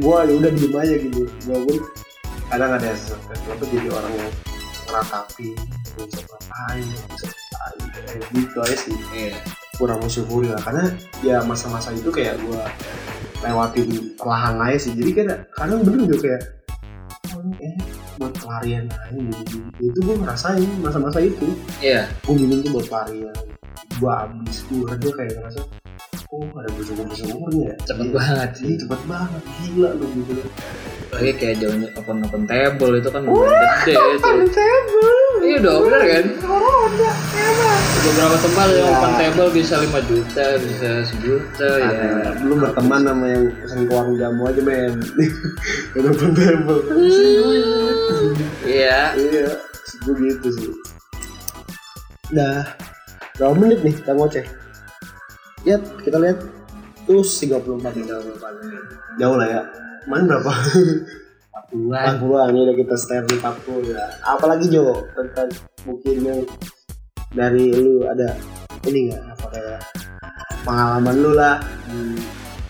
gue 0.00 0.16
ya 0.26 0.32
udah 0.36 0.50
diem 0.52 0.74
aja 0.76 0.94
gitu, 1.00 1.22
gue 1.24 1.58
pun 1.64 1.78
kadang 2.50 2.74
ada 2.74 2.90
sesuatu 2.98 3.64
jadi 3.70 3.88
orang 3.94 4.12
yang 4.18 4.32
meratapi, 4.90 5.48
bisa 6.02 6.22
ngapain, 6.26 6.82
bisa 7.14 7.26
ngapain, 7.30 7.82
kayak 7.94 8.22
gitu 8.34 8.58
aja 8.58 8.76
sih. 8.76 8.96
Iya. 9.14 9.38
Kurang 9.78 10.02
mensyukuri 10.02 10.50
lah. 10.50 10.60
Karena 10.60 10.84
ya 11.22 11.40
masa-masa 11.46 11.94
itu 11.94 12.10
kayak 12.10 12.42
gue 12.42 12.62
lewatin 13.46 14.18
perlahan 14.18 14.58
aja 14.60 14.78
sih. 14.82 14.92
Jadi 14.98 15.10
kayak 15.14 15.48
kadang 15.54 15.86
bener 15.86 16.10
juga 16.10 16.16
kayak 16.26 16.42
oh, 17.32 17.40
ini 17.40 17.52
kayaknya 17.56 17.84
buat 18.18 18.32
pelarian 18.36 18.84
aja 18.90 19.20
gitu. 19.46 19.56
Itu 19.80 19.98
gue 20.04 20.16
ngerasain 20.20 20.70
masa-masa 20.82 21.18
itu. 21.22 21.48
Iya. 21.78 22.10
Gue 22.26 22.34
minum 22.34 22.60
tuh 22.66 22.70
buat 22.76 22.86
pelarian. 22.90 23.36
Gue 23.96 24.10
abis 24.12 24.58
gue 24.68 25.12
kayak 25.14 25.32
ngerasa 25.38 25.60
oh 26.30 26.46
ada 26.54 26.70
bersyukur 26.70 27.04
bersyukurnya 27.10 27.64
ya? 27.70 27.76
Cepet 27.82 28.06
Iya. 28.06 28.14
banget 28.14 28.50
Iya 28.62 28.76
cepet 28.78 29.00
banget. 29.06 29.42
Gila 29.66 29.90
lu 29.98 30.06
gitu. 30.14 30.32
Lagi 31.10 31.32
kayak 31.34 31.56
jauhnya 31.58 31.88
open 31.98 32.22
open 32.22 32.42
table 32.46 32.92
itu 32.94 33.08
kan 33.10 33.22
lumayan 33.26 33.66
gede 33.82 33.94
itu 33.98 34.30
iya 35.42 35.58
dong 35.58 35.90
bener 35.90 36.02
kan? 36.06 36.24
Beberapa 38.00 38.36
tempat 38.38 38.66
yang 38.70 38.86
Ya. 38.86 38.94
open 38.94 39.12
table 39.18 39.48
bisa 39.50 39.74
5 39.82 39.98
juta 40.06 40.44
bisa 40.62 40.90
sejuta 41.02 41.70
ya. 41.82 41.90
Ada, 41.90 42.30
belum 42.38 42.56
berteman 42.62 43.00
sama 43.02 43.26
yang 43.26 43.44
pesen 43.58 43.80
ke 43.88 43.92
warung 43.92 44.14
jamu 44.14 44.42
aja 44.46 44.62
men 44.62 44.94
udah 45.98 46.12
pun 46.14 46.30
table. 46.30 46.80
Iya. 48.62 49.00
Iya, 49.18 49.46
gue 50.06 50.14
gitu 50.14 50.48
sih. 50.54 50.70
Nah, 52.30 52.62
berapa 53.34 53.54
menit 53.58 53.82
nih 53.82 53.98
kita 53.98 54.14
ngoceh? 54.14 54.46
Lihat, 55.66 55.82
kita 56.04 56.16
lihat. 56.20 56.38
Terus 57.04 57.28
34 57.42 57.96
nih. 57.96 58.04
Jauh 59.18 59.36
lah 59.36 59.48
ya. 59.48 59.62
Mana 60.06 60.24
berapa? 60.38 60.52
Bulan 61.70 62.18
40 62.18 62.50
ini 62.50 62.58
udah 62.66 62.76
kita 62.82 62.94
stand 62.98 63.26
di 63.30 63.36
40 63.38 63.94
ya. 63.94 64.04
Apalagi 64.26 64.66
Jo, 64.70 65.06
tentang 65.14 65.50
mungkin 65.86 66.16
yang 66.22 66.40
dari 67.30 67.70
lu 67.70 68.02
ada 68.10 68.34
ini 68.90 69.06
nggak 69.06 69.22
apa 69.22 69.46
kayak 69.54 69.80
pengalaman 70.66 71.16
lu 71.22 71.30
lah 71.30 71.62
di 71.86 72.18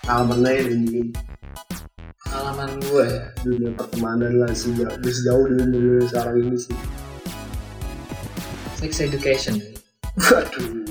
pengalaman 0.05 0.39
lain 0.45 0.65
mungkin 0.85 1.07
pengalaman 2.21 2.69
gue 2.77 3.05
ya 3.09 3.23
dunia 3.41 3.69
pertemanan 3.73 4.31
lah 4.37 4.51
sejauh, 4.53 5.01
sejauh 5.01 5.45
di 5.49 5.55
umur 5.65 6.05
sekarang 6.05 6.35
ini 6.45 6.57
sih 6.61 6.77
sex 8.77 9.01
education 9.01 9.57
Waduh. 10.29 10.85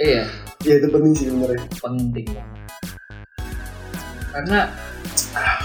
iya 0.00 0.24
Ya 0.60 0.76
itu 0.76 0.88
penting 0.92 1.12
sih 1.16 1.26
sebenarnya. 1.32 1.64
penting. 1.80 2.26
Karena 4.30 4.60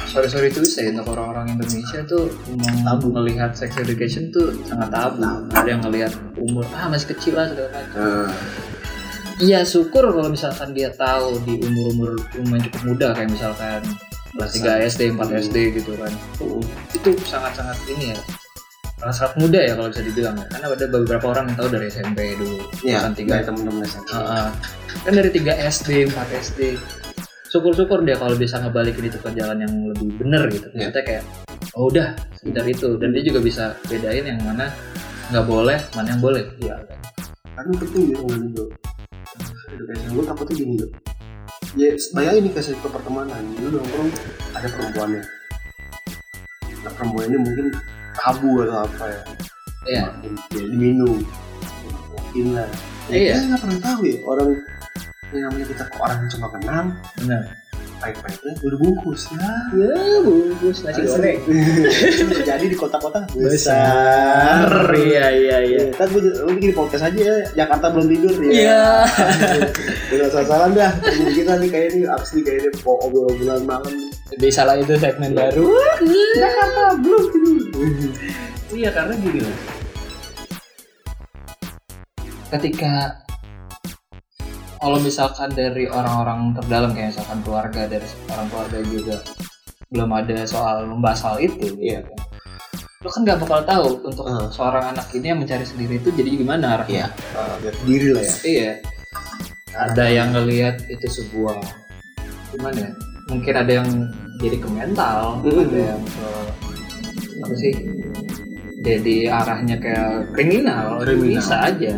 sorry 0.07 0.27
sorry 0.31 0.47
tuh 0.49 0.63
saya 0.63 0.95
untuk 0.95 1.13
orang-orang 1.13 1.59
Indonesia 1.59 1.99
tuh 2.07 2.31
mem- 2.55 2.81
Tabu. 2.81 3.11
melihat 3.11 3.51
sex 3.53 3.75
education 3.75 4.31
tuh 4.31 4.55
sangat 4.65 4.89
tabu. 4.89 5.21
Ada 5.51 5.67
yang 5.67 5.81
ngelihat 5.83 6.11
umur 6.39 6.63
ah 6.71 6.87
masih 6.87 7.11
kecil 7.13 7.35
lah 7.35 7.51
segala 7.51 7.69
macam. 7.75 7.99
Nah, 7.99 8.31
iya 9.43 9.61
syukur 9.67 10.07
kalau 10.15 10.31
misalkan 10.31 10.71
dia 10.71 10.89
tahu 10.95 11.43
di 11.43 11.59
umur 11.61 11.85
umur 11.91 12.11
umur 12.39 12.57
cukup 12.71 12.81
muda 12.87 13.07
kayak 13.13 13.29
misalkan 13.35 13.81
kelas 14.33 14.51
3 14.57 14.89
SD 14.95 15.01
4 15.13 15.43
SD 15.43 15.57
gitu 15.75 15.91
kan. 15.99 16.11
Itu 16.95 17.09
sangat 17.27 17.53
sangat 17.59 17.77
ini 17.91 18.15
ya 18.15 18.19
sangat 19.13 19.33
muda 19.37 19.59
ya 19.61 19.73
kalau 19.77 19.89
bisa 19.91 20.01
dibilang 20.01 20.35
ya 20.39 20.45
karena 20.49 20.65
ada 20.71 20.85
beberapa 20.89 21.25
orang 21.35 21.43
yang 21.51 21.57
tahu 21.59 21.69
dari 21.73 21.85
SMP 21.91 22.19
dulu 22.39 22.57
ya, 22.81 22.97
bukan 23.03 23.13
tiga 23.13 23.33
teman-teman 23.45 23.81
SMP. 23.85 24.07
Heeh. 24.13 24.47
kan 24.95 25.11
dari 25.13 25.29
3 25.29 25.69
SD 25.69 25.89
4 26.09 26.41
SD 26.41 26.59
syukur-syukur 27.51 28.01
dia 28.07 28.15
kalau 28.17 28.33
bisa 28.39 28.57
ngebalikin 28.57 29.11
itu 29.11 29.19
ke 29.19 29.29
jalan 29.35 29.59
yang 29.61 29.73
lebih 29.91 30.09
bener 30.17 30.43
gitu 30.49 30.67
Iya. 30.73 30.89
kita 30.89 30.99
kayak 31.03 31.23
oh 31.75 31.91
udah 31.91 32.15
sekedar 32.39 32.65
itu 32.65 32.95
dan 32.97 33.11
dia 33.11 33.23
juga 33.27 33.39
bisa 33.43 33.63
bedain 33.85 34.25
yang 34.25 34.39
mana 34.41 34.71
nggak 35.29 35.45
boleh 35.45 35.77
mana 35.93 36.07
yang 36.15 36.21
boleh 36.23 36.43
iya 36.63 36.75
kan? 36.85 36.99
Penting 37.55 38.11
ya 38.11 38.17
dengan 38.19 38.41
itu. 38.51 38.63
Education 39.71 40.11
gue 40.11 40.23
takutnya 40.27 40.55
gini 40.55 40.75
loh. 40.75 40.89
Ya, 41.75 41.89
bayangin 42.11 42.41
nih 42.47 42.51
kasih 42.55 42.75
ke 42.79 42.87
pertemanan. 42.87 43.41
Lu 43.59 43.67
nongkrong 43.73 44.11
ada 44.51 44.67
perempuannya. 44.67 45.23
Nah, 46.83 46.91
perempuannya 46.93 47.39
mungkin 47.41 47.65
tabu 48.17 48.63
atau 48.63 48.77
apa 48.87 49.05
ya. 49.05 49.19
iya 49.85 50.03
ya, 50.23 50.31
diminum. 50.49 51.21
Mungkin 52.15 52.45
lah. 52.57 52.67
Ya, 53.11 53.15
Iya. 53.15 53.33
Kita 53.37 53.45
nggak 53.53 53.61
pernah 53.61 53.79
tahu 53.85 53.99
ya 54.09 54.17
orang 54.25 54.49
yang 55.33 55.43
namanya 55.51 55.65
kita 55.67 55.83
ke 55.89 55.95
orang 55.99 56.17
yang 56.21 56.31
cuma 56.31 56.47
kenal 56.53 56.85
benar 57.21 57.41
baik-baiknya 57.95 58.51
udah 58.59 58.77
bungkus 58.77 59.21
ya. 59.31 59.49
ya 59.73 59.95
bungkus 60.21 60.77
nasi 60.83 61.01
goreng 61.03 61.39
terjadi 62.35 62.65
di 62.65 62.77
kota-kota 62.77 63.23
besar 63.33 64.67
iya 64.93 65.25
iya 65.31 65.57
iya 65.61 65.75
Iya, 65.75 65.91
kan 65.91 66.07
gue 66.07 66.21
lu 66.23 66.55
bikin 66.55 66.71
podcast 66.71 67.03
aja 67.03 67.19
ya. 67.19 67.35
Jakarta 67.53 67.91
belum 67.91 68.07
tidur 68.07 68.31
ya. 68.39 68.51
iya 68.53 68.83
Dengan 70.13 70.29
salah-salah 70.31 70.67
dah. 70.71 70.91
Temen 71.03 71.33
kita 71.35 71.53
nih 71.59 71.69
kayak 71.69 71.87
ini 71.91 71.99
abis 72.07 72.29
nih 72.31 72.43
kayak 72.45 72.59
ini 72.63 72.69
mau 72.79 72.95
obrol-obrolan 73.03 73.63
malam. 73.67 73.93
di 74.31 74.49
salah 74.49 74.75
itu 74.75 74.95
segmen 74.95 75.35
baru 75.35 75.67
Jakarta 76.33 76.85
belum 76.97 77.23
tidur. 77.27 77.65
Iya 78.71 78.89
karena 78.89 79.13
gini 79.19 79.39
loh. 79.43 79.57
Ketika 82.49 82.93
kalau 84.85 85.01
misalkan 85.01 85.49
dari 85.49 85.89
orang-orang 85.89 86.53
terdalam 86.53 86.93
kayak 86.93 87.17
misalkan 87.17 87.41
keluarga 87.41 87.89
dari 87.89 88.05
orang 88.29 88.47
keluarga 88.53 88.79
juga 88.85 89.17
belum 89.89 90.09
ada 90.13 90.37
soal 90.45 90.85
membahas 90.85 91.25
hal 91.25 91.41
itu, 91.41 91.73
Iya. 91.81 92.05
kan? 92.05 92.17
Lo 93.01 93.09
kan 93.09 93.21
nggak 93.25 93.39
bakal 93.41 93.59
tahu 93.65 93.87
untuk 94.05 94.25
Ah. 94.29 94.45
seorang 94.53 94.93
anak 94.93 95.09
ini 95.13 95.33
yang 95.33 95.41
mencari 95.41 95.65
sendiri 95.65 95.97
itu 95.97 96.13
jadi 96.13 96.29
gimana 96.37 96.77
arahnya. 96.77 97.09
Ah, 97.33 97.57
biar 97.57 97.73
diri 97.81 98.09
lah 98.13 98.21
ya. 98.21 98.35
Iya. 98.45 98.71
Ada 99.73 100.05
yang 100.05 100.29
ngelihat 100.37 100.85
itu 100.85 101.07
sebuah 101.09 101.57
gimana 102.53 102.77
ya? 102.77 102.91
Mungkin 103.25 103.53
ada 103.57 103.71
yang 103.81 103.89
jadi 104.37 104.57
ke 104.61 104.69
mental, 104.69 105.41
Mm-mm. 105.41 105.65
ada 105.65 105.79
yang 105.97 106.01
ke 106.05 106.27
apa 107.41 107.53
sih? 107.57 107.73
Jadi 108.85 109.17
arahnya 109.25 109.81
kayak 109.81 110.29
kriminal, 110.37 111.01
Kriminal. 111.01 111.41
bisa 111.41 111.55
aja. 111.73 111.95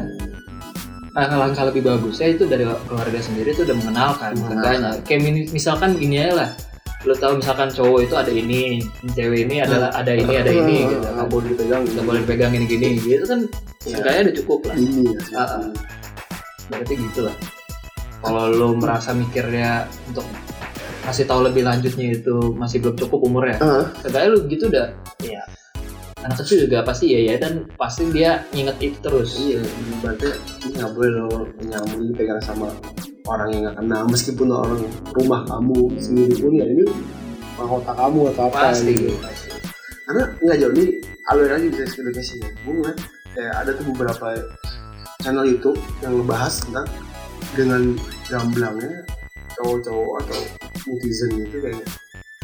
Langkah-langkah 1.18 1.64
lebih 1.74 1.82
bagusnya 1.82 2.28
itu 2.30 2.46
dari 2.46 2.62
keluarga 2.86 3.18
sendiri 3.18 3.50
itu 3.50 3.66
udah 3.66 3.76
mengenalkan 3.76 4.32
seenggaknya. 4.38 4.90
Kayak 5.02 5.22
misalkan 5.50 5.98
gini 5.98 6.22
aja 6.22 6.34
lah. 6.46 6.50
Lo 7.06 7.14
tahu 7.14 7.42
misalkan 7.42 7.74
cowok 7.74 8.00
itu 8.06 8.14
ada 8.14 8.30
ini, 8.30 8.86
cewek 9.12 9.50
ini 9.50 9.66
adalah 9.66 9.90
ada 9.94 10.14
ini, 10.14 10.34
ada 10.34 10.52
ini 10.54 10.86
gitu. 10.86 11.02
Nggak 11.02 11.14
Nggak 11.18 11.28
boleh 11.34 11.48
dipegang. 11.50 11.82
nggak 11.90 12.06
boleh 12.06 12.22
pegang 12.22 12.52
ini 12.54 12.66
gini 12.66 12.88
gitu 12.98 13.26
kan 13.26 13.40
Iya. 13.82 13.94
seenggaknya 13.98 14.22
udah 14.22 14.36
cukup 14.36 14.60
lah. 14.62 14.76
Ya. 14.76 15.14
Ah, 15.34 15.42
ah. 15.42 15.64
berarti 16.68 16.94
gitu 17.00 17.20
lah 17.24 17.36
kalau 18.20 18.44
lo 18.52 18.68
merasa 18.76 19.16
mikirnya 19.16 19.88
untuk 20.06 20.28
kasih 21.02 21.24
tahu 21.24 21.48
lebih 21.48 21.64
lanjutnya 21.64 22.20
itu 22.20 22.52
masih 22.54 22.84
belum 22.84 23.00
cukup 23.00 23.20
umurnya 23.24 23.56
seenggaknya 24.04 24.28
lo 24.28 24.40
gitu 24.52 24.68
udah 24.68 24.88
ya 25.24 25.42
anak 26.28 26.38
kecil 26.44 26.68
juga 26.68 26.84
pasti 26.84 27.16
ya 27.16 27.20
ya. 27.34 27.36
Dan 27.40 27.66
pasti 27.80 28.12
dia 28.12 28.44
nginget 28.52 28.78
itu 28.84 28.98
terus. 29.00 29.30
Iya, 29.40 29.64
berarti 30.04 30.28
ini 30.68 30.76
nggak 30.76 30.92
boleh 30.92 31.10
lo 31.16 31.28
nyambung 31.64 32.02
ini 32.04 32.14
pegang 32.14 32.42
sama 32.44 32.68
orang 33.32 33.50
yang 33.56 33.62
nggak 33.66 33.78
kenal. 33.80 34.02
Meskipun 34.12 34.48
orang 34.52 34.84
rumah 35.16 35.42
kamu 35.48 35.80
sendiri 35.98 36.36
pun 36.38 36.52
ya 36.60 36.68
ini 36.68 36.86
mahkota 37.58 37.92
kamu 37.98 38.20
atau 38.36 38.44
apa 38.54 38.58
pasti. 38.70 38.94
gitu. 38.94 39.18
pasti 39.18 39.50
karena 40.08 40.24
nggak 40.40 40.58
jauh 40.64 40.74
nih 40.78 40.90
alur 41.34 41.52
aja 41.52 41.68
bisa 41.68 41.84
edukasi 42.00 42.34
ya 42.40 42.50
gue 42.64 42.74
ngeliat 42.80 42.98
kayak 43.36 43.54
ada 43.60 43.72
tuh 43.76 43.86
beberapa 43.92 44.28
channel 45.20 45.46
YouTube 45.46 45.80
yang 46.00 46.14
ngebahas 46.22 46.54
tentang 46.64 46.88
dengan 47.58 47.82
gamblangnya 48.32 49.04
cowok-cowok 49.60 50.16
atau 50.24 50.40
netizen 50.88 51.30
gitu 51.44 51.58
kayak 51.60 51.84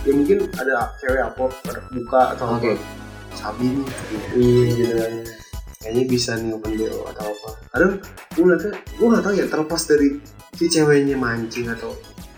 ya 0.03 0.11
mungkin 0.11 0.37
ada 0.59 0.91
cewek 0.99 1.23
apa 1.23 1.43
pada 1.63 1.81
buka 1.87 2.21
atau 2.35 2.45
Oke. 2.59 2.75
apa 2.75 3.02
sabi 3.35 3.65
nih 3.71 3.87
Iya. 4.33 4.65
gitu 4.73 4.93
kan. 4.95 5.13
Kayaknya 5.77 6.03
bisa 6.07 6.31
nih 6.33 6.51
open 6.51 6.71
BO 6.73 6.99
atau 7.07 7.25
apa. 7.25 7.49
Kadang 7.69 7.91
gue 8.31 8.41
ngeliatnya 8.41 8.71
gue 8.93 9.05
nggak 9.05 9.23
tahu 9.23 9.33
ya 9.33 9.45
terlepas 9.45 9.81
dari 9.83 10.07
si 10.53 10.65
ceweknya 10.65 11.15
mancing 11.15 11.67
atau 11.67 11.91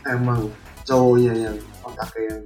emang 0.03 0.49
cowoknya 0.81 1.33
yang 1.35 1.55
otaknya 1.81 2.21
yang 2.31 2.41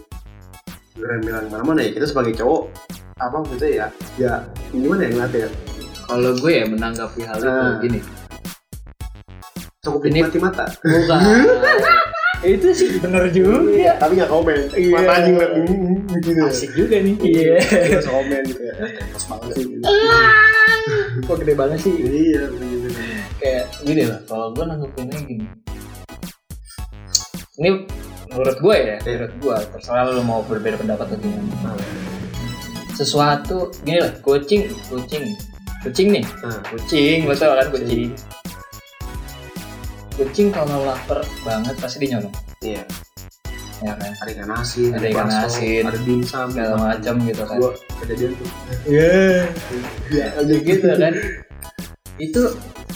gerembelan 0.94 1.46
mana-mana 1.48 1.80
ya 1.80 1.92
kita 1.94 2.06
sebagai 2.06 2.36
cowok 2.36 2.68
apa 3.16 3.36
maksudnya 3.38 3.70
ya 3.70 3.86
ya 4.18 4.34
gimana 4.70 5.02
ya 5.02 5.10
ngeliatnya 5.10 5.40
ya? 5.40 5.50
Kalau 6.04 6.32
gue 6.36 6.52
ya 6.52 6.66
menanggapi 6.66 7.22
hal 7.22 7.38
itu 7.38 7.48
Ah. 7.48 7.78
gini. 7.80 8.00
Cukup 9.80 10.02
Ini- 10.04 10.26
dinikmati 10.26 10.40
mata. 10.42 10.66
Bukan 10.76 11.22
itu 12.44 12.68
sih. 12.72 12.90
Bener 13.04 13.28
juga. 13.32 14.00
Tapi 14.00 14.12
nggak 14.16 14.32
komen. 14.32 14.60
Iya. 14.76 14.96
mata 14.96 15.12
aja 15.20 15.30
ngeliat 15.30 15.52
hmm, 15.60 16.24
gitu 16.24 16.42
asik 16.48 16.72
juga 16.76 16.96
nih. 17.04 17.16
Iya. 17.20 17.56
Terus 17.64 18.08
komen 18.08 18.42
gitu 18.48 18.62
ya. 18.64 18.74
Pas 19.12 19.24
banget 19.28 19.50
sih. 19.56 19.66
Gitu. 19.68 19.84
kok 21.28 21.38
gede 21.44 21.54
banget 21.54 21.80
sih? 21.84 21.94
Iya 22.00 22.44
begitu 22.50 22.90
kayak 23.40 23.66
gini 23.88 24.04
lah 24.04 24.20
kalau 24.28 24.52
gue 24.52 24.64
nanggepinnya 24.68 25.20
gini. 25.24 25.46
Ini 27.60 27.70
menurut 28.30 28.58
gue 28.62 28.76
ya 28.76 28.96
Iya. 29.00 29.16
menurut 29.16 29.34
gue 29.40 29.56
terserah 29.76 30.04
lo 30.12 30.22
mau 30.24 30.42
berbeda 30.44 30.76
pendapat 30.80 31.16
atau 31.16 31.18
gimana. 31.24 31.84
Sesuatu 32.96 33.72
gini 33.84 34.00
lah 34.04 34.12
kucing 34.20 34.68
kucing. 34.92 35.24
Kucing 35.80 36.08
nih. 36.12 36.26
Nah. 36.44 36.60
kucing 36.68 37.18
tau 37.40 37.56
kan 37.56 37.68
kucing 37.72 38.12
kucing 40.20 40.52
kalau 40.52 40.84
lapar 40.84 41.24
banget 41.42 41.76
pasti 41.80 42.04
dia 42.04 42.20
nyolong 42.20 42.36
iya 42.60 42.84
ya 43.80 43.96
kan 43.96 44.12
ada 44.12 44.30
ikan 44.36 44.52
asin 44.52 44.92
Ada 44.92 45.08
ikan 45.08 45.24
bakso, 45.24 45.48
asin, 45.48 45.84
ada 45.88 46.00
dimsum 46.04 46.48
segala 46.52 46.76
macam 46.76 47.16
gitu 47.24 47.42
kan 47.48 47.56
gua 47.58 47.72
kejadian 48.04 48.32
tuh 48.36 48.48
ya 50.12 50.28
gitu 50.60 50.88
kan 50.92 51.14
itu 52.20 52.42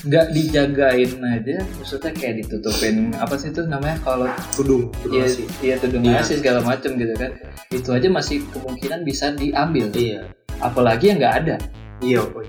nggak 0.03 0.35
dijagain 0.35 1.11
aja 1.23 1.63
maksudnya 1.79 2.11
kayak 2.11 2.43
ditutupin 2.43 3.15
apa 3.15 3.39
sih 3.39 3.55
itu 3.55 3.63
namanya 3.63 3.95
kalau 4.03 4.27
tudung 4.51 4.91
tudung 4.99 5.15
Iya, 5.15 5.31
asin. 5.31 5.47
iya 5.63 5.75
tudung 5.79 6.03
Iya. 6.03 6.19
nasi 6.19 6.33
segala 6.35 6.59
macam 6.59 6.91
gitu 6.99 7.15
kan. 7.15 7.31
Itu 7.71 7.95
aja 7.95 8.11
masih 8.11 8.43
kemungkinan 8.51 9.07
bisa 9.07 9.31
diambil. 9.31 9.87
iya 9.95 10.27
Apalagi 10.59 11.07
yang 11.07 11.23
nggak 11.23 11.35
ada. 11.39 11.55
iya 12.03 12.19
boy 12.19 12.43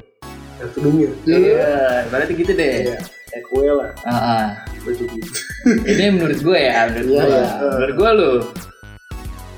ya 0.58 0.66
tudungnya 0.74 1.08
Iya, 1.22 2.10
berarti 2.10 2.32
gitu 2.34 2.52
deh. 2.58 2.74
iya 2.90 2.98
kue 3.42 3.66
lah 3.66 3.90
Ah, 4.02 4.14
ah. 4.14 4.44
baju 4.80 5.04
gitu 5.04 5.30
Ini 5.90 6.04
menurut 6.12 6.38
gue 6.38 6.58
ya, 6.60 6.86
menurut 6.86 7.08
Iya, 7.08 7.22
gue. 7.22 7.32
iya. 7.32 7.46
Menurut 7.72 7.94
gue 7.94 8.10
lu. 8.12 8.32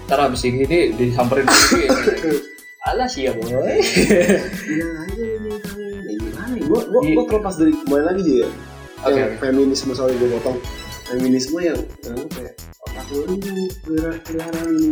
Ntar 0.07 0.19
abis 0.23 0.43
ini 0.45 0.63
disamperin 0.93 1.43
lagi. 1.43 1.83
Alah 2.87 3.11
sih 3.11 3.27
ya 3.27 3.35
boy. 3.35 3.51
iya 3.51 4.87
aja 5.03 5.19
ini 5.19 5.51
ya 5.51 6.13
gimana 6.15 6.55
ya 6.55 6.63
gua 6.65 6.81
gua, 6.87 7.01
gua 7.03 7.25
terlepas 7.27 7.55
dari 7.59 7.73
kembali 7.75 8.05
lagi 8.07 8.23
dia 8.23 8.39
ya 8.39 8.49
Oke, 9.03 9.11
yang 9.13 9.29
oke. 9.29 9.39
feminisme 9.43 9.91
soalnya 9.91 10.17
gue 10.17 10.31
potong 10.33 10.59
feminisme 11.05 11.59
yang 11.59 11.79
yang 12.01 12.19
kayak 12.31 12.55
otak 12.81 13.07
lu 13.11 13.27
ini 13.27 13.67
ini 13.67 13.67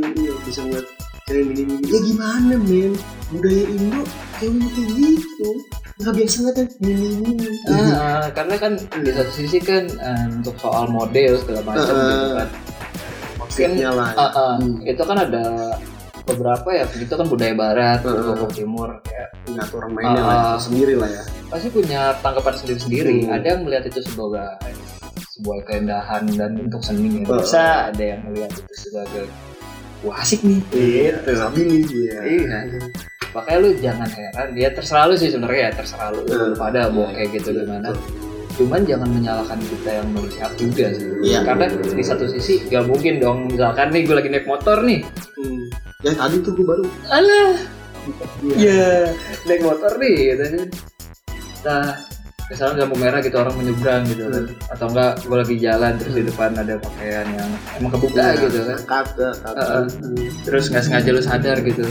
ini 0.03 0.25
bisa 0.43 0.61
ngeliat 0.61 0.87
cewek 1.25 1.45
ini 1.47 1.63
ini 1.65 1.75
ya 1.85 1.99
gimana 2.03 2.55
men 2.61 2.93
budaya 3.31 3.65
Indo 3.67 4.01
cewek 4.37 4.69
kayak 4.69 4.91
gitu 4.93 5.51
nggak 5.95 6.15
biasa 6.15 6.37
ngeliat 6.37 6.57
yang 6.59 6.71
ini 6.83 7.09
ini 7.25 7.49
Ah, 7.65 7.75
ah, 7.75 8.25
karena 8.29 8.55
kan 8.59 8.73
di 8.77 9.11
satu 9.11 9.33
sisi 9.33 9.59
kan 9.59 9.85
eh, 9.89 10.25
untuk 10.35 10.55
soal 10.59 10.85
model 10.87 11.33
segala 11.39 11.61
macam 11.65 11.95
Ah, 11.95 12.05
gitu 12.05 12.29
kan. 12.35 12.49
maksudnya 13.41 13.89
lah 13.91 14.09
ya. 14.11 14.19
Ah, 14.19 14.31
ah. 14.33 14.53
Hmm. 14.59 14.77
Itu 14.83 15.03
kan 15.03 15.17
ada 15.19 15.45
beberapa 16.25 16.69
ya 16.73 16.85
itu 16.91 17.15
kan 17.15 17.27
budaya 17.27 17.55
barat 17.55 18.01
Heeh. 18.01 18.17
budaya 18.17 18.49
timur 18.51 18.89
kayak 19.03 19.29
ngatur 19.47 19.77
orang 19.81 19.93
mainnya 19.93 20.21
Ah. 20.21 20.27
lah 20.27 20.59
sendiri 20.59 20.95
lah 20.97 21.09
ya 21.09 21.25
pasti 21.47 21.69
punya 21.71 22.01
tanggapan 22.21 22.55
sendiri-sendiri. 22.55 23.17
Hmm. 23.25 23.33
Ada 23.33 23.47
yang 23.49 23.61
melihat 23.63 23.85
itu 23.87 24.01
sebagai 24.03 24.51
sebuah 25.31 25.59
keindahan 25.65 26.23
dan 26.33 26.53
untuk 26.59 26.83
seni 26.83 27.23
Oh. 27.25 27.39
bisa, 27.39 27.89
ada 27.89 28.03
yang 28.05 28.21
melihat 28.25 28.51
itu 28.53 28.75
sebagai 28.77 29.25
wah 30.05 30.21
asik 30.21 30.45
nih. 30.45 30.61
gitu 30.69 31.31
tapi 31.33 31.61
nih 31.65 31.81
iya 31.89 32.19
Iya. 32.23 32.59
Makanya 33.35 33.59
lu 33.59 33.71
jangan 33.83 34.07
heran, 34.07 34.49
dia 34.55 34.71
terserah 34.71 35.11
lu 35.11 35.19
sih 35.19 35.27
sebenarnya 35.27 35.67
ya, 35.67 35.83
terserah 35.83 36.15
lu, 36.15 36.23
Hmm. 36.23 36.55
pada 36.55 36.87
mau 36.87 37.11
kayak 37.11 37.35
gitu 37.35 37.51
gimana. 37.51 37.91
Cuman 38.55 38.87
jangan 38.87 39.11
menyalahkan 39.11 39.59
kita 39.59 39.91
yang 39.91 40.07
melihat 40.15 40.55
juga 40.55 40.87
sih. 40.95 41.11
Iya. 41.19 41.43
Karena 41.43 41.67
di 41.67 42.05
satu 42.07 42.31
sisi 42.31 42.63
gak 42.71 42.87
mungkin 42.87 43.19
dong, 43.19 43.51
misalkan 43.51 43.91
nih 43.91 44.07
gue 44.07 44.15
lagi 44.15 44.31
naik 44.31 44.47
motor 44.47 44.87
nih, 44.87 45.03
Hmm. 45.35 45.67
ya 46.07 46.15
tadi 46.15 46.37
tuh 46.47 46.55
gue 46.55 46.63
baru 46.63 46.85
alah, 47.11 47.55
Iya. 48.55 48.63
ya 48.63 48.87
naik 49.51 49.63
motor 49.67 49.93
nih, 49.99 50.15
gitu. 50.31 50.45
Nah, 51.67 51.91
misalnya 52.53 52.85
lampu 52.85 52.97
merah 53.01 53.21
gitu 53.25 53.37
orang 53.41 53.57
menyeberang 53.57 54.03
gitu. 54.09 54.29
Kan, 54.29 54.45
atau 54.69 54.87
enggak 54.93 55.13
gue 55.25 55.37
lagi 55.37 55.57
jalan 55.57 55.93
terus 55.97 56.15
di 56.15 56.25
depan 56.29 56.51
ada 56.53 56.75
pakaian 56.77 57.27
yang 57.33 57.51
emang 57.81 57.91
kebuka 57.97 58.25
gitu 58.37 58.59
kan. 58.69 58.79
kata 58.85 59.29
kata 59.41 59.63
Heeh. 59.65 59.85
terus 60.45 60.65
nggak 60.69 60.85
sengaja 60.85 61.11
lu 61.15 61.23
sadar 61.25 61.57
gitu. 61.65 61.85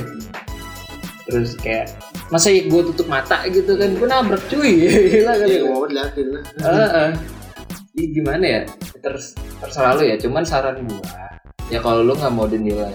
Terus 1.23 1.49
kayak 1.57 1.87
masa 2.29 2.51
ya 2.51 2.67
gue 2.67 2.81
tutup 2.93 3.07
mata 3.09 3.41
gitu 3.49 3.73
kan? 3.79 3.89
Gue 3.97 4.07
nabrak 4.07 4.43
cuy. 4.51 4.73
Gila 5.17 5.33
kali 5.39 5.55
ya 5.57 5.61
mau 5.65 5.85
liatin 5.89 6.27
lah. 6.29 6.43
Heeh. 6.61 7.09
Ih, 7.93 8.09
gimana 8.09 8.41
ya? 8.41 8.61
Ters, 9.05 9.37
terserah 9.61 9.93
lu 9.97 10.03
ya. 10.09 10.17
Cuman 10.17 10.41
saran 10.41 10.81
gua 10.85 11.01
ya 11.71 11.79
kalau 11.79 12.03
lu 12.05 12.13
nggak 12.13 12.33
mau 12.33 12.45
dinilai 12.45 12.93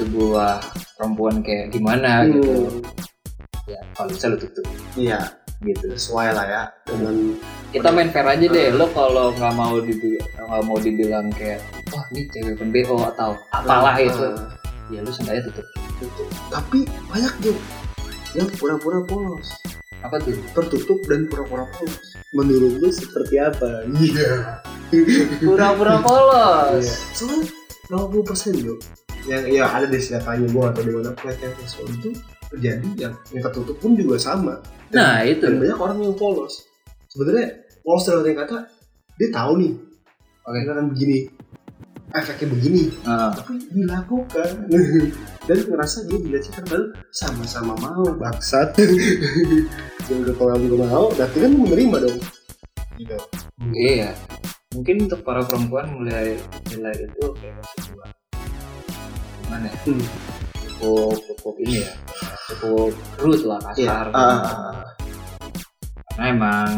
sebuah 0.00 0.58
perempuan 0.98 1.40
kayak 1.44 1.70
gimana 1.72 2.26
gitu. 2.28 2.68
Hmm. 2.68 3.70
ya 3.70 3.80
kalau 3.94 4.08
bisa 4.10 4.26
lu 4.32 4.36
tutup. 4.40 4.66
Iya 4.98 5.41
gitu. 5.62 5.86
Sesuai 5.94 6.34
lah 6.34 6.46
ya. 6.46 6.62
Dengan 6.84 7.38
kita 7.70 7.88
main 7.94 8.10
fair 8.10 8.26
aja 8.26 8.46
deh. 8.46 8.68
Lo 8.74 8.90
kalau 8.90 9.32
nggak 9.32 9.54
mau 9.54 9.78
dibilang 9.78 10.28
nggak 10.36 10.64
mau 10.66 10.78
dibilang 10.78 11.26
kayak 11.32 11.62
wah 11.94 12.04
ini 12.12 12.28
cewek 12.34 12.54
pembo 12.58 12.96
atau 13.14 13.38
apalah 13.54 13.96
itu. 13.96 14.26
Ah, 14.34 14.52
ya 14.90 15.00
lu 15.00 15.10
seenggaknya 15.14 15.48
tutup. 15.48 15.66
Itu. 16.02 16.24
tapi 16.50 16.82
banyak 17.06 17.34
juga 17.38 17.62
yang 18.34 18.48
pura-pura 18.58 18.98
polos. 19.06 19.54
Apa 20.02 20.18
tuh? 20.18 20.34
Tertutup 20.50 20.98
dan 21.06 21.30
pura-pura 21.30 21.62
polos. 21.78 22.18
Menurut 22.34 22.82
lu 22.82 22.90
seperti 22.90 23.38
apa? 23.38 23.86
Iya. 23.86 24.58
Pura-pura 25.38 26.02
polos. 26.06 26.86
Soalnya 27.14 27.46
80 27.86 28.28
persen 28.28 28.54
yuk 28.58 28.82
yang 29.26 29.46
ya 29.46 29.70
ada 29.70 29.86
di 29.86 29.98
datanya 30.02 30.46
gua 30.50 30.74
atau 30.74 30.82
di 30.82 30.90
mana 30.90 31.10
pelecehan 31.14 31.54
seksual 31.62 31.86
itu 31.94 32.10
terjadi 32.52 32.88
yang 33.08 33.12
yang 33.32 33.42
tertutup 33.42 33.76
pun 33.80 33.96
juga 33.96 34.16
sama 34.16 34.60
nah 34.92 35.24
itu 35.24 35.40
dan 35.40 35.56
banyak 35.56 35.78
orang 35.78 35.98
yang 36.00 36.14
polos 36.14 36.62
sebenarnya 37.08 37.64
polos 37.80 38.04
dalam 38.04 38.22
arti 38.22 38.32
kata 38.36 38.58
dia 39.16 39.28
tahu 39.32 39.52
nih 39.58 39.72
Oke. 40.42 40.58
kan 40.66 40.86
begini 40.90 41.18
efeknya 42.12 42.46
begini 42.52 42.82
Ah. 43.08 43.32
tapi 43.32 43.56
dilakukan 43.72 44.68
dan 45.48 45.58
ngerasa 45.64 46.04
dia 46.06 46.18
dilecehkan 46.20 46.62
padahal 46.68 46.86
sama-sama 47.08 47.72
mau 47.78 48.04
bangsat 48.12 48.76
yang 50.10 50.18
udah 50.20 50.34
kalau 50.36 50.58
juga 50.60 50.84
mau 50.86 51.08
berarti 51.10 51.38
kan 51.40 51.52
menerima 51.52 51.96
dong 52.04 52.18
gitu 52.98 53.16
Iya. 53.72 54.10
Mungkin 54.74 55.06
untuk 55.06 55.22
para 55.22 55.44
perempuan 55.44 55.86
mulai 55.92 56.34
nilai 56.72 56.96
itu 56.98 57.24
kayak 57.38 57.62
sebuah 57.78 58.08
gimana 59.44 59.68
ya? 59.68 59.76
Hmm. 59.86 60.02
Cukup, 60.82 61.14
cukup 61.30 61.54
ini 61.62 61.78
ya. 61.78 61.92
Cukup 62.50 62.90
rude 63.22 63.44
lah 63.46 63.58
kasar. 63.62 64.06
Iya. 64.10 64.18
Ah. 64.18 64.82
Karena 66.10 66.24
emang 66.26 66.68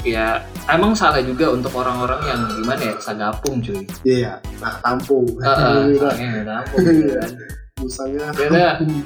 ya 0.00 0.40
emang 0.66 0.96
salah 0.96 1.20
juga 1.20 1.52
untuk 1.52 1.76
orang-orang 1.76 2.24
yang 2.24 2.40
gimana 2.56 2.80
ya 2.80 2.94
sagapung 2.96 3.60
cuy. 3.60 3.84
iya 4.02 4.40
nah 4.56 4.72
tampung 4.80 5.28
salahnya 5.44 6.00
nggak 6.40 6.46
tampung 6.48 6.84
gitu 6.88 7.12
kan. 7.12 7.30
musangnya 7.76 8.26
Kita 8.32 8.64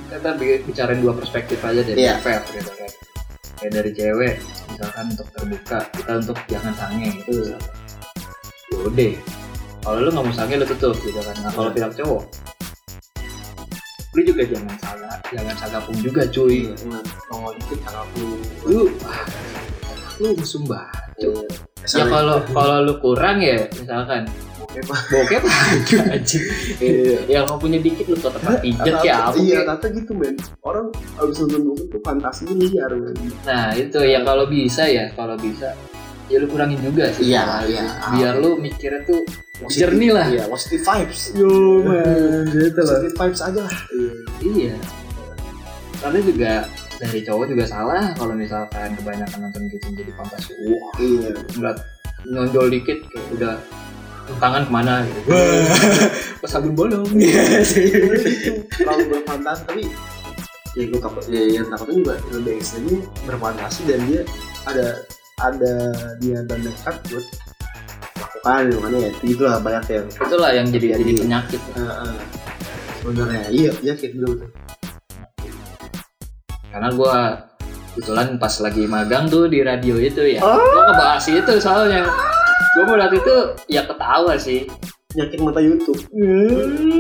kita 0.09 0.31
bi- 0.39 0.63
bicarain 0.63 1.03
dua 1.03 1.11
perspektif 1.13 1.59
aja 1.61 1.83
dari 1.83 1.99
Iya. 1.99 2.15
fair 2.23 2.39
gitu 2.47 2.71
kan. 2.71 2.91
Kayak 3.59 3.73
dari 3.75 3.91
cewek 3.91 4.35
misalkan 4.71 5.05
untuk 5.11 5.27
terbuka, 5.31 5.79
kita 5.91 6.13
untuk 6.23 6.39
jangan 6.47 6.75
sange 6.75 7.07
gitu. 7.19 7.35
Yaudah. 8.71 9.15
Kalau 9.83 9.99
lu 9.99 10.09
nggak 10.11 10.25
mau 10.25 10.35
sange 10.35 10.55
lu 10.57 10.67
tutup 10.69 10.95
gitu 11.03 11.19
kan. 11.19 11.35
Nah 11.43 11.51
kalau 11.51 11.71
pihak 11.71 11.91
cowok, 11.93 12.23
lu 14.15 14.21
juga 14.23 14.43
jangan 14.47 14.77
salah, 14.79 15.15
jangan 15.35 15.55
sagapung 15.59 15.99
juga 15.99 16.23
cuy. 16.31 16.71
nongol 17.31 17.53
dikit 17.59 17.79
kakak 17.83 18.07
lu 18.15 18.29
Lu, 18.65 18.83
ah, 19.03 19.23
lu 20.23 20.29
mesum 20.39 20.63
banget. 20.71 21.35
Ya 21.85 22.05
kalau 22.09 22.39
kalau 22.49 22.79
lu 22.87 22.95
kurang 23.03 23.43
ya 23.43 23.67
misalkan. 23.75 24.25
Oke, 24.75 24.83
Pak. 24.91 25.01
bokep 25.07 25.43
aja 25.47 25.99
anjing. 26.19 26.45
Yang 27.31 27.45
mau 27.47 27.59
punya 27.63 27.79
dikit 27.79 28.11
lu 28.11 28.19
tetap 28.19 28.43
pijet 28.59 28.95
ya 29.07 29.31
apa? 29.31 29.39
Iya 29.39 29.63
kata 29.63 29.87
gitu 29.95 30.19
men. 30.19 30.35
Orang 30.67 30.91
abis 31.15 31.47
nonton 31.47 31.63
buku 31.71 31.85
tuh 31.95 32.01
fantasi 32.03 32.51
liar 32.51 32.91
Nah 33.47 33.71
itu 33.79 34.03
yang 34.03 34.27
kalau 34.27 34.51
bisa 34.51 34.83
ya 34.91 35.15
kalau 35.15 35.39
bisa 35.39 35.71
ya 36.25 36.37
lu 36.39 36.47
kurangin 36.47 36.81
juga 36.81 37.13
sih. 37.13 37.29
Iya, 37.29 37.43
Nah, 37.45 37.63
iya. 37.65 37.85
Biar 38.11 38.35
lu 38.39 38.57
mikirnya 38.57 39.05
tuh 39.05 39.21
jernih 39.67 40.11
lah. 40.11 40.27
iya 40.27 40.45
positive 40.45 40.83
vibes 40.83 41.31
Yo 41.33 41.49
man, 41.81 42.49
gitu 42.49 42.75
positive 42.75 43.15
vibes 43.15 43.41
aja 43.41 43.61
lah 43.61 43.75
Iya. 44.41 44.75
Karena 45.99 46.19
juga 46.21 46.53
dari 46.95 47.21
cowok 47.21 47.45
juga 47.49 47.65
salah 47.65 48.15
kalau 48.15 48.33
misalkan 48.33 48.95
kebanyakan 48.95 49.39
nonton 49.43 49.63
gitu 49.69 49.87
jadi 49.93 50.13
fantasi. 50.15 50.51
Wah, 50.65 50.93
iya 50.99 51.29
ngeliat 51.55 51.79
nonjol 52.25 52.67
dikit 52.71 52.99
kayak 53.05 53.27
udah 53.33 53.55
tangan 54.35 54.65
ke 54.65 54.73
mana 54.73 55.05
gitu. 55.05 55.21
Pas 56.41 56.49
sabun 56.49 56.73
bolong. 56.73 57.05
gitu 57.13 58.65
terlalu 58.75 59.05
berfantasi 59.13 59.63
tapi 59.65 59.83
ya 60.75 60.85
gue 60.85 60.99
takut 60.99 61.25
ya 61.29 61.43
yang 61.53 61.67
takutnya 61.69 61.95
juga 61.95 62.15
lebih 62.33 62.53
ekstrimnya 62.59 62.99
berfantasi 63.23 63.81
dan 63.87 64.01
dia 64.09 64.23
ada 64.65 64.87
ada 65.41 65.75
dia 66.23 66.39
dan 66.47 66.61
dekat 66.63 66.95
buat 67.11 67.27
lakukan 68.15 68.63
gimana 68.71 68.97
ya 68.99 69.11
itulah 69.25 69.57
banyak 69.59 69.85
yang 69.91 70.07
Itulah 70.07 70.51
yang 70.53 70.67
jadi 70.71 70.87
jadi 70.95 71.03
Jadi- 71.03 71.21
penyakit. 71.21 71.61
eh, 71.75 71.81
eh, 71.83 72.17
sebenarnya 73.01 73.43
iya 73.51 73.71
penyakit 73.73 74.11
dulu 74.15 74.33
tuh 74.39 74.51
Karena 76.71 76.91
gua 76.91 77.19
kebetulan 77.95 78.35
pas 78.37 78.55
lagi 78.59 78.83
magang 78.85 79.31
tuh 79.31 79.47
di 79.47 79.63
radio 79.63 79.95
itu 79.95 80.27
ya. 80.27 80.43
Oh. 80.43 80.59
Gua 80.59 80.91
ngebahas 80.91 81.23
itu 81.31 81.53
soalnya. 81.63 82.03
Gua 82.75 82.85
melihat 82.91 83.15
itu 83.15 83.35
ya 83.71 83.87
ketawa 83.87 84.35
sih. 84.35 84.67
Penyakit 85.15 85.39
mata 85.41 85.61
YouTube 85.61 86.01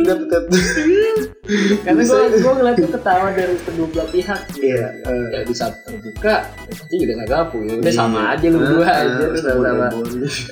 dekat 0.00 0.18
dekat 0.22 0.44
Karena 1.84 2.00
gua 2.00 2.24
gua 2.32 2.52
ngeliat 2.54 2.76
tuh 2.78 2.88
ketawa 2.88 3.28
dari 3.30 3.52
kedua 3.58 3.86
belah 3.86 4.08
pihak. 4.08 4.40
iya 4.56 4.86
eh. 5.02 5.24
Ya 5.28 5.38
di 5.42 5.52
saat 5.52 5.76
terbuka, 5.84 6.34
ya 6.40 6.72
pasti 6.72 6.94
juga 6.96 7.12
nggak 7.18 7.28
gapu 7.28 7.56
ya. 7.60 7.74
Udah 7.76 7.84
Iya. 7.84 7.98
sama 7.98 8.20
aja 8.32 8.46
lu 8.46 8.58
dua 8.62 8.86
Eh, 8.86 8.96
aja 8.96 9.24
eh, 9.26 9.42
sama. 9.42 9.86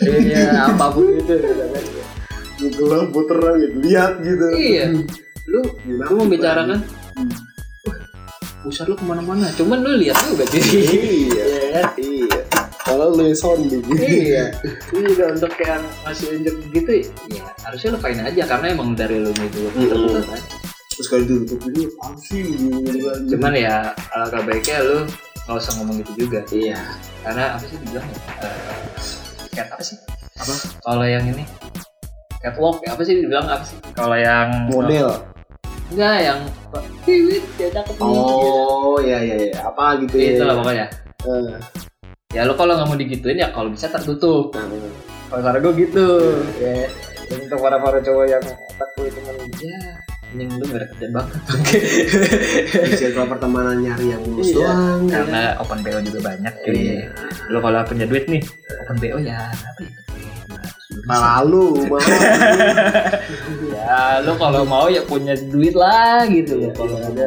Iya, 0.05 0.45
apa 0.67 0.87
pun 0.91 1.05
itu 1.09 1.33
gitu 1.33 1.55
kan. 1.65 1.85
gelap 2.63 3.07
buat 3.09 3.27
terang 3.27 3.57
gitu 3.57 3.77
lihat 3.81 4.13
gitu 4.21 4.47
Iya. 4.53 4.85
Lu 5.49 5.61
Gimana 5.81 6.05
lu 6.05 6.15
membicarakan 6.21 6.79
Hmm. 7.13 7.29
"Wah, 7.83 7.99
pusat 8.63 8.87
lu 8.87 8.95
ke 8.95 9.05
mana-mana. 9.05 9.47
Cuman 9.51 9.79
lu 9.81 9.97
lihat 9.97 10.17
juga 10.25 10.45
jadi. 10.45 10.69
iya 10.77 11.45
Iya 11.47 11.69
kan? 11.73 11.87
iya 11.97 12.39
kalau 12.83 13.15
lu 13.15 13.31
yang 13.31 13.39
sounding 13.39 13.83
iya. 13.99 14.51
Ini 14.95 15.07
juga 15.15 15.25
untuk 15.39 15.53
yang 15.63 15.83
masih 16.03 16.27
unjuk 16.39 16.57
gitu 16.75 16.91
ya 17.31 17.43
harusnya 17.63 17.99
fine 17.99 18.21
aja 18.27 18.43
karena 18.47 18.67
emang 18.75 18.99
dari 18.99 19.17
lu 19.23 19.31
itu 19.31 19.71
Mm-mm. 19.79 20.23
kan 20.27 20.41
terus 20.93 21.07
kalau 21.09 21.25
ditutup 21.25 21.61
sih 22.21 22.45
gitu 22.53 23.09
kan. 23.09 23.19
cuman 23.25 23.53
ya 23.57 23.97
alangkah 24.13 24.45
baiknya 24.45 24.85
lu 24.85 24.99
nggak 25.43 25.59
usah 25.59 25.73
ngomong 25.79 25.97
gitu 26.07 26.13
juga. 26.27 26.41
Iya. 26.55 26.79
Karena 27.27 27.59
apa 27.59 27.65
sih 27.67 27.79
dibilang 27.83 28.07
ya? 28.07 28.19
Eh, 28.47 28.57
cat 29.59 29.69
apa 29.75 29.83
sih? 29.83 29.97
Apa? 30.39 30.55
kalau 30.83 31.07
yang 31.07 31.23
ini 31.29 31.47
catwalk 32.43 32.83
ya 32.83 32.99
apa 32.99 33.03
sih 33.07 33.15
dibilang 33.23 33.47
apa 33.47 33.65
sih? 33.67 33.77
Kalau 33.95 34.17
yang 34.19 34.71
model. 34.71 35.09
Enggak 35.93 36.19
yang 36.25 36.41
Wiwit, 37.03 37.45
dia 37.59 37.69
cakep 37.69 38.01
oh 38.01 38.97
iya 39.03 39.19
iya 39.21 39.37
iya. 39.51 39.59
Apa 39.67 39.99
gitu 40.01 40.15
ya? 40.17 40.39
itu 40.39 40.43
lah 40.47 40.55
pokoknya. 40.57 40.87
Eh, 41.27 41.55
ya 42.33 42.43
lo 42.43 42.55
kalau 42.55 42.75
nggak 42.75 42.89
mau 42.89 42.97
digituin 42.97 43.39
ya 43.39 43.49
kalau 43.51 43.69
bisa 43.69 43.87
tertutup. 43.87 44.53
Nah, 44.53 44.65
kalau 45.29 45.43
cara 45.43 45.57
gue 45.59 45.73
gitu. 45.79 46.09
Ya 46.57 46.89
Dan 47.23 47.39
untuk 47.43 47.61
para 47.61 47.77
para 47.77 47.99
cowok 47.99 48.25
yang 48.27 48.45
otakku 48.45 49.01
itu 49.03 49.21
kan 49.23 49.35
ya 49.59 49.79
anjing 50.33 50.49
lu 50.51 50.65
gak 50.65 50.77
ada 50.77 50.87
kerjaan 50.89 51.13
banget. 51.13 51.41
Di 52.73 52.95
circle 52.95 53.29
pertemanan 53.29 53.77
nyari 53.79 54.07
yang 54.11 54.23
lulus 54.23 54.49
Iya. 54.49 54.57
doang 54.59 55.01
karena 55.07 55.41
open 55.57 55.79
BO 55.81 55.99
juga 56.03 56.21
banyak 56.27 56.53
Iya. 56.67 57.01
lo 57.49 57.59
kalau 57.61 57.85
punya 57.85 58.05
duit 58.05 58.25
nih 58.27 58.43
open 58.81 58.97
BO 58.97 59.17
ya 59.21 59.49
apa 59.49 59.81
ya? 59.81 59.91
Malah 61.03 61.41
lu 61.43 61.85
malah 61.85 62.05
ya 63.77 63.97
lu 64.21 64.33
kalau 64.37 64.63
mau 64.63 64.87
ya 64.89 65.01
punya 65.03 65.33
duit 65.37 65.73
lah 65.73 66.25
gitu 66.25 66.65
loh 66.65 66.73
kalau 66.73 66.97
Iya, 66.97 67.09
ada 67.09 67.27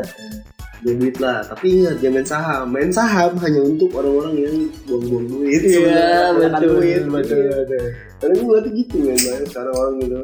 punya 0.82 0.94
duit 1.00 1.16
lah. 1.22 1.40
Tapi 1.46 1.66
ingat 1.84 1.96
jangan 2.02 2.16
main 2.16 2.28
saham. 2.28 2.64
Main 2.72 2.92
saham 2.92 3.32
hanya 3.40 3.62
untuk 3.64 3.90
orang-orang 3.96 4.34
yang 4.40 4.56
buang-buang 4.90 5.26
duit. 5.30 5.62
Iya 5.62 6.34
kebanyakan 6.34 6.60
betul 6.60 6.76
duit 6.80 7.02
betul. 7.08 7.44
betul 7.52 7.86
karena 8.16 8.34
gue 8.42 8.46
ngeliatnya 8.48 8.72
gitu 8.80 8.96
men 9.06 9.20
banyak 9.20 9.48
sekarang 9.52 9.76
orang 9.76 9.96
gitu. 10.02 10.20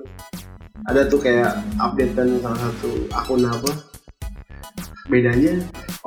Ada 0.89 1.01
tuh 1.05 1.19
kayak 1.21 1.51
update 1.77 2.13
kan 2.17 2.27
salah 2.41 2.59
satu 2.65 2.89
akun 3.13 3.45
apa? 3.45 3.71
Bedanya 5.11 5.53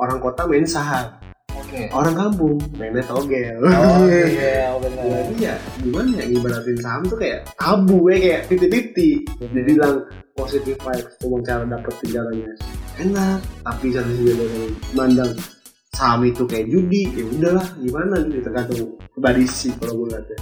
orang 0.01 0.17
kota 0.19 0.41
main 0.49 0.67
saham. 0.67 1.07
Oke. 1.55 1.87
Orang 1.95 2.15
kampung 2.19 2.59
mainnya 2.75 2.99
togel. 3.07 3.63
Oh 3.63 4.03
iya 4.11 4.75
benar. 4.83 5.03
Jadi 5.07 5.35
ya 5.39 5.55
gimana 5.79 6.09
ya 6.19 6.23
ngibaratin 6.27 6.79
saham 6.83 7.01
tuh 7.07 7.17
kayak 7.17 7.47
tabu 7.55 7.97
ya 8.11 8.17
kayak 8.19 8.41
fifty-fifty 8.51 9.09
dibilang 9.55 10.03
positive 10.35 10.75
vibes 10.83 11.15
cuma 11.23 11.39
cara 11.47 11.63
dapetin 11.63 12.09
jalannya 12.11 12.51
enak 12.97 13.37
tapi 13.61 13.85
satu 13.89 14.09
sisi 14.09 14.33
dari 14.33 14.61
mandang 14.91 15.31
saham 15.91 16.23
itu 16.23 16.43
kayak 16.43 16.67
judi 16.67 17.07
ya 17.09 17.23
udahlah 17.29 17.67
gimana 17.77 18.15
gitu 18.23 18.39
tergantung 18.41 18.79
pribadi 19.11 19.43
sih 19.45 19.71
kalau 19.75 19.93
gue 19.97 20.07
lihatnya 20.11 20.37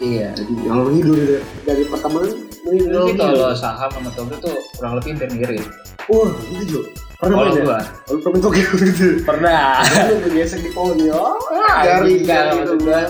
iya 0.00 0.28
jadi 0.32 0.52
kalau 0.64 0.84
hidup 0.90 1.14
dari, 1.14 1.36
dari 1.62 1.84
pertemanan 1.86 2.32
Lu 2.62 3.10
kalau 3.12 3.50
saham 3.52 3.90
sama 3.90 4.10
togel 4.12 4.38
tuh 4.38 4.54
kurang 4.78 4.94
lebih 4.96 5.18
hampir 5.18 5.28
mirip. 5.34 5.66
wah 6.06 6.30
itu 6.48 6.64
Jo 6.70 6.80
pernah 7.18 7.36
Kalau 7.38 7.52
ya? 7.52 7.62
gua 7.62 7.78
kalau 8.02 8.18
pernah 8.22 8.40
togel 8.40 8.66
gitu 8.82 9.06
pernah. 9.22 9.66
lu 9.82 10.14
bergesek 10.22 10.60
di 10.62 10.70
pohon 10.70 10.96
ya 10.96 11.22
Garing 11.82 12.22
kan 12.22 12.42
gitu. 12.54 12.56
maksud 12.56 12.78
gua. 12.80 13.00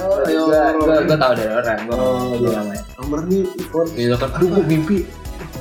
Gua 1.05 1.17
tahu 1.17 1.33
dari 1.33 1.53
orang. 1.53 1.79
Gua 1.85 1.97
Oh, 1.97 2.33
iya. 2.35 2.81
nomor 2.97 3.21
nih 3.25 3.45
Gitu 3.93 4.15
kan. 4.17 4.29
Aduh 4.33 4.49
gua 4.51 4.65
mimpi 4.65 4.97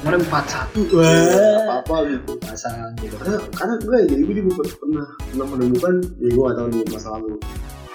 kemarin 0.02 0.22
41 0.26 1.62
apa 1.62 1.74
apa 1.86 1.96
gitu 2.10 2.34
pasang 2.42 2.90
gitu. 2.98 3.16
karena 3.22 3.38
karena 3.54 3.74
gue 3.78 3.98
jadi 4.10 4.22
gue 4.26 4.36
juga 4.42 4.64
pernah 4.82 5.08
pernah 5.30 5.46
menemukan 5.54 5.94
ya 6.18 6.30
gue 6.34 6.42
gak 6.42 6.58
tahu 6.58 6.68
nih 6.74 6.82
masa 6.90 7.10
lalu. 7.14 7.38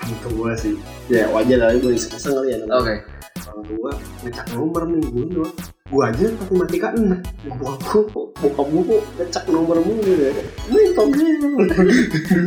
Itu 0.06 0.28
gue 0.38 0.50
sih. 0.54 0.74
Ya 1.10 1.26
wajar 1.34 1.58
lah 1.58 1.74
gue 1.74 1.92
iseng 1.98 2.14
iseng 2.14 2.34
kali 2.38 2.54
ya. 2.54 2.58
Oke. 2.70 2.94
kalau 3.36 3.62
gue 3.66 3.92
ngecek 4.22 4.46
nomor 4.54 4.82
nih 4.86 5.02
gue 5.02 5.24
doang. 5.34 5.54
Gue 5.86 6.02
aja 6.02 6.24
tapi 6.30 6.52
matikan 6.54 6.94
bokap 7.58 7.78
gue 7.90 8.24
bokap 8.38 8.66
gue 8.70 8.82
kok 8.86 9.02
ngecek 9.18 9.44
nomor 9.50 9.76
mulu 9.82 10.12
ya. 10.14 10.30
Main 10.70 10.90
togel 10.94 11.26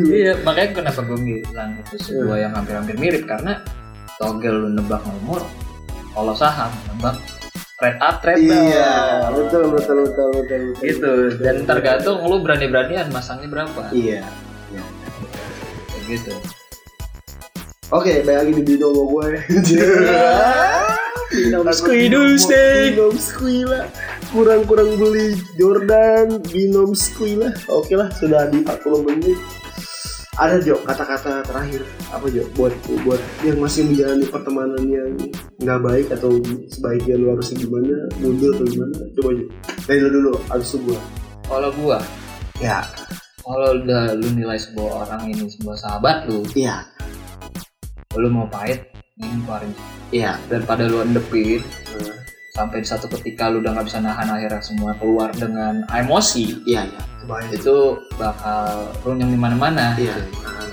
Iya, 0.07 0.33
makanya 0.47 0.69
kenapa 0.71 1.03
gue 1.03 1.19
bilang 1.19 1.75
itu 1.83 1.95
sebuah 1.99 2.37
yang 2.47 2.55
hampir-hampir 2.55 2.95
mirip. 2.95 3.27
Karena 3.27 3.59
togel 4.15 4.55
lu 4.55 4.69
nebak 4.71 5.03
nomor, 5.03 5.43
kalau 6.15 6.31
saham 6.35 6.71
nebak 6.91 7.15
trade 7.79 7.99
up, 7.99 8.15
trade 8.19 8.43
down. 8.43 8.65
iya 8.65 8.91
betul 9.31 9.63
betul 9.69 9.97
betul 10.03 10.27
betul 10.35 10.61
betul 10.69 10.83
Gitu. 10.83 11.11
Dan 11.39 11.63
tergantung 11.63 12.19
lu 12.21 12.39
berani-beranian 12.39 13.07
masangnya 13.09 13.47
berapa. 13.47 13.87
iya 13.91 14.21
Kayak 15.89 16.03
gitu. 16.09 16.33
oke 17.89 18.13
balik 18.21 18.37
lagi 18.37 18.51
di 18.53 18.63
binomo 18.63 19.03
gue 19.09 19.27
Binom 21.29 21.61
squidul 21.69 22.35
steak. 22.35 22.97
Binom 22.97 23.13
squila 23.15 23.85
kurang-kurang 24.29 24.97
beli 24.97 25.37
Jordan 25.55 26.41
binom 26.43 26.93
squila 26.93 27.49
oke 27.65 27.93
lah 27.93 28.09
sudah 28.11 28.49
di 28.49 28.61
40 28.61 29.07
menit 29.07 29.37
ada 30.39 30.55
Jo 30.63 30.79
kata-kata 30.87 31.43
terakhir. 31.43 31.83
Apa 32.15 32.31
Jo? 32.31 32.47
Buat 32.55 32.73
buat 33.03 33.19
yang 33.43 33.59
masih 33.59 33.91
menjalani 33.91 34.25
pertemanan 34.31 34.83
yang 34.87 35.11
nggak 35.59 35.79
baik 35.83 36.07
atau 36.15 36.31
sebaiknya 36.71 37.19
lu 37.19 37.35
harus 37.35 37.51
gimana 37.51 37.95
mundur 38.23 38.55
atau 38.55 38.65
gimana 38.65 38.95
coba 39.19 39.29
Jo. 39.35 39.45
Dari 39.83 39.99
lu 39.99 40.09
dulu 40.09 40.31
abis 40.47 40.67
itu 40.71 40.77
gua. 40.87 40.99
Kalau 41.49 41.69
gua, 41.75 41.99
ya. 42.63 42.79
Kalau 43.43 43.69
udah 43.81 44.13
lu 44.15 44.27
nilai 44.37 44.59
sebuah 44.61 44.89
orang 45.05 45.21
ini 45.33 45.49
sebuah 45.49 45.77
sahabat 45.81 46.29
lu, 46.29 46.45
iya. 46.53 46.85
lu 48.13 48.29
mau 48.29 48.45
pahit, 48.45 48.85
ini 49.17 49.41
keluarin. 49.41 49.73
iya. 50.13 50.37
Daripada 50.45 50.85
lu 50.85 51.01
endepin, 51.01 51.65
Nah, 51.89 52.18
sampai 52.59 52.83
di 52.83 52.87
satu 52.87 53.07
ketika 53.07 53.47
lu 53.47 53.63
udah 53.63 53.71
nggak 53.71 53.87
bisa 53.87 54.03
nahan 54.03 54.27
akhirnya 54.27 54.59
semua 54.59 54.91
keluar 54.99 55.31
dengan 55.31 55.79
emosi, 55.87 56.59
iya 56.67 56.83
iya 56.83 57.01
kebayang 57.23 57.55
itu 57.55 57.75
bakal 58.19 58.67
runyam 58.99 59.31
di 59.31 59.39
mana-mana. 59.39 59.95
iya 59.95 60.11
gitu. 60.19 60.43
Nah, 60.43 60.67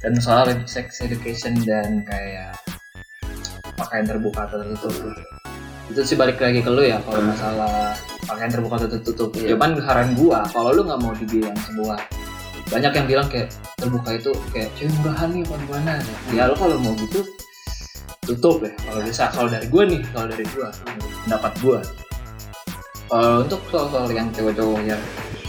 dan 0.00 0.12
soal 0.16 0.48
sex 0.64 1.00
education 1.00 1.60
dan 1.60 2.00
kayak 2.04 2.56
pakaian 3.76 4.06
terbuka 4.06 4.48
atau 4.48 4.60
tertutup 4.60 5.12
itu 5.84 6.00
sih 6.00 6.16
balik 6.16 6.40
lagi 6.40 6.64
ke 6.64 6.70
lu 6.72 6.80
ya 6.80 6.96
kalau 7.04 7.20
Hmm. 7.20 7.28
masalah 7.28 7.92
pakaian 8.24 8.48
terbuka 8.48 8.74
atau 8.80 8.88
tertutup 8.88 9.28
Iya. 9.36 9.52
cuman 9.52 9.76
saran 9.84 10.10
gua 10.16 10.40
kalau 10.48 10.72
lu 10.72 10.88
nggak 10.88 11.00
mau 11.00 11.12
dibilang 11.12 11.56
sebuah 11.60 12.00
banyak 12.72 12.92
yang 12.96 13.06
bilang 13.06 13.26
kayak 13.28 13.52
terbuka 13.76 14.16
itu 14.16 14.32
kayak 14.48 14.72
cewek 14.80 14.92
murahan 14.96 15.28
nih 15.28 15.44
apa 15.44 15.54
gimana 15.60 15.92
ya 16.32 16.48
lu 16.48 16.54
kalau 16.56 16.76
mau 16.80 16.96
gitu 16.96 17.20
tutup 18.24 18.64
ya 18.64 18.72
kalau 18.84 19.00
bisa. 19.04 19.24
Kalau 19.30 19.48
dari 19.48 19.66
gua 19.68 19.82
nih 19.84 20.00
kalau 20.10 20.26
dari 20.28 20.44
gua 20.52 20.68
pendapat 21.24 21.52
gua. 21.60 21.78
Kalau 23.04 23.44
untuk 23.44 23.60
soal-soal 23.68 24.08
yang 24.10 24.28
cowok-cowok 24.32 24.80
yang 24.88 25.02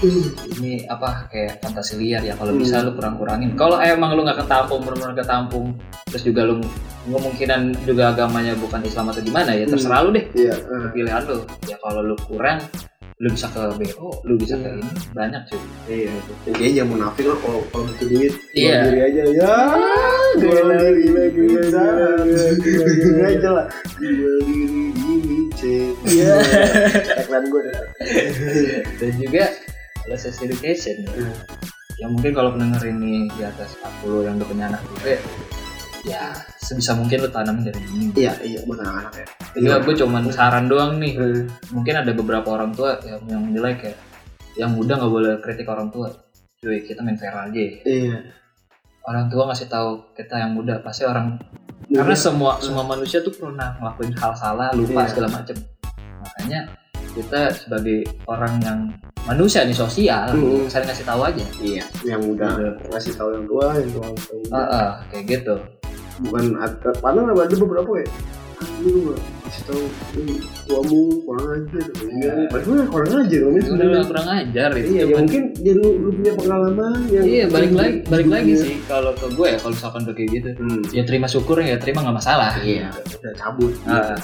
ini 0.04 0.84
apa 0.86 1.26
kayak 1.32 1.64
fantasi 1.64 1.96
liar 1.98 2.20
ya 2.22 2.36
kalau 2.36 2.52
Hmm. 2.52 2.62
bisa 2.62 2.84
lu 2.84 2.92
kurang-kurangin. 2.94 3.56
Kalau 3.56 3.80
emang 3.80 4.14
lu 4.14 4.22
nggak 4.28 4.44
ketampung 4.44 4.84
benar-benar 4.84 5.16
ketampung 5.24 5.66
terus 6.12 6.24
juga 6.28 6.42
lu 6.46 6.60
kemungkinan 7.08 7.62
juga 7.88 8.12
agamanya 8.12 8.54
bukan 8.60 8.84
Islam 8.84 9.10
atau 9.10 9.22
gimana 9.24 9.56
ya 9.56 9.66
terserah 9.66 10.04
lu 10.04 10.12
deh. 10.14 10.26
Iya 10.36 10.56
eh, 10.58 10.88
pilihan 10.92 11.24
lu. 11.26 11.48
Ya 11.66 11.80
kalau 11.80 12.04
lu 12.04 12.16
kurang 12.28 12.60
lu 13.16 13.32
bisa 13.32 13.48
ke 13.48 13.62
BO 13.80 14.10
lu 14.28 14.36
bisa 14.36 14.60
ke 14.60 14.76
ini 14.76 14.90
banyak 15.16 15.42
cuy 15.48 15.62
iya 15.88 16.12
ya, 16.12 16.52
kayaknya 16.52 16.70
jangan 16.84 16.90
munafik 16.92 17.26
lah 17.32 17.38
kalau 17.40 17.60
kalau 17.72 17.84
butuh 17.88 18.08
duit. 18.12 18.34
Iya. 18.52 18.76
diri 18.92 19.00
aja. 19.08 19.22
Ya 19.32 19.56
gila 20.36 20.62
gila 20.68 20.90
gila 20.92 21.24
gila 21.32 21.62
gila 22.60 23.26
aja. 23.32 23.50
lah. 23.56 23.66
Jual 24.04 24.40
diri 24.44 24.84
ini 24.92 25.40
cek 25.56 25.94
Iya. 26.12 26.34
tagline 27.24 27.48
gue 27.48 27.62
dan 29.00 29.12
juga 29.16 29.44
ada 30.06 30.16
sex 30.20 30.36
education. 30.44 31.08
Ya. 31.08 31.32
Yang 32.04 32.12
mungkin 32.20 32.32
kalau 32.36 32.50
pendengar 32.52 32.84
ini 32.84 33.32
di 33.32 33.44
atas 33.48 33.80
40 34.04 34.28
yang 34.28 34.36
udah 34.44 34.48
punya 34.52 34.66
anak 34.76 34.82
juga 34.92 35.16
ya 36.06 36.30
sebisa 36.62 36.94
mungkin 36.94 37.26
lu 37.26 37.30
tanamin 37.30 37.66
dari 37.66 37.82
dini 37.82 38.06
iya 38.14 38.34
iya 38.42 38.62
buat 38.64 38.78
anak-anak 38.78 39.14
ya 39.18 39.26
Jadi 39.56 39.66
gue 39.82 39.96
cuman 40.04 40.24
saran 40.30 40.66
doang 40.68 41.00
nih. 41.00 41.16
Hmm. 41.16 41.48
Mungkin 41.72 41.96
ada 41.96 42.12
beberapa 42.12 42.54
orang 42.54 42.72
tua 42.72 43.00
yang, 43.02 43.24
yang 43.26 43.42
menilai 43.42 43.74
kayak 43.76 43.98
yang 44.56 44.72
muda 44.72 44.96
nggak 44.96 45.10
boleh 45.10 45.34
kritik 45.40 45.66
orang 45.66 45.88
tua. 45.90 46.12
Cuy, 46.60 46.84
kita 46.84 47.00
main 47.02 47.16
fair 47.16 47.32
aja. 47.32 47.64
iya 47.84 48.20
Orang 49.02 49.30
tua 49.30 49.48
ngasih 49.48 49.66
tahu 49.66 50.12
kita 50.14 50.36
yang 50.36 50.52
muda 50.54 50.82
pasti 50.82 51.06
orang 51.06 51.38
karena 51.86 52.18
semua 52.18 52.58
semua 52.58 52.82
manusia 52.82 53.22
tuh 53.22 53.30
pernah 53.32 53.78
ngelakuin 53.78 54.12
hal 54.18 54.34
salah, 54.34 54.74
lupa 54.74 55.06
Iya. 55.06 55.10
segala 55.14 55.28
macem. 55.32 55.58
Makanya 56.20 56.60
kita 57.14 57.42
sebagai 57.54 58.00
orang 58.26 58.58
yang 58.60 58.80
manusia 59.24 59.62
nih 59.64 59.78
sosial, 59.78 60.34
Hmm. 60.34 60.66
saling 60.68 60.90
ngasih 60.90 61.06
tahu 61.06 61.22
aja. 61.22 61.46
iya 61.62 61.86
yang 62.04 62.20
udah 62.20 62.58
ngasih 62.90 63.14
tahu 63.14 63.30
yang 63.32 63.46
tua 63.46 63.66
yang 63.78 63.90
tua 63.90 64.06
yang 64.10 64.18
tua. 64.20 64.38
Ah, 64.52 64.66
ah, 64.68 64.90
kayak 65.08 65.24
gitu. 65.30 65.56
Bukan 66.20 66.46
ada 66.58 66.90
padahal 66.96 67.36
ada 67.36 67.56
beberapa 67.56 67.90
kayak 67.92 68.10
ah, 68.56 68.70
lu 68.80 68.90
nggak 69.04 69.20
kasih 69.46 69.64
tahu 69.68 69.84
"Ih, 70.16 70.40
tuamu 70.64 71.02
kurang 71.22 71.48
ajar 71.54 71.86
iya 72.08 72.34
padahal 72.48 72.88
kurang 72.88 73.12
ajar 73.20 73.40
Itu 73.46 73.60
sebenarnya 73.62 73.92
udah 73.92 74.06
kurang 74.08 74.28
ajar 74.32 74.70
itu. 74.74 74.88
iya 74.90 75.04
ya 75.04 75.16
mungkin 75.18 75.42
dia 75.54 75.74
lu, 75.76 75.88
lu 75.98 76.10
punya 76.14 76.34
pengalaman 76.34 76.98
yang 77.10 77.24
Iya 77.26 77.46
balik 77.48 77.72
lagi 77.74 77.96
balik 78.06 78.28
lagi 78.28 78.52
Iya. 78.52 78.64
sih 78.64 78.76
kalau 78.86 79.12
ke 79.14 79.28
gue 79.30 79.48
ya 79.48 79.58
kalau 79.58 79.74
misalkan 79.74 80.00
udah 80.04 80.16
kayak 80.16 80.30
gitu 80.34 80.50
hmm. 80.56 80.82
ya 80.90 81.04
terima 81.04 81.28
syukur 81.28 81.58
ya 81.60 81.76
terima 81.76 82.00
nggak 82.02 82.18
masalah 82.18 82.52
iya 82.60 82.88
udah 82.94 83.34
cabut 83.36 83.74
Ah, 83.86 84.16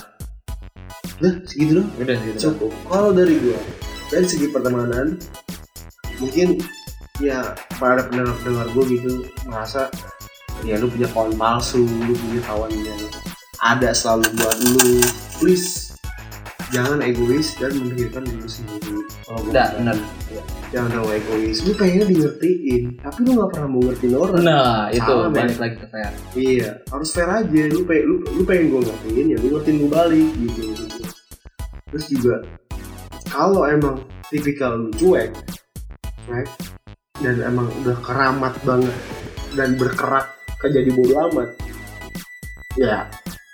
Nah, 1.22 1.38
segitu 1.46 1.78
dong. 1.78 1.88
udah 2.02 2.18
gitu 2.18 2.38
Cukup. 2.50 2.74
Kalau 2.90 3.14
dari 3.14 3.38
gua, 3.38 3.54
dari 4.10 4.26
segi 4.26 4.50
pertemanan, 4.50 5.22
mungkin 6.18 6.58
ya 7.22 7.54
para 7.78 8.02
pendengar-pendengar 8.04 8.66
gua 8.74 8.84
gitu 8.88 9.12
merasa 9.46 9.86
ya 10.62 10.76
lu 10.78 10.88
punya 10.88 11.08
kawan 11.10 11.34
palsu, 11.36 11.84
lu 11.84 12.14
punya 12.14 12.42
kawan 12.46 12.72
yang 12.82 13.02
ada 13.62 13.90
selalu 13.94 14.28
buat 14.38 14.58
lu. 14.62 15.02
Please 15.42 15.92
jangan 16.72 17.04
egois 17.04 17.54
dan 17.60 17.76
memikirkan 17.76 18.24
diri 18.24 18.50
sendiri. 18.50 19.04
Bilang, 19.28 19.72
benar 19.80 19.98
jangan 20.72 20.90
terlalu 20.96 21.12
egois. 21.20 21.58
Lu 21.68 21.72
pengen 21.76 22.08
di 22.08 22.16
ngertiin, 22.24 22.84
tapi 23.04 23.20
lu 23.28 23.32
nggak 23.38 23.50
pernah 23.52 23.68
mau 23.68 23.82
ngertiin 23.84 24.16
orang. 24.16 24.42
nah 24.42 24.88
itu 24.90 25.12
Salah, 25.12 25.30
balik 25.30 25.60
lagi 25.60 25.76
ke 25.76 25.88
fair 25.92 26.12
Iya, 26.34 26.70
harus 26.88 27.10
fair 27.12 27.30
aja. 27.30 27.62
Lu 27.70 27.82
pengen 27.84 28.04
lu, 28.08 28.16
lu 28.40 28.42
pengen 28.48 28.66
gue 28.72 28.82
ngertiin 28.88 29.26
ya, 29.36 29.38
lu 29.38 29.48
ngertiin 29.56 29.78
gue 29.84 29.92
balik 29.92 30.30
gitu, 30.40 30.62
gitu. 30.74 31.02
Terus 31.92 32.06
juga 32.08 32.36
kalau 33.28 33.68
emang 33.68 34.00
tipikal 34.32 34.80
lu 34.80 34.90
cuek, 34.96 35.32
cuek 36.28 36.48
dan 37.22 37.36
emang 37.44 37.68
udah 37.84 37.98
keramat 38.02 38.56
banget 38.66 38.96
dan 39.54 39.76
berkerak 39.76 40.32
ke 40.62 40.68
jadi 40.70 40.90
bodo 40.94 41.14
amat, 41.28 41.50
ya. 42.78 43.10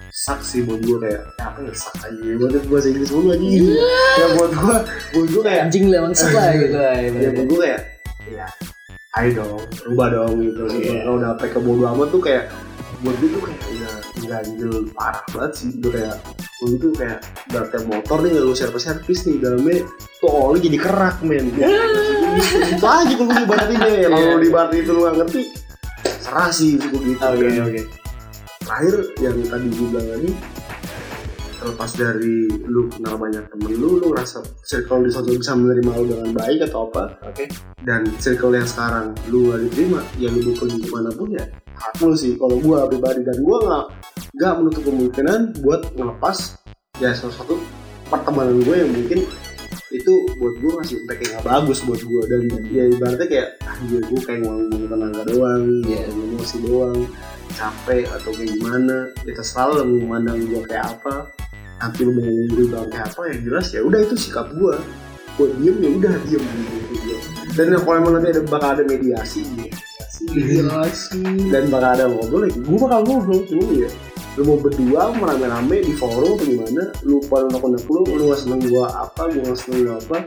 Sak 0.09 0.41
sih 0.41 0.65
buat 0.65 0.81
gue 0.81 0.97
kayak 0.97 1.21
apa 1.37 1.61
ya 1.61 1.71
sak 1.71 1.95
aja. 2.03 2.29
Buat 2.35 2.65
bahasa 2.67 2.87
Inggris 2.89 3.11
mulu 3.13 3.27
aja 3.31 3.47
ya 4.17 4.25
buat 4.33 4.51
gue 4.51 4.77
buat 5.13 5.27
gue 5.29 5.41
kayak 5.45 5.61
anjing 5.69 5.85
lah 5.87 5.99
suka 6.11 6.41
gitu 6.57 6.77
ya 7.15 7.29
buat 7.31 7.47
gue 7.47 7.59
kayak 7.61 7.81
ya 8.27 8.47
ayo 9.15 9.29
dong 9.37 9.61
rubah 9.85 10.07
dong 10.09 10.41
gitu. 10.41 10.61
Iya. 10.73 11.05
kalau 11.05 11.15
udah 11.21 11.29
sampai 11.37 11.49
ke 11.53 11.59
bodo 11.61 11.83
amat 11.93 12.07
tuh 12.09 12.21
kayak 12.21 12.43
buat 12.97 13.15
gue 13.21 13.29
tuh 13.29 13.41
kayak 13.45 13.61
udah 13.69 13.93
ganjel 14.25 14.73
parah 14.91 15.23
banget 15.29 15.51
sih. 15.53 15.69
Gue 15.77 15.91
kayak 15.93 16.15
gue 16.57 16.69
tuh 16.75 16.91
kayak 16.97 17.17
udah 17.53 17.61
kayak 17.69 17.85
motor 17.85 18.17
nih 18.25 18.31
lu 18.41 18.53
servis 18.57 18.83
servis 18.83 19.19
nih. 19.23 19.37
Dalamnya 19.37 19.85
tuh 20.17 20.29
oli 20.33 20.59
jadi 20.59 20.77
kerak 20.81 21.17
men. 21.21 21.45
Itu 22.73 22.83
aja 22.83 23.13
kalau 23.13 23.29
gue 23.29 23.41
ibaratinnya 23.45 23.89
ya. 24.01 24.07
Kalau 24.09 24.17
Iya. 24.17 24.33
lu 24.33 24.39
dibaratin 24.41 24.79
itu 24.81 24.91
lu 24.91 25.01
gak 25.05 25.15
ngerti 25.21 25.41
serah 26.27 26.51
sih 26.51 26.75
gue 26.75 26.99
gitu 27.07 27.23
Oke, 27.23 27.47
kan. 27.47 27.71
oke. 27.71 27.81
terakhir 28.67 28.95
yang 29.23 29.37
tadi 29.47 29.67
gue 29.71 29.87
bilang 29.87 30.07
tadi 30.11 30.29
terlepas 31.57 31.91
dari 31.95 32.37
lu 32.67 32.91
kenal 32.91 33.15
banyak 33.15 33.43
temen 33.47 33.71
lu 33.79 33.97
lu 34.03 34.11
ngerasa 34.11 34.43
circle 34.67 35.07
di 35.07 35.09
suatu 35.09 35.31
bisa 35.31 35.55
menerima 35.55 35.91
lu 35.95 36.05
dengan 36.11 36.31
baik 36.35 36.59
atau 36.67 36.91
apa 36.91 37.15
Oke. 37.31 37.47
dan 37.87 38.03
circle 38.19 38.53
yang 38.59 38.67
sekarang 38.67 39.15
lu 39.31 39.55
gak 39.55 39.63
diterima 39.71 40.03
ya 40.19 40.27
lu 40.27 40.51
mau 40.51 40.55
pergi 40.59 40.77
ke 40.83 40.89
mana 40.91 41.09
pun 41.15 41.27
ya 41.31 41.43
hak 41.79 41.95
lu 42.03 42.13
sih 42.13 42.35
kalau 42.35 42.59
gua 42.59 42.91
pribadi 42.91 43.23
dan 43.23 43.37
gua 43.41 43.57
nggak 43.63 43.85
nggak 44.35 44.53
menutup 44.59 44.83
kemungkinan 44.83 45.39
buat 45.63 45.81
ngelepas 45.95 46.37
ya 46.99 47.15
salah 47.15 47.35
satu 47.39 47.55
pertemanan 48.11 48.59
gue 48.63 48.75
yang 48.75 48.91
mungkin 48.91 49.19
itu 49.97 50.13
buat 50.37 50.55
gue 50.61 50.71
ngasih 50.77 50.95
impact 51.03 51.19
yang 51.25 51.31
gak 51.37 51.45
bagus 51.45 51.79
buat 51.83 52.01
gue 52.01 52.21
dan 52.29 52.41
ya 52.69 52.83
ibaratnya 52.87 53.27
kayak 53.27 53.49
ah 53.65 53.77
iya 53.89 53.99
gue 54.05 54.19
kayak 54.21 54.39
ngomong 54.45 54.85
tenaga 54.87 55.21
doang 55.27 55.63
ngomong 55.83 56.27
emosi 56.37 56.57
doang. 56.65 56.99
Capek 57.57 58.05
atau 58.13 58.29
kayak 58.37 58.53
gimana? 58.53 59.09
Ya 59.25 59.31
terserah 59.33 59.73
lo 59.73 59.81
mau 59.87 59.97
memandang 59.97 60.37
gue 60.45 60.61
kayak 60.69 60.85
apa. 60.99 61.33
Nanti 61.81 61.99
lu 62.05 62.11
mau 62.13 62.23
ngomong 62.25 62.47
gue 62.53 62.65
bilang 62.69 62.89
kayak 62.93 63.07
apa 63.11 63.21
ya 63.29 63.35
jelas 63.41 63.65
ya 63.73 63.81
udah 63.81 63.99
itu 64.03 64.15
sikap 64.17 64.47
gue 64.53 64.75
gue 65.37 65.47
diem 65.61 65.77
ya 65.81 65.89
udah 65.97 66.13
diem. 66.25 66.43
Gitu 66.93 67.37
dan 67.57 67.73
kalau 67.81 67.97
emang 67.97 68.13
nanti 68.21 68.37
ada 68.37 68.41
bakal 68.45 68.69
ada 68.77 68.83
mediasi 68.85 69.41
mediasi 70.31 71.19
mediasi 71.19 71.51
dan 71.51 71.63
bakal 71.71 71.89
ada 71.95 72.05
ngobrol 72.11 72.41
lagi 72.47 72.59
gue 72.59 72.77
bakal 72.79 72.99
ngobrol 73.07 73.39
cuma 73.47 73.65
ya 73.75 73.89
lu 74.37 74.41
mau 74.45 74.57
berdua 74.61 75.17
mau 75.17 75.25
rame-rame 75.33 75.81
di 75.81 75.93
forum 75.97 76.37
atau 76.37 76.45
gimana 76.45 76.93
lu 77.01 77.17
pada 77.25 77.49
unek 77.49 77.83
lu 77.89 78.01
lu 78.05 78.23
gak 78.29 78.41
seneng 78.45 78.61
gua 78.69 78.85
apa 78.93 79.33
gua 79.33 79.41
gak 79.49 79.59
seneng 79.65 79.79
gua 79.89 79.95
apa 79.97 80.17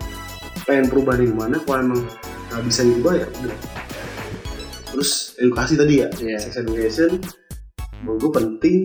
pengen 0.67 0.87
perubahan 0.91 1.23
di 1.23 1.31
mana 1.31 1.57
kalau 1.63 1.79
emang 1.79 2.03
gak 2.51 2.63
bisa 2.67 2.83
diubah 2.83 3.15
ya 3.15 3.27
udah. 3.31 3.59
Terus 4.91 5.11
edukasi 5.39 5.79
tadi 5.79 5.95
ya 6.03 6.09
Iya. 6.19 6.39
sex 6.43 6.59
education 6.59 7.23
menurut 8.03 8.19
gue 8.19 8.33
penting 8.43 8.77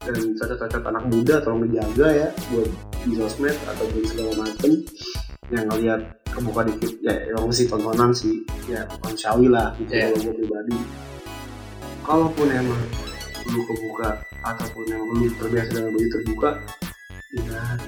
dan 0.00 0.16
cacat-cacat 0.16 0.80
anak 0.80 1.04
muda 1.12 1.44
tolong 1.44 1.68
dijaga 1.68 2.08
ya 2.08 2.28
buat 2.48 2.68
di 3.04 3.12
sosmed 3.20 3.56
atau 3.68 3.84
di 3.92 4.00
segala 4.08 4.32
macem 4.40 4.72
yang 5.48 5.64
ngeliat 5.72 6.00
kebuka 6.28 6.60
dikit. 6.68 6.92
Ya 7.00 7.14
emang 7.32 7.48
sih 7.48 7.64
tontonan 7.64 8.12
sih. 8.12 8.44
Ya 8.68 8.84
manusiawi 9.00 9.48
lah 9.48 9.72
gitu 9.80 9.88
Iya. 9.88 10.12
kalau 10.12 10.20
gue 10.20 10.34
pribadi. 10.36 10.76
Kalaupun 12.04 12.46
emang 12.52 12.82
lu 13.50 13.60
kebuka 13.64 14.20
ataupun 14.44 14.84
yang 14.86 15.00
lu 15.00 15.26
terbiasa 15.34 15.70
dengan 15.72 15.90
baju 15.90 16.08
terbuka 16.12 16.50
ingat 17.30 17.78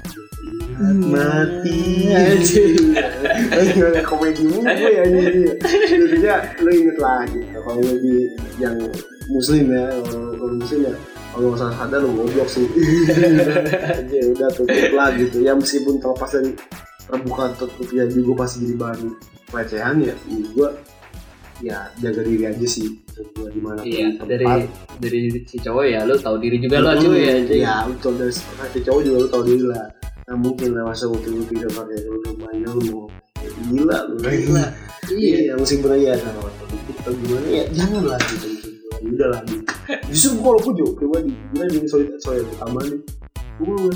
ingat 0.42 0.96
mati. 1.06 1.80
Gimana 3.74 4.00
komedi 4.02 4.42
mulu 4.48 4.64
ya 4.66 5.02
ini. 5.06 5.50
Jadinya 5.86 6.34
lu 6.64 6.70
inget 6.72 6.96
lah 6.98 7.20
gitu. 7.28 7.46
Kalau 7.60 7.78
lu 7.78 7.94
di 8.00 8.14
yang 8.58 8.76
muslim 9.30 9.70
ya 9.70 9.86
kalau 10.02 10.56
muslim 10.56 10.80
ya 10.88 10.94
kalau 11.32 11.48
nggak 11.48 11.60
salah 11.62 11.74
sadar 11.78 11.98
lu 12.02 12.10
goblok 12.16 12.48
sih. 12.50 12.66
Ya 14.12 14.22
udah 14.34 14.48
tutup 14.50 14.92
lah 14.94 15.08
gitu. 15.14 15.42
Ya 15.42 15.52
meskipun 15.54 15.98
terlepas 15.98 16.30
dari 16.32 16.52
terbuka 17.08 17.44
tutup 17.58 17.88
ya 17.90 18.04
juga 18.08 18.44
pasti 18.46 18.66
jadi 18.66 18.74
bahan 18.78 19.00
pelecehan 19.50 19.96
ya 20.02 20.14
gua 20.54 20.70
ya 21.62 21.78
jaga 22.02 22.26
diri 22.26 22.44
aja 22.50 22.66
sih 22.66 22.90
menurut 22.90 23.30
gua 23.38 23.48
di 23.54 23.60
mana 23.62 23.80
Iya, 23.86 24.06
dari 24.26 24.46
dari 24.98 25.20
si 25.46 25.56
cowok 25.62 25.84
ya 25.86 26.00
lu 26.02 26.18
tahu 26.18 26.36
diri 26.42 26.56
juga 26.58 26.82
lah 26.82 26.98
cuy 26.98 27.22
ya. 27.22 27.34
cuy. 27.46 27.60
ya 27.62 27.74
betul 27.86 28.12
dari 28.18 28.32
si 28.34 28.80
cowok 28.82 29.00
juga 29.06 29.16
lu 29.22 29.28
tau 29.30 29.42
diri 29.46 29.64
lah. 29.70 29.86
Nah 30.26 30.36
mungkin 30.38 30.68
lah 30.74 30.82
masa 30.90 31.06
waktu 31.06 31.28
lu 31.30 31.44
tidak 31.46 31.70
pakai 31.76 31.98
lu 32.02 32.18
rumahnya 32.26 32.68
lu 32.74 32.82
mau 32.90 33.06
gila 33.70 33.98
lu 34.10 34.16
gila. 34.18 34.66
Iya. 35.12 35.36
iya 35.46 35.52
meskipun 35.54 35.90
aja 35.94 36.08
ada 36.18 36.30
waktu 36.42 36.62
dikit 36.72 36.96
atau 37.04 37.12
gimana 37.14 37.46
ya 37.46 37.64
jangan 37.70 38.02
lah 38.10 38.20
gitu. 38.26 38.46
Ya 39.02 39.08
udah 39.14 39.28
lah 39.30 39.40
gitu. 39.46 39.64
Justru 40.10 40.30
gua 40.42 40.42
kalau 40.42 40.60
gua 40.66 40.72
juga 40.74 40.90
pribadi 40.98 41.30
jadi 41.54 41.86
soal 41.86 42.02
soal 42.18 42.34
yang 42.42 42.48
pertama 42.50 42.78
nih. 42.90 43.00
Gua 43.62 43.90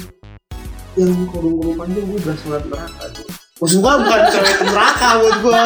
yang 0.97 1.13
kurung-kurung 1.29 1.77
panjang 1.77 2.05
gua 2.05 2.19
berasa 2.21 2.45
ngeliat 2.45 2.65
neraka 2.67 3.05
tuh 3.13 3.27
Maksud 3.57 3.79
gua 3.81 3.93
bukan 3.97 4.21
cewek 4.29 4.57
neraka 4.69 5.09
buat 5.17 5.37
gua. 5.41 5.65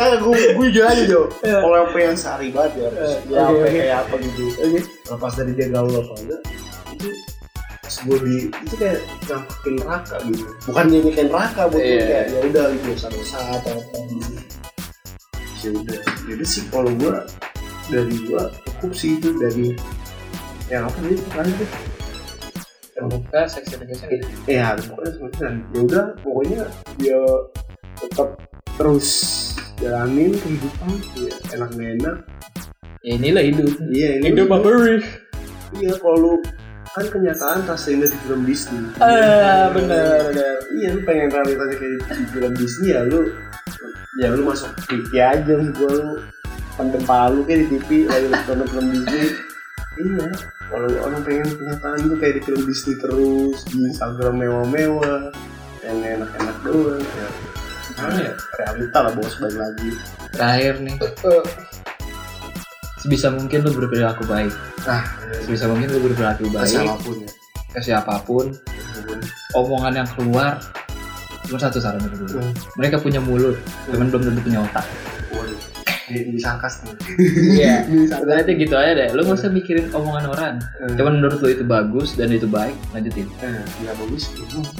Kan 0.00 0.10
gua, 0.24 0.32
gua 0.32 0.64
jujur 0.64 0.84
aja 0.88 1.04
Jo. 1.04 1.28
Kalau 1.38 1.76
yang 1.76 1.90
pengen 1.92 2.16
sehari 2.16 2.48
banget 2.48 2.72
ya 2.72 2.88
Ya 3.28 3.40
Oke, 3.44 3.52
apa 3.52 3.52
oke. 3.52 3.68
kayak 3.70 3.98
apa 4.00 4.14
gitu. 4.24 4.44
Lepas 5.12 5.32
dari 5.36 5.52
dia 5.52 5.68
gaul 5.68 5.92
apa 5.92 6.12
enggak 6.16 6.40
Itu 6.88 7.08
gua 8.08 8.16
di 8.24 8.36
Itu 8.48 8.74
kayak 8.74 8.98
nyampekin 9.28 9.74
neraka 9.76 10.16
gitu. 10.24 10.44
Bukan 10.64 10.84
dia 10.88 11.00
kayak 11.06 11.28
neraka 11.28 11.62
buat 11.66 11.76
gua 11.76 11.84
Iya. 11.84 12.00
kayak 12.08 12.24
ya 12.26 12.38
udah 12.48 12.64
gitu 12.72 12.86
dosa-dosa 12.88 13.36
atau 13.52 13.74
apa 13.76 13.96
gitu 14.08 14.32
Ya 15.60 15.70
udah 15.76 16.00
Jadi 16.24 16.44
sih 16.48 16.62
kalau 16.72 16.90
gua 16.96 17.14
Dari 17.92 18.16
gua 18.24 18.42
cukup 18.64 18.92
sih 18.96 19.20
itu 19.20 19.36
dari 19.36 19.76
Yang 20.72 20.82
apa 20.88 20.96
tadi 20.96 21.16
kan 21.28 21.44
itu 21.44 21.66
Terbuka 22.96 23.40
seks 23.44 23.68
education 23.70 24.08
gitu. 24.10 24.26
ya 24.48 24.72
pokoknya 24.74 25.10
semacam 25.12 25.50
ya 25.68 25.80
udah 25.82 26.04
pokoknya 26.18 26.60
dia 26.96 27.20
tetap 27.94 28.28
terus 28.74 29.08
jalanin 29.76 30.32
kehidupan 30.34 30.90
ya 31.14 31.32
enak 31.52 31.70
gak 31.70 31.90
enak 31.94 32.16
Ya 33.00 33.14
inilah 33.14 33.44
hidup. 33.44 33.70
iya 33.86 34.18
ini 34.18 34.24
Hidup 34.28 34.50
beri? 34.58 34.98
iya 35.76 35.94
kalau 35.94 36.16
lu 36.18 36.32
kan 36.88 37.04
kenyataan 37.06 37.62
tak 37.62 37.76
seindah 37.76 38.08
di 38.08 38.18
film 38.24 38.42
Disney 38.42 38.82
Ah, 38.98 39.68
benar, 39.70 40.26
benar. 40.26 40.56
iya 40.74 40.88
lu 40.90 41.00
pengen 41.04 41.28
realitanya 41.28 41.74
kayak 41.76 41.92
di 42.10 42.24
film 42.26 42.52
Disney 42.56 42.90
ya 42.90 43.04
lu 43.04 43.30
ya 44.16 44.32
lu 44.32 44.42
masuk 44.42 44.72
TV 44.88 45.12
aja 45.14 45.54
gua 45.70 45.90
lu 45.92 46.12
pandem 46.74 47.02
palu 47.04 47.44
kayak 47.44 47.68
di 47.68 47.78
TV 47.78 47.88
lagi 48.06 48.26
nonton 48.26 48.64
film 48.66 48.86
Disney 48.90 49.26
iya 50.00 50.28
kalau 50.66 50.88
orang 51.06 51.20
pengen 51.24 51.48
kenyataan 51.56 51.98
tuh 52.10 52.18
kayak 52.18 52.34
di 52.38 52.42
film 52.44 52.62
Disney 52.68 52.94
terus 52.98 53.58
di 53.70 53.78
Instagram 53.86 54.34
mewah-mewah 54.40 55.32
yang 55.86 55.98
enak-enak 56.02 56.56
doang 56.66 57.00
ya 57.00 57.28
Gimana 57.96 58.18
ya 58.28 58.32
realita 58.60 58.98
lah 59.08 59.12
bos 59.16 59.34
balik 59.40 59.56
lagi 59.56 59.88
Terakhir 60.36 60.74
nih. 60.84 60.96
Sebisa 63.00 63.32
mungkin 63.32 63.64
lu 63.64 63.72
berperilaku 63.72 64.28
baik. 64.28 64.52
nah 64.84 65.00
Sebisa 65.40 65.64
mungkin 65.70 65.88
lu 65.96 66.04
berperilaku 66.04 66.44
ke 66.44 66.52
baik 66.52 66.76
siapa 66.76 66.96
pun 67.00 67.16
ya 67.24 67.30
ke 67.76 67.80
siapa 67.84 68.24
pun. 68.24 68.48
Omongan 69.52 70.00
yang 70.00 70.08
keluar 70.16 70.56
cuma 71.44 71.60
satu 71.60 71.78
saran 71.78 72.00
dari 72.00 72.16
gue. 72.16 72.40
Hmm. 72.40 72.52
Mereka 72.80 73.04
punya 73.04 73.20
mulut, 73.20 73.60
cuman 73.92 74.08
belum 74.08 74.32
tentu 74.32 74.40
punya 74.48 74.64
otak. 74.64 74.86
Waduh 76.06 76.22
di, 76.22 76.30
di 76.30 76.38
sarkas 76.38 76.74
nih 76.80 76.94
Iya. 77.56 77.74
Berarti 78.26 78.52
gitu 78.54 78.74
aja 78.74 78.92
deh. 78.94 79.08
Lu 79.10 79.22
gak 79.22 79.36
usah 79.36 79.50
mikirin 79.50 79.90
omongan 79.90 80.24
orang. 80.28 80.54
Eh, 80.80 80.94
Cuman 80.94 81.18
menurut 81.18 81.38
lu 81.38 81.48
itu 81.50 81.62
bagus 81.62 82.14
dan 82.14 82.30
itu 82.30 82.46
baik, 82.46 82.74
lanjutin. 82.90 83.26
eh, 83.40 83.62
ya 83.80 83.90
bagus 83.96 84.30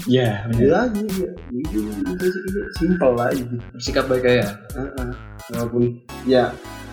Iya, 0.04 0.30
ya 0.52 0.68
lagi 0.72 1.02
ya 1.16 1.30
itu 1.52 1.78
sih 2.24 2.40
ini 2.42 2.60
simple 2.74 3.12
lah 3.12 3.30
gitu 3.30 3.54
Bersikap 3.72 4.06
baik 4.06 4.24
aja. 4.24 4.54
Heeh. 4.72 5.08
walaupun 5.48 5.82
ya 6.24 6.50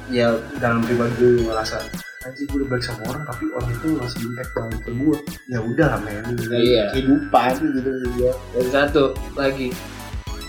ya 0.08 0.30
dalam 0.58 0.82
pribadi 0.82 1.14
gue 1.16 1.42
ngerasa 1.44 1.82
anjir 2.24 2.46
gue 2.46 2.58
udah 2.60 2.70
baik 2.70 2.84
sama 2.84 3.02
orang 3.08 3.24
tapi 3.26 3.44
orang 3.50 3.70
itu 3.72 3.88
ngasih 3.94 4.20
impact 4.22 4.52
banget 4.54 4.80
ke 4.80 4.92
gue 4.94 5.18
ya 5.48 5.60
udah 5.60 5.88
lah 5.88 6.00
men 6.00 6.22
Iya. 6.52 6.84
kehidupan 6.92 7.52
gitu 7.60 7.90
juga 8.04 8.32
Dan 8.52 8.66
satu 8.70 9.04
lagi, 9.34 9.74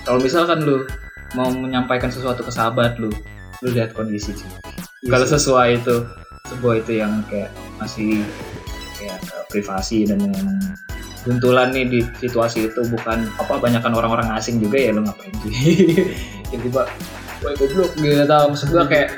kalau 0.03 0.20
misalkan 0.20 0.59
lu 0.61 0.85
mau 1.32 1.49
menyampaikan 1.49 2.07
sesuatu 2.09 2.43
ke 2.43 2.51
sahabat 2.51 2.95
lu, 2.97 3.09
lu 3.65 3.73
lihat 3.73 3.97
kondisi 3.97 4.37
sih. 4.37 4.51
Kalau 5.09 5.25
sesuai 5.25 5.81
itu, 5.81 6.05
sebuah 6.53 6.85
itu 6.85 7.01
yang 7.01 7.25
kayak 7.33 7.49
masih 7.81 8.21
kayak 9.01 9.19
eh, 9.25 9.45
privasi 9.49 10.05
dan 10.05 10.21
yang 10.21 10.49
buntulan 11.25 11.73
nih 11.73 11.89
di 11.89 12.01
situasi 12.21 12.69
itu 12.69 12.85
bukan 12.93 13.25
apa 13.41 13.57
banyakan 13.57 13.97
orang-orang 13.97 14.29
asing 14.37 14.61
juga 14.61 14.77
ya 14.77 14.93
lu 14.93 15.01
ngapain 15.09 15.33
sih? 15.49 16.05
Tiba-tiba 16.53 16.85
wah 17.41 17.53
goblok 17.57 17.91
gitu 17.97 18.25
tau. 18.29 18.45
Maksud 18.53 18.69
gua 18.69 18.85
kayak 18.85 19.09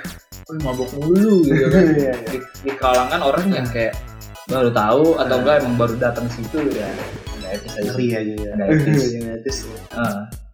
wah 0.46 0.58
mabok 0.62 0.90
mulu 0.94 1.42
gitu 1.42 1.66
kan. 1.66 1.84
Iya, 1.98 2.14
iya. 2.14 2.14
di, 2.30 2.38
di 2.38 2.70
kalangan 2.78 3.20
orang 3.26 3.46
yang 3.50 3.66
kayak 3.66 3.98
baru 4.46 4.70
tahu 4.70 5.18
atau 5.18 5.36
enggak 5.42 5.54
emang 5.66 5.74
baru 5.74 5.94
datang 5.98 6.30
situ 6.30 6.70
ya. 6.70 6.86
Nggak 7.42 7.50
etis 7.58 7.74
aja 7.74 7.90
sih. 7.98 8.06
Ya 8.14 8.20
Nggak 8.54 8.68
etis. 8.70 9.02
Yang 9.18 9.26
etis 9.42 9.56
ya 9.66 9.78
Iya 9.98 10.45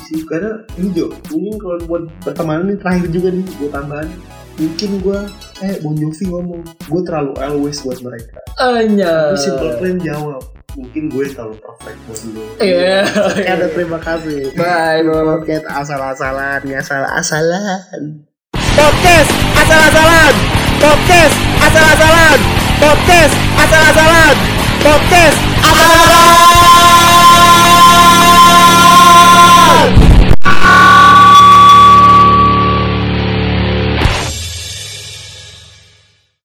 sih 0.00 0.24
karena 0.24 0.64
ini 0.80 0.88
Jo 0.96 1.12
mungkin 1.28 1.54
kalau 1.60 1.76
buat 1.84 2.02
pertemanan 2.24 2.72
ini 2.72 2.76
terakhir 2.80 3.08
juga 3.12 3.28
nih 3.32 3.46
gue 3.60 3.68
tambahan 3.68 4.08
mungkin 4.54 4.90
gue 5.02 5.18
eh 5.66 5.74
Bon 5.82 5.94
Jovi 5.98 6.24
ngomong 6.30 6.62
gue 6.62 7.00
terlalu 7.02 7.32
always 7.42 7.82
buat 7.82 7.98
mereka 8.00 8.44
Anya. 8.62 9.34
Tapi 9.34 9.38
simple 9.42 9.70
plan 9.82 9.98
jawab. 9.98 10.42
Mungkin 10.78 11.10
gue 11.10 11.22
yang 11.26 11.34
terlalu 11.34 11.56
perfect 11.58 11.98
buat 12.06 12.20
lu. 12.30 12.42
Iya. 12.62 13.02
Ada 13.50 13.66
terima 13.74 13.98
kasih. 13.98 14.54
Bye, 14.54 15.02
bro. 15.02 15.42
Podcast 15.42 15.66
asal-asalan, 15.66 16.58
nggak 16.62 16.82
asal-asalan. 16.86 18.02
Podcast 18.54 19.30
asal-asalan. 19.58 20.34
Podcast 20.78 21.34
asal-asalan. 21.66 22.38
Podcast 22.78 23.34
asal-asalan. 23.58 24.34
Podcast 24.82 25.38
asal-asalan. 25.66 26.83